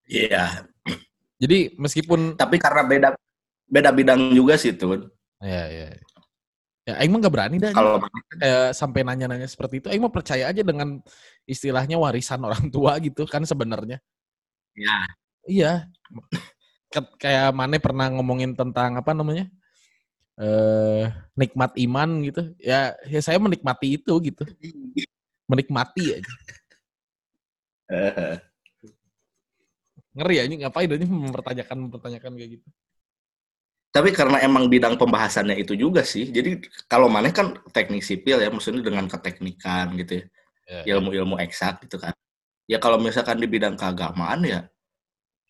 Iya, 0.05 0.65
Jadi 1.41 1.73
meskipun 1.77 2.37
tapi 2.37 2.57
karena 2.57 2.81
beda 2.85 3.09
beda 3.65 3.89
bidang 3.93 4.33
juga 4.33 4.57
sih 4.57 4.73
tuh. 4.73 5.09
ya 5.41 5.65
ya 5.69 5.87
ya 6.85 6.93
Aing 7.01 7.09
mah 7.13 7.21
gak 7.21 7.33
berani 7.33 7.57
dah. 7.57 7.73
Kalau 7.73 7.97
kayak 8.37 8.73
sampai 8.77 9.01
nanya-nanya 9.01 9.49
seperti 9.49 9.81
itu 9.81 9.87
Aing 9.89 10.01
mah 10.01 10.13
percaya 10.13 10.49
aja 10.49 10.61
dengan 10.61 11.01
istilahnya 11.45 11.97
warisan 11.97 12.41
orang 12.45 12.69
tua 12.69 12.97
gitu 13.01 13.25
kan 13.29 13.41
sebenarnya. 13.45 14.01
ya, 14.77 14.97
Iya. 15.45 15.73
Ke- 16.89 17.13
kayak 17.21 17.53
Mane 17.53 17.77
pernah 17.81 18.09
ngomongin 18.09 18.53
tentang 18.57 18.97
apa 18.97 19.13
namanya? 19.13 19.49
Eh 20.35 21.05
nikmat 21.39 21.71
iman 21.79 22.09
gitu. 22.27 22.41
Ya, 22.59 22.95
ya 23.07 23.19
saya 23.23 23.39
menikmati 23.39 23.95
itu 23.95 24.13
gitu. 24.19 24.43
Menikmati 25.47 26.19
aja. 26.19 26.33
Ngeri 30.15 30.35
ya 30.39 30.43
ini 30.47 30.55
ngapain 30.63 30.91
ini 30.91 31.05
mempertanyakan 31.05 31.77
mempertanyakan 31.87 32.31
kayak 32.39 32.51
gitu. 32.59 32.67
tapi 33.95 34.11
karena 34.11 34.43
emang 34.43 34.67
bidang 34.67 34.99
pembahasannya 34.99 35.55
itu 35.55 35.71
juga 35.79 36.03
sih. 36.03 36.27
Jadi 36.27 36.59
kalau 36.91 37.07
mana 37.07 37.31
kan 37.31 37.55
teknik 37.71 38.03
sipil 38.03 38.43
ya, 38.43 38.51
maksudnya 38.51 38.83
dengan 38.83 39.07
keteknikan 39.07 39.95
gitu 39.95 40.19
ya. 40.19 40.25
Ya, 40.83 40.99
ilmu-ilmu 40.99 41.39
eksak 41.39 41.87
gitu 41.87 42.03
kan. 42.03 42.11
Ya 42.67 42.75
kalau 42.83 42.99
misalkan 42.99 43.39
di 43.39 43.47
bidang 43.47 43.79
keagamaan 43.79 44.43
ya, 44.43 44.59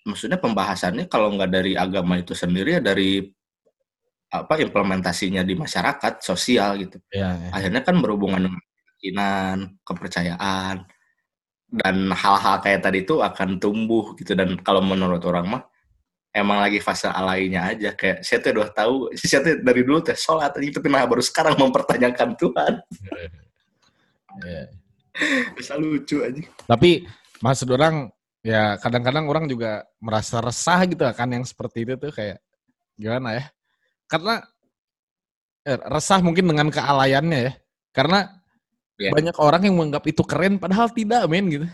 maksudnya 0.06 0.38
pembahasannya 0.38 1.10
kalau 1.10 1.34
nggak 1.34 1.50
dari 1.50 1.74
agama 1.74 2.22
itu 2.22 2.38
sendiri 2.38 2.78
ya 2.78 2.82
dari 2.86 3.34
apa 4.44 4.60
implementasinya 4.60 5.46
di 5.48 5.56
masyarakat 5.56 6.20
sosial 6.20 6.76
gitu. 6.84 6.98
ya, 7.16 7.32
ya. 7.40 7.50
Akhirnya 7.56 7.82
kan 7.86 7.96
berhubungan 8.04 8.44
dengan 8.44 8.62
keyakinan, 8.66 9.58
kepercayaan, 9.88 10.76
dan 11.72 11.96
hal-hal 12.12 12.56
kayak 12.60 12.82
tadi 12.84 13.08
itu 13.08 13.24
akan 13.24 13.62
tumbuh 13.64 14.12
gitu. 14.20 14.36
Dan 14.36 14.60
kalau 14.60 14.84
menurut 14.84 15.24
orang 15.24 15.46
mah 15.48 15.64
emang 16.36 16.60
lagi 16.60 16.84
fase 16.84 17.08
alaynya 17.08 17.72
aja 17.72 17.96
kayak 17.96 18.20
saya 18.20 18.44
tuh 18.44 18.52
udah 18.60 18.70
tahu 18.76 18.94
saya 19.24 19.40
tuh 19.40 19.54
dari 19.64 19.82
dulu 19.88 20.04
teh 20.04 20.20
sholat 20.20 20.52
itu 20.60 20.84
nah 20.92 21.08
baru 21.08 21.24
sekarang 21.24 21.56
mempertanyakan 21.56 22.36
Tuhan 22.36 22.74
Ya. 24.36 24.68
bisa 25.56 25.80
lucu 25.80 26.20
aja 26.20 26.44
Tapi 26.68 27.08
maksud 27.40 27.72
orang 27.72 28.12
ya 28.44 28.76
kadang-kadang 28.84 29.32
orang 29.32 29.48
juga 29.48 29.88
merasa 30.04 30.44
resah 30.44 30.84
gitu 30.84 31.08
akan 31.08 31.40
yang 31.40 31.46
seperti 31.48 31.88
itu 31.88 31.96
tuh 31.96 32.12
kayak 32.12 32.44
gimana 33.00 33.40
ya? 33.40 33.44
Karena 34.06 34.42
eh, 35.66 35.80
resah 35.90 36.20
mungkin 36.22 36.50
dengan 36.50 36.70
kealayannya 36.70 37.40
ya. 37.52 37.54
Karena 37.92 38.28
yeah. 39.00 39.12
banyak 39.12 39.36
orang 39.40 39.62
yang 39.68 39.76
menganggap 39.76 40.04
itu 40.08 40.24
keren 40.24 40.58
padahal 40.60 40.88
tidak 40.92 41.28
men 41.28 41.46
gitu 41.52 41.68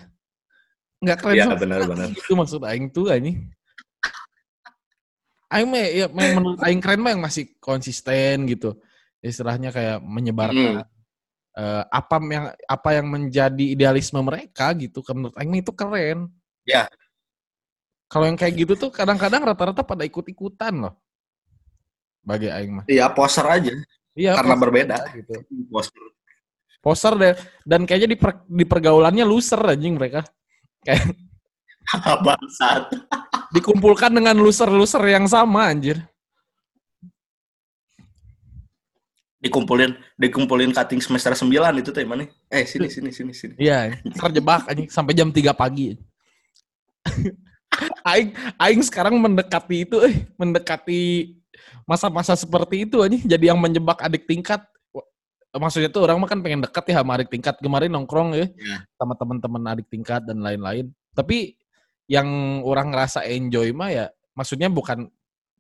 nggak 1.01 1.17
keren 1.17 1.37
yeah, 1.37 1.57
benar, 1.57 1.79
benar. 1.89 2.07
itu 2.13 2.33
maksud 2.33 2.61
aing 2.61 2.93
tuh 2.93 3.09
ini 3.09 3.41
aing 5.49 5.67
mah 5.67 5.81
ya 5.81 6.05
menurut 6.09 6.61
aing 6.61 6.81
keren 6.81 7.01
mah 7.01 7.11
yang 7.17 7.23
masih 7.25 7.57
konsisten 7.57 8.45
gitu 8.45 8.77
istilahnya 9.21 9.73
kayak 9.73 9.97
menyebarkan 10.01 10.85
hmm. 10.85 10.87
uh, 11.57 11.83
apa 11.89 12.15
yang 12.21 12.45
apa 12.69 12.89
yang 12.93 13.07
menjadi 13.09 13.65
idealisme 13.73 14.21
mereka 14.21 14.73
gitu 14.77 15.01
menurut 15.13 15.35
aing 15.37 15.57
itu 15.57 15.73
keren 15.73 16.29
ya 16.65 16.85
yeah. 16.85 16.87
kalau 18.05 18.29
yang 18.29 18.37
kayak 18.37 18.61
gitu 18.61 18.77
tuh 18.77 18.89
kadang-kadang 18.93 19.41
rata-rata 19.41 19.81
pada 19.81 20.05
ikut-ikutan 20.05 20.85
loh 20.85 21.01
bagi 22.21 22.47
aing 22.49 22.71
mah 22.81 22.85
iya 22.85 23.09
poster 23.09 23.45
aja 23.45 23.73
Iya, 24.15 24.35
karena 24.35 24.55
berbeda 24.59 24.97
gitu. 25.15 25.33
Poster. 25.73 26.03
Poster 26.81 27.13
deh 27.13 27.35
dan 27.61 27.85
kayaknya 27.85 28.09
di, 28.09 28.17
per, 28.17 28.41
di 28.49 28.65
pergaulannya 28.65 29.23
loser 29.23 29.61
anjing 29.61 29.95
mereka. 29.95 30.25
Kayak 30.81 31.13
bangsat. 32.25 32.89
dikumpulkan 33.55 34.15
dengan 34.15 34.39
loser-loser 34.39 35.03
yang 35.11 35.27
sama 35.29 35.69
anjir. 35.69 36.01
Dikumpulin 39.41 39.97
dikumpulin 40.17 40.69
cutting 40.69 41.01
semester 41.01 41.33
9 41.33 41.49
itu 41.81 41.89
teh 41.89 42.05
mana? 42.05 42.29
Eh 42.49 42.65
sini 42.65 42.89
sini 42.89 43.09
sini 43.13 43.33
sini. 43.33 43.53
Iya, 43.57 43.97
terjebak 44.13 44.69
anjing 44.69 44.89
sampai 44.89 45.13
jam 45.17 45.29
3 45.29 45.53
pagi. 45.53 45.97
aing 48.09 48.33
aing 48.57 48.81
sekarang 48.85 49.17
mendekati 49.17 49.85
itu 49.85 49.97
eh 50.05 50.29
mendekati 50.37 51.33
masa-masa 51.85 52.33
seperti 52.37 52.89
itu 52.89 53.01
aja 53.01 53.17
jadi 53.17 53.53
yang 53.53 53.59
menjebak 53.59 54.01
adik 54.01 54.25
tingkat. 54.27 54.61
Maksudnya 55.51 55.91
tuh 55.91 56.07
orang 56.07 56.15
mah 56.15 56.31
kan 56.31 56.39
pengen 56.39 56.63
dekat 56.63 56.83
ya 56.87 57.03
sama 57.03 57.19
adik 57.19 57.27
tingkat. 57.27 57.59
Kemarin 57.59 57.91
nongkrong 57.91 58.31
ya 58.39 58.47
yeah. 58.55 58.79
sama 58.95 59.19
teman-teman 59.19 59.61
adik 59.75 59.87
tingkat 59.91 60.23
dan 60.23 60.39
lain-lain. 60.39 60.87
Tapi 61.11 61.59
yang 62.07 62.27
orang 62.63 62.95
ngerasa 62.95 63.27
enjoy 63.27 63.75
mah 63.75 63.91
ya 63.91 64.05
maksudnya 64.31 64.71
bukan 64.71 65.11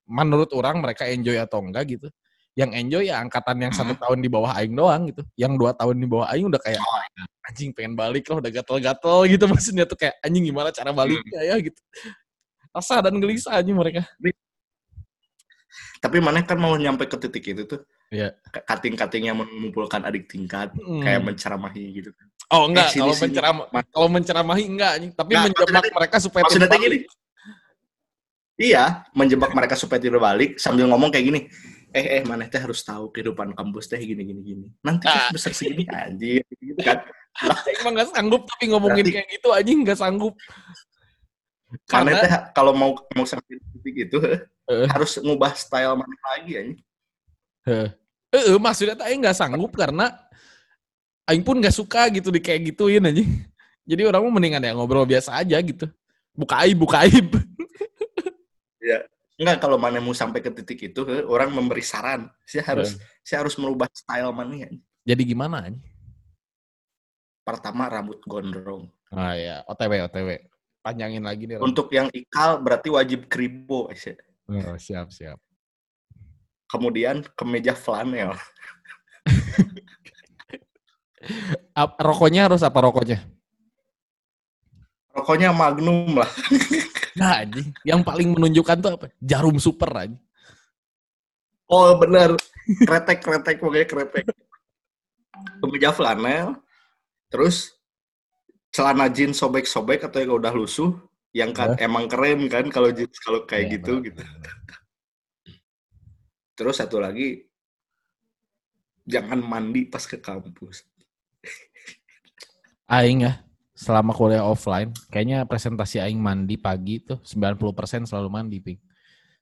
menurut 0.07 0.51
orang 0.55 0.79
mereka 0.79 1.07
enjoy 1.07 1.35
atau 1.39 1.59
enggak 1.59 1.99
gitu. 1.99 2.07
Yang 2.55 2.71
enjoy 2.83 3.03
ya 3.07 3.23
angkatan 3.23 3.63
yang 3.63 3.71
satu 3.71 3.95
tahun 3.95 4.19
di 4.23 4.27
bawah 4.31 4.51
aing 4.59 4.75
doang 4.75 5.11
gitu. 5.11 5.23
Yang 5.39 5.53
dua 5.59 5.71
tahun 5.75 5.95
di 5.99 6.07
bawah 6.07 6.27
aing 6.31 6.47
udah 6.51 6.59
kayak 6.59 6.79
oh, 6.79 6.99
iya. 6.99 7.23
anjing 7.51 7.71
pengen 7.71 7.95
balik 7.95 8.27
loh 8.27 8.43
udah 8.43 8.51
gatel-gatel 8.51 9.19
gitu 9.35 9.45
maksudnya 9.47 9.83
tuh 9.87 9.99
kayak 9.99 10.15
anjing 10.23 10.43
gimana 10.47 10.71
cara 10.71 10.91
baliknya 10.95 11.41
ya 11.47 11.55
gitu. 11.59 11.79
Rasa 12.71 13.03
dan 13.03 13.19
gelisah 13.19 13.59
aja 13.59 13.71
mereka 13.71 14.07
tapi 16.03 16.17
mana 16.19 16.43
kan 16.43 16.59
mau 16.59 16.73
nyampe 16.75 17.07
ke 17.07 17.17
titik 17.17 17.55
itu 17.55 17.63
tuh. 17.67 17.81
Iya. 18.11 18.35
Kating-kating 18.51 19.31
yang 19.31 19.39
mengumpulkan 19.39 20.03
adik 20.03 20.27
tingkat, 20.27 20.75
hmm. 20.75 20.99
kayak 21.03 21.21
menceramahi 21.23 21.83
gitu 21.95 22.11
kan. 22.11 22.27
Oh 22.51 22.67
enggak, 22.67 22.91
eh, 22.91 22.99
kalau 22.99 23.15
menceramah 23.15 23.65
kalau 23.87 24.07
menceramahi 24.11 24.63
enggak, 24.67 24.93
tapi 25.15 25.31
nah, 25.39 25.47
menjebak 25.47 25.87
mereka 25.95 26.17
supaya 26.19 26.43
tidak 26.51 26.67
balik. 26.67 27.07
Gini. 27.07 27.19
Iya, 28.61 29.07
menjebak 29.15 29.51
mereka 29.55 29.73
supaya 29.79 29.97
tidak 30.03 30.21
balik 30.21 30.59
sambil 30.59 30.85
ngomong 30.91 31.09
kayak 31.09 31.25
gini. 31.31 31.41
Eh 31.91 32.19
eh 32.19 32.21
mana 32.27 32.51
teh 32.51 32.59
harus 32.59 32.83
tahu 32.83 33.09
kehidupan 33.15 33.55
kampus 33.55 33.87
teh 33.87 33.99
gini 34.03 34.27
gini 34.27 34.41
gini. 34.43 34.67
Nanti 34.83 35.07
nah. 35.07 35.31
besar 35.31 35.55
segini 35.55 35.87
anjir 35.87 36.43
gitu 36.59 36.79
kan. 36.83 37.01
Emang 37.79 37.95
gak 37.95 38.11
sanggup 38.11 38.43
tapi 38.43 38.75
ngomongin 38.75 39.07
Berarti, 39.07 39.15
kayak 39.15 39.27
gitu 39.31 39.47
anjing 39.55 39.79
gak 39.87 39.99
sanggup. 39.99 40.35
Karena, 41.87 42.19
Karena 42.19 42.37
kalau 42.51 42.73
mau 42.75 42.91
mau 43.15 43.23
sampai 43.23 43.59
titik 43.75 44.11
itu 44.11 44.17
uh. 44.19 44.87
harus 44.91 45.19
ngubah 45.23 45.55
style 45.55 45.95
mana 45.95 46.17
lagi 46.35 46.51
ya. 46.51 46.61
Eh, 47.67 47.87
uh, 48.51 48.59
maksudnya 48.59 48.95
tak 48.95 49.11
nggak 49.11 49.37
sanggup 49.37 49.71
karena 49.75 50.11
Aing 51.29 51.45
pun 51.45 51.55
nggak 51.61 51.75
suka 51.75 52.11
gitu 52.11 52.27
di 52.33 52.43
kayak 52.43 52.73
gituin 52.73 53.07
aja. 53.07 53.23
Jadi 53.87 54.01
orang 54.03 54.21
mau 54.25 54.33
mendingan 54.35 54.67
ya 54.67 54.75
ngobrol 54.75 55.07
biasa 55.07 55.39
aja 55.39 55.55
gitu. 55.63 55.87
Buka 56.35 56.59
aib, 56.65 56.77
buka 56.81 57.07
aib. 57.07 57.27
ya, 58.89 59.05
enggak 59.39 59.63
kalau 59.63 59.79
mana 59.79 60.03
mau 60.03 60.15
sampai 60.15 60.43
ke 60.43 60.51
titik 60.51 60.91
itu, 60.91 61.01
orang 61.27 61.51
memberi 61.53 61.83
saran. 61.83 62.27
Saya 62.43 62.67
harus, 62.67 62.95
uh. 62.95 63.03
saya 63.23 63.47
harus 63.47 63.55
merubah 63.55 63.87
style 63.93 64.31
mana 64.35 64.67
ya. 64.67 64.69
Jadi 65.07 65.23
gimana? 65.23 65.71
Pertama 67.47 67.87
rambut 67.87 68.19
gondrong. 68.27 68.89
Ah 69.11 69.35
ya, 69.35 69.63
OTW, 69.67 70.07
OTW. 70.07 70.29
Panjangin 70.81 71.21
lagi 71.21 71.45
nih. 71.45 71.61
Untuk 71.61 71.93
yang 71.93 72.09
ikal 72.09 72.57
berarti 72.57 72.89
wajib 72.89 73.29
kribo. 73.29 73.85
Oh, 73.87 74.77
siap, 74.81 75.13
siap. 75.13 75.37
Kemudian 76.65 77.21
kemeja 77.37 77.77
flanel. 77.77 78.33
rokoknya 82.01 82.49
harus 82.49 82.65
apa 82.65 82.81
rokoknya? 82.81 83.21
Rokoknya 85.13 85.53
Magnum 85.53 86.17
lah. 86.17 86.31
nah, 87.19 87.45
yang 87.85 88.01
paling 88.01 88.33
menunjukkan 88.33 88.77
tuh 88.81 88.91
apa? 88.97 89.13
Jarum 89.21 89.61
super 89.61 89.93
aja. 89.93 90.17
Oh, 91.69 91.93
benar. 92.01 92.33
Kretek-kretek 92.89 93.61
pokoknya 93.61 93.85
kretek. 93.85 94.25
Kemeja 95.61 95.93
flanel. 95.93 96.57
Terus 97.29 97.69
celana 98.71 99.11
jeans 99.11 99.35
sobek-sobek 99.37 100.07
atau 100.07 100.23
yang 100.23 100.33
udah 100.39 100.55
lusuh 100.55 100.95
yang 101.31 101.51
kan 101.51 101.75
ya. 101.75 101.87
emang 101.87 102.07
keren 102.07 102.47
kan 102.47 102.67
kalau 102.71 102.91
kalau 103.23 103.43
kayak 103.47 103.67
ya, 103.67 103.71
gitu 103.79 103.93
bener, 103.99 104.07
gitu. 104.11 104.23
Terus 106.55 106.75
satu 106.79 106.99
lagi 106.99 107.51
jangan 109.07 109.39
mandi 109.43 109.87
pas 109.87 110.03
ke 110.03 110.19
kampus. 110.19 110.87
Aing 112.91 113.23
ya, 113.23 113.39
selama 113.71 114.11
kuliah 114.11 114.43
offline, 114.43 114.91
kayaknya 115.07 115.47
presentasi 115.47 116.03
aing 116.03 116.19
mandi 116.19 116.59
pagi 116.59 116.99
tuh 116.99 117.23
90% 117.23 118.03
selalu 118.03 118.27
mandi, 118.27 118.59
Ping. 118.59 118.79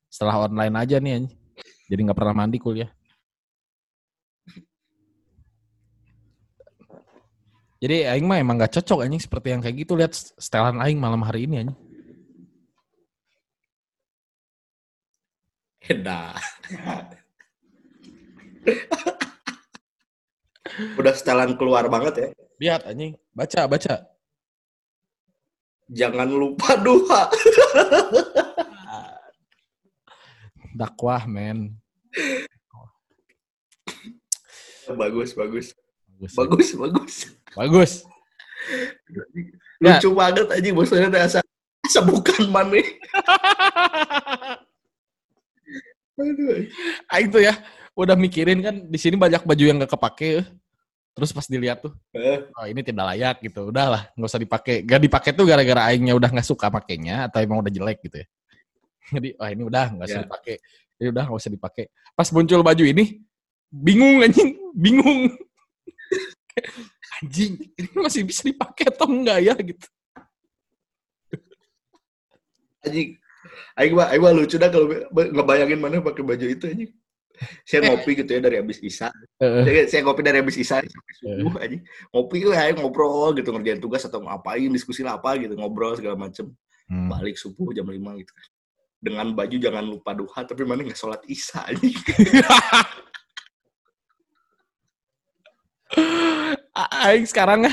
Setelah 0.06 0.46
online 0.46 0.76
aja 0.78 1.02
nih, 1.02 1.26
jadi 1.90 2.00
nggak 2.06 2.18
pernah 2.18 2.46
mandi 2.46 2.62
kuliah. 2.62 2.90
Jadi 7.80 8.04
aing 8.04 8.28
mah 8.28 8.44
emang 8.44 8.60
gak 8.60 8.76
cocok 8.76 9.08
anjing 9.08 9.24
seperti 9.24 9.56
yang 9.56 9.64
kayak 9.64 9.88
gitu 9.88 9.96
lihat 9.96 10.12
setelan 10.12 10.84
aing 10.84 11.00
malam 11.00 11.24
hari 11.24 11.48
ini 11.48 11.64
anjing. 11.64 11.80
Eda. 15.88 16.36
Udah 21.00 21.14
setelan 21.16 21.56
keluar 21.56 21.88
banget 21.88 22.14
ya. 22.20 22.28
Lihat 22.60 22.82
anjing, 22.84 23.16
baca 23.32 23.64
baca. 23.66 23.96
Jangan 25.90 26.30
lupa 26.30 26.78
doa. 26.78 27.32
Dakwah, 30.76 31.26
men. 31.26 31.80
Bagus, 34.86 35.34
bagus. 35.34 35.74
Bagus, 36.20 36.36
bagus. 36.36 36.68
bagus. 36.76 37.14
Bagus. 37.56 37.92
Lucu 39.80 40.10
ya. 40.12 40.16
banget 40.16 40.48
aja 40.52 40.70
maksudnya 40.76 41.08
asa 41.24 41.40
asa 41.88 42.04
bukan 42.04 42.52
mana. 42.52 42.76
Aduh. 46.20 46.68
Ah, 47.08 47.24
itu 47.24 47.40
ya, 47.40 47.56
udah 47.96 48.20
mikirin 48.20 48.60
kan 48.60 48.76
di 48.76 49.00
sini 49.00 49.16
banyak 49.16 49.48
baju 49.48 49.64
yang 49.64 49.80
gak 49.80 49.96
kepake. 49.96 50.44
Terus 51.16 51.32
pas 51.32 51.48
dilihat 51.48 51.84
tuh, 51.84 51.96
oh 52.56 52.66
ini 52.68 52.80
tidak 52.84 53.16
layak 53.16 53.40
gitu. 53.44 53.72
Udahlah, 53.72 54.08
nggak 54.16 54.30
usah 54.30 54.40
dipakai. 54.40 54.88
Gak 54.88 55.02
dipakai 55.04 55.32
tuh 55.36 55.48
gara-gara 55.48 55.92
aingnya 55.92 56.16
udah 56.16 56.32
nggak 56.32 56.48
suka 56.48 56.72
pakainya 56.72 57.28
atau 57.28 57.44
emang 57.44 57.60
udah 57.60 57.72
jelek 57.72 58.00
gitu 58.08 58.24
ya. 58.24 58.28
Jadi, 59.16 59.30
wah 59.36 59.48
oh, 59.48 59.50
ini 59.52 59.64
udah 59.68 59.86
nggak 59.96 60.08
usah 60.08 60.16
yeah. 60.16 60.28
dipakai. 60.28 60.56
Ini 61.00 61.08
udah 61.12 61.24
nggak 61.28 61.40
usah 61.40 61.52
dipakai. 61.52 61.86
Pas 62.16 62.28
muncul 62.32 62.60
baju 62.64 62.84
ini, 62.84 63.20
bingung 63.68 64.24
anjing, 64.24 64.60
bingung 64.76 65.36
anjing 67.20 67.54
ini 67.76 67.90
masih 67.96 68.22
bisa 68.28 68.42
dipakai 68.46 68.90
atau 68.92 69.08
enggak 69.10 69.40
ya 69.44 69.56
gitu 69.60 69.88
anjing 72.86 73.20
Aing 73.80 73.96
mah, 73.96 74.12
Aing 74.12 74.24
mah 74.24 74.36
lucu 74.36 74.60
dah 74.60 74.68
kalau 74.68 74.92
ngebayangin 75.16 75.80
mana 75.80 76.04
pakai 76.04 76.24
baju 76.24 76.46
itu 76.46 76.66
anjing. 76.68 76.92
Saya 77.64 77.88
ngopi 77.88 78.20
gitu 78.20 78.36
ya 78.36 78.44
dari 78.44 78.60
habis 78.60 78.84
Isa. 78.84 79.08
Saya, 79.40 79.88
saya 79.88 80.02
ngopi 80.04 80.20
dari 80.20 80.44
habis 80.44 80.60
Isa 80.60 80.84
sampai 80.84 81.14
subuh 81.16 81.56
aja. 81.56 81.78
Ngopi 82.12 82.38
tuh 82.44 82.52
ya 82.52 82.76
ngobrol 82.76 83.32
gitu 83.40 83.56
ngerjain 83.56 83.80
tugas 83.80 84.04
atau 84.04 84.20
ngapain 84.20 84.68
diskusi 84.68 85.08
apa 85.08 85.40
gitu 85.40 85.56
ngobrol 85.56 85.96
segala 85.96 86.20
macem. 86.20 86.52
Hmm. 86.92 87.08
Balik 87.08 87.40
subuh 87.40 87.72
jam 87.72 87.88
5 87.88 87.96
gitu. 87.96 88.32
Dengan 89.00 89.32
baju 89.32 89.56
jangan 89.56 89.86
lupa 89.88 90.12
duha 90.12 90.44
tapi 90.44 90.68
mana 90.68 90.84
nggak 90.84 91.00
sholat 91.00 91.24
Isa 91.32 91.64
aja. 91.64 91.80
Aing 96.88 97.28
sekarang 97.28 97.68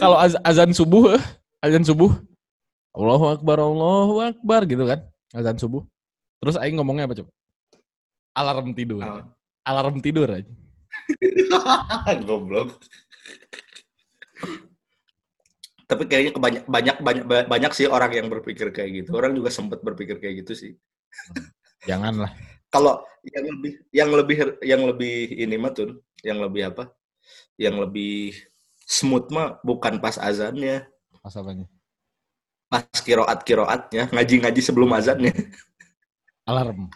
kalau 0.00 0.16
az 0.16 0.38
azan 0.46 0.72
subuh, 0.72 1.18
azan 1.60 1.84
subuh, 1.84 2.14
Allahu 2.96 3.36
Akbar, 3.36 3.58
Allahu 3.60 4.24
Akbar 4.24 4.64
gitu 4.64 4.86
kan, 4.88 5.04
azan 5.36 5.58
subuh. 5.60 5.84
Terus 6.40 6.56
Aing 6.56 6.80
ngomongnya 6.80 7.04
apa 7.04 7.20
coba? 7.20 7.30
Alarm 8.32 8.72
tidur. 8.72 9.02
Oh. 9.04 9.26
Alarm 9.66 10.00
tidur 10.00 10.28
aja. 10.30 10.52
Goblok. 12.26 12.80
tapi 15.90 16.06
kayaknya 16.06 16.32
kebanyak 16.38 16.64
banyak 16.70 16.96
banyak 17.02 17.24
banyak 17.50 17.72
sih 17.74 17.90
orang 17.90 18.14
yang 18.14 18.30
berpikir 18.30 18.70
kayak 18.70 19.02
gitu 19.02 19.10
orang 19.18 19.34
juga 19.34 19.50
sempat 19.50 19.82
berpikir 19.82 20.22
kayak 20.22 20.46
gitu 20.46 20.52
sih 20.54 20.72
janganlah 21.82 22.30
kalau 22.70 23.02
yang 23.26 23.44
lebih 23.50 23.72
yang 23.90 24.10
lebih 24.14 24.36
yang 24.62 24.82
lebih 24.86 25.16
ini 25.34 25.58
mah 25.58 25.74
tuh 25.74 25.98
yang 26.22 26.38
lebih 26.38 26.70
apa 26.70 26.94
yang 27.60 27.76
lebih 27.76 28.32
smooth 28.88 29.28
mah 29.28 29.60
bukan 29.60 30.00
pas 30.00 30.16
azannya. 30.16 30.88
Pas 31.20 31.36
apanya? 31.36 31.68
Pas 32.72 32.88
kiroat 33.04 33.44
kiroatnya 33.44 34.08
ngaji 34.08 34.34
ngaji 34.40 34.60
sebelum 34.64 34.88
azannya. 34.96 35.36
Alarm. 36.48 36.88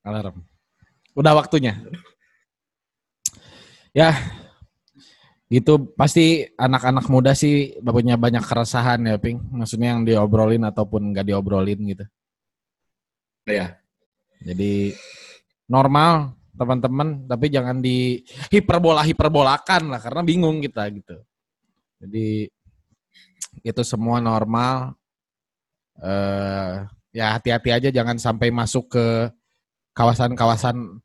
Alarm. 0.00 0.40
Udah 1.12 1.36
waktunya. 1.36 1.76
Ya 3.92 4.16
itu 5.48 5.92
pasti 5.96 6.48
anak-anak 6.56 7.08
muda 7.08 7.32
sih 7.32 7.76
punya 7.80 8.16
banyak 8.16 8.44
keresahan 8.44 9.04
ya, 9.04 9.20
Ping. 9.20 9.44
Maksudnya 9.52 9.92
yang 9.92 10.08
diobrolin 10.08 10.64
ataupun 10.64 11.12
nggak 11.12 11.28
diobrolin 11.28 11.80
gitu. 11.92 12.04
Iya. 13.44 13.76
Jadi 14.40 14.94
normal 15.68 16.37
teman-teman, 16.58 17.30
tapi 17.30 17.46
jangan 17.48 17.78
di 17.78 18.20
hiperbola 18.50 19.06
hiperbolakan 19.06 19.94
lah 19.94 20.00
karena 20.02 20.26
bingung 20.26 20.58
kita 20.58 20.90
gitu. 20.90 21.16
Jadi 22.02 22.50
itu 23.62 23.82
semua 23.86 24.18
normal. 24.18 24.98
Uh, 25.98 26.86
ya 27.10 27.34
hati-hati 27.34 27.70
aja 27.74 27.88
jangan 27.90 28.18
sampai 28.18 28.54
masuk 28.54 28.90
ke 28.98 29.06
kawasan-kawasan 29.94 31.02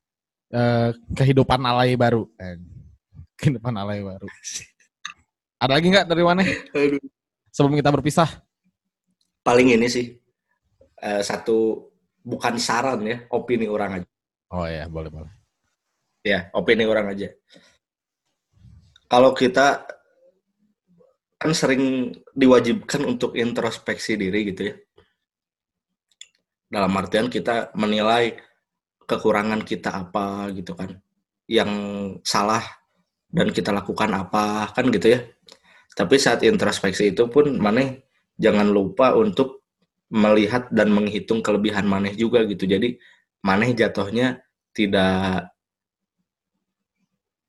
uh, 0.53 0.89
kehidupan 1.13 1.61
alay 1.65 1.93
baru. 1.97 2.25
Eh 2.37 2.57
kehidupan 3.43 3.73
alay 3.75 3.99
baru. 3.99 4.27
Ada 5.59 5.79
lagi 5.79 5.87
nggak 5.91 6.07
dari 6.07 6.23
mana? 6.23 6.41
Sebelum 7.51 7.75
kita 7.75 7.91
berpisah. 7.91 8.29
Paling 9.43 9.75
ini 9.75 9.91
sih 9.91 10.07
uh, 11.03 11.19
satu 11.19 11.91
bukan 12.23 12.55
saran 12.55 13.03
ya, 13.03 13.27
opini 13.35 13.67
orang 13.67 13.99
aja. 13.99 14.07
Oh 14.55 14.63
ya, 14.63 14.87
boleh 14.87 15.11
boleh. 15.11 15.31
Ya, 16.23 16.47
opini 16.55 16.87
orang 16.87 17.11
aja. 17.11 17.29
Kalau 19.11 19.35
kita 19.35 19.85
kan 21.35 21.51
sering 21.51 22.15
diwajibkan 22.31 23.03
untuk 23.03 23.35
introspeksi 23.35 24.15
diri 24.15 24.47
gitu 24.49 24.71
ya. 24.71 24.75
Dalam 26.71 26.95
artian 26.95 27.27
kita 27.27 27.75
menilai 27.75 28.39
kekurangan 29.03 29.61
kita 29.67 29.91
apa 30.07 30.49
gitu 30.55 30.73
kan. 30.73 30.95
Yang 31.45 31.71
salah 32.23 32.63
dan 33.33 33.49
kita 33.49 33.73
lakukan 33.73 34.13
apa 34.13 34.69
kan 34.77 34.93
gitu 34.93 35.17
ya 35.17 35.19
tapi 35.97 36.21
saat 36.21 36.45
introspeksi 36.45 37.13
itu 37.13 37.25
pun 37.29 37.49
maneh 37.57 38.05
jangan 38.37 38.69
lupa 38.69 39.17
untuk 39.17 39.65
melihat 40.13 40.69
dan 40.69 40.93
menghitung 40.93 41.41
kelebihan 41.41 41.89
maneh 41.89 42.13
juga 42.13 42.45
gitu 42.45 42.69
jadi 42.69 42.97
maneh 43.41 43.73
jatuhnya 43.73 44.41
tidak 44.73 45.52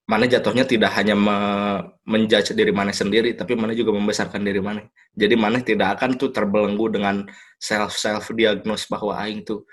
maneh 0.04 0.28
jatuhnya 0.28 0.68
tidak 0.68 0.92
hanya 1.00 1.16
me 1.16 1.36
menjudge 2.04 2.52
diri 2.52 2.72
maneh 2.76 2.92
sendiri 2.92 3.32
tapi 3.32 3.56
maneh 3.56 3.72
juga 3.72 3.96
membesarkan 3.96 4.44
diri 4.44 4.60
maneh 4.60 4.84
jadi 5.16 5.38
maneh 5.38 5.64
tidak 5.64 5.96
akan 5.96 6.18
tuh 6.20 6.28
terbelenggu 6.34 6.92
dengan 6.92 7.24
self 7.56 7.96
self 7.96 8.28
diagnose 8.36 8.84
bahwa 8.90 9.16
aing 9.22 9.46
tuh 9.46 9.64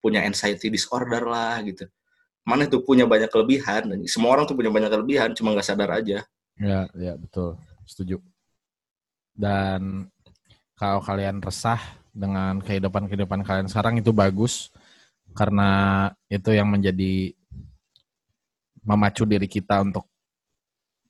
punya 0.00 0.24
anxiety 0.24 0.72
disorder 0.72 1.22
lah 1.26 1.60
gitu. 1.66 1.84
Mana 2.46 2.70
tuh 2.70 2.80
punya 2.86 3.04
banyak 3.04 3.26
kelebihan 3.26 4.06
semua 4.06 4.38
orang 4.38 4.46
tuh 4.46 4.54
punya 4.54 4.70
banyak 4.72 4.88
kelebihan 4.88 5.34
cuma 5.36 5.52
nggak 5.52 5.66
sadar 5.66 5.90
aja. 5.92 6.24
Ya 6.56 6.88
ya 6.96 7.12
betul. 7.18 7.60
Setuju. 7.84 8.22
Dan 9.36 10.08
kalau 10.78 11.04
kalian 11.04 11.44
resah 11.44 11.82
dengan 12.16 12.62
kehidupan 12.64 13.12
kehidupan 13.12 13.44
kalian 13.44 13.68
sekarang 13.68 14.00
itu 14.00 14.08
bagus 14.16 14.72
karena 15.36 16.08
itu 16.32 16.48
yang 16.56 16.72
menjadi 16.72 17.35
memacu 18.86 19.26
diri 19.26 19.50
kita 19.50 19.82
untuk 19.82 20.06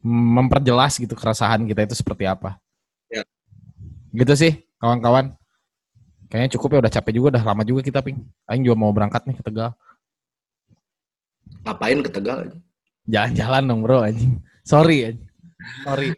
memperjelas 0.06 0.96
gitu 0.96 1.12
keresahan 1.12 1.68
kita 1.68 1.84
itu 1.84 1.94
seperti 1.98 2.24
apa 2.24 2.56
ya. 3.12 3.22
gitu 4.16 4.32
sih 4.32 4.52
kawan-kawan 4.80 5.34
kayaknya 6.32 6.50
cukup 6.56 6.68
ya 6.74 6.78
udah 6.86 6.92
capek 6.92 7.12
juga 7.20 7.26
udah 7.36 7.42
lama 7.44 7.62
juga 7.62 7.80
kita 7.84 8.00
ping 8.00 8.18
Aing 8.48 8.64
juga 8.64 8.76
mau 8.78 8.90
berangkat 8.90 9.28
nih 9.28 9.36
ke 9.38 9.44
Tegal 9.44 9.70
Ngapain 11.66 11.98
ke 12.02 12.10
Tegal? 12.10 12.40
Jalan-jalan 13.06 13.62
dong 13.66 13.80
bro 13.82 14.02
anjing. 14.06 14.38
Sorry 14.62 15.10
anjing. 15.10 15.30
Sorry. 15.82 16.08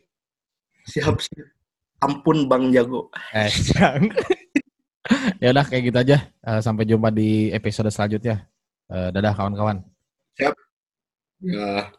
Siap 0.89 1.17
siap. 1.21 1.49
Ampun 2.05 2.47
Bang 2.47 2.71
Jago. 2.71 3.11
Eh, 3.35 3.51
ya 5.43 5.51
udah 5.51 5.65
kayak 5.67 5.83
gitu 5.91 5.99
aja. 5.99 6.19
Uh, 6.45 6.61
sampai 6.63 6.85
jumpa 6.85 7.11
di 7.11 7.51
episode 7.51 7.91
selanjutnya. 7.91 8.47
Uh, 8.89 9.09
dadah 9.13 9.35
kawan-kawan. 9.35 9.83
Siap. 10.39 10.55
Ya. 11.41 11.98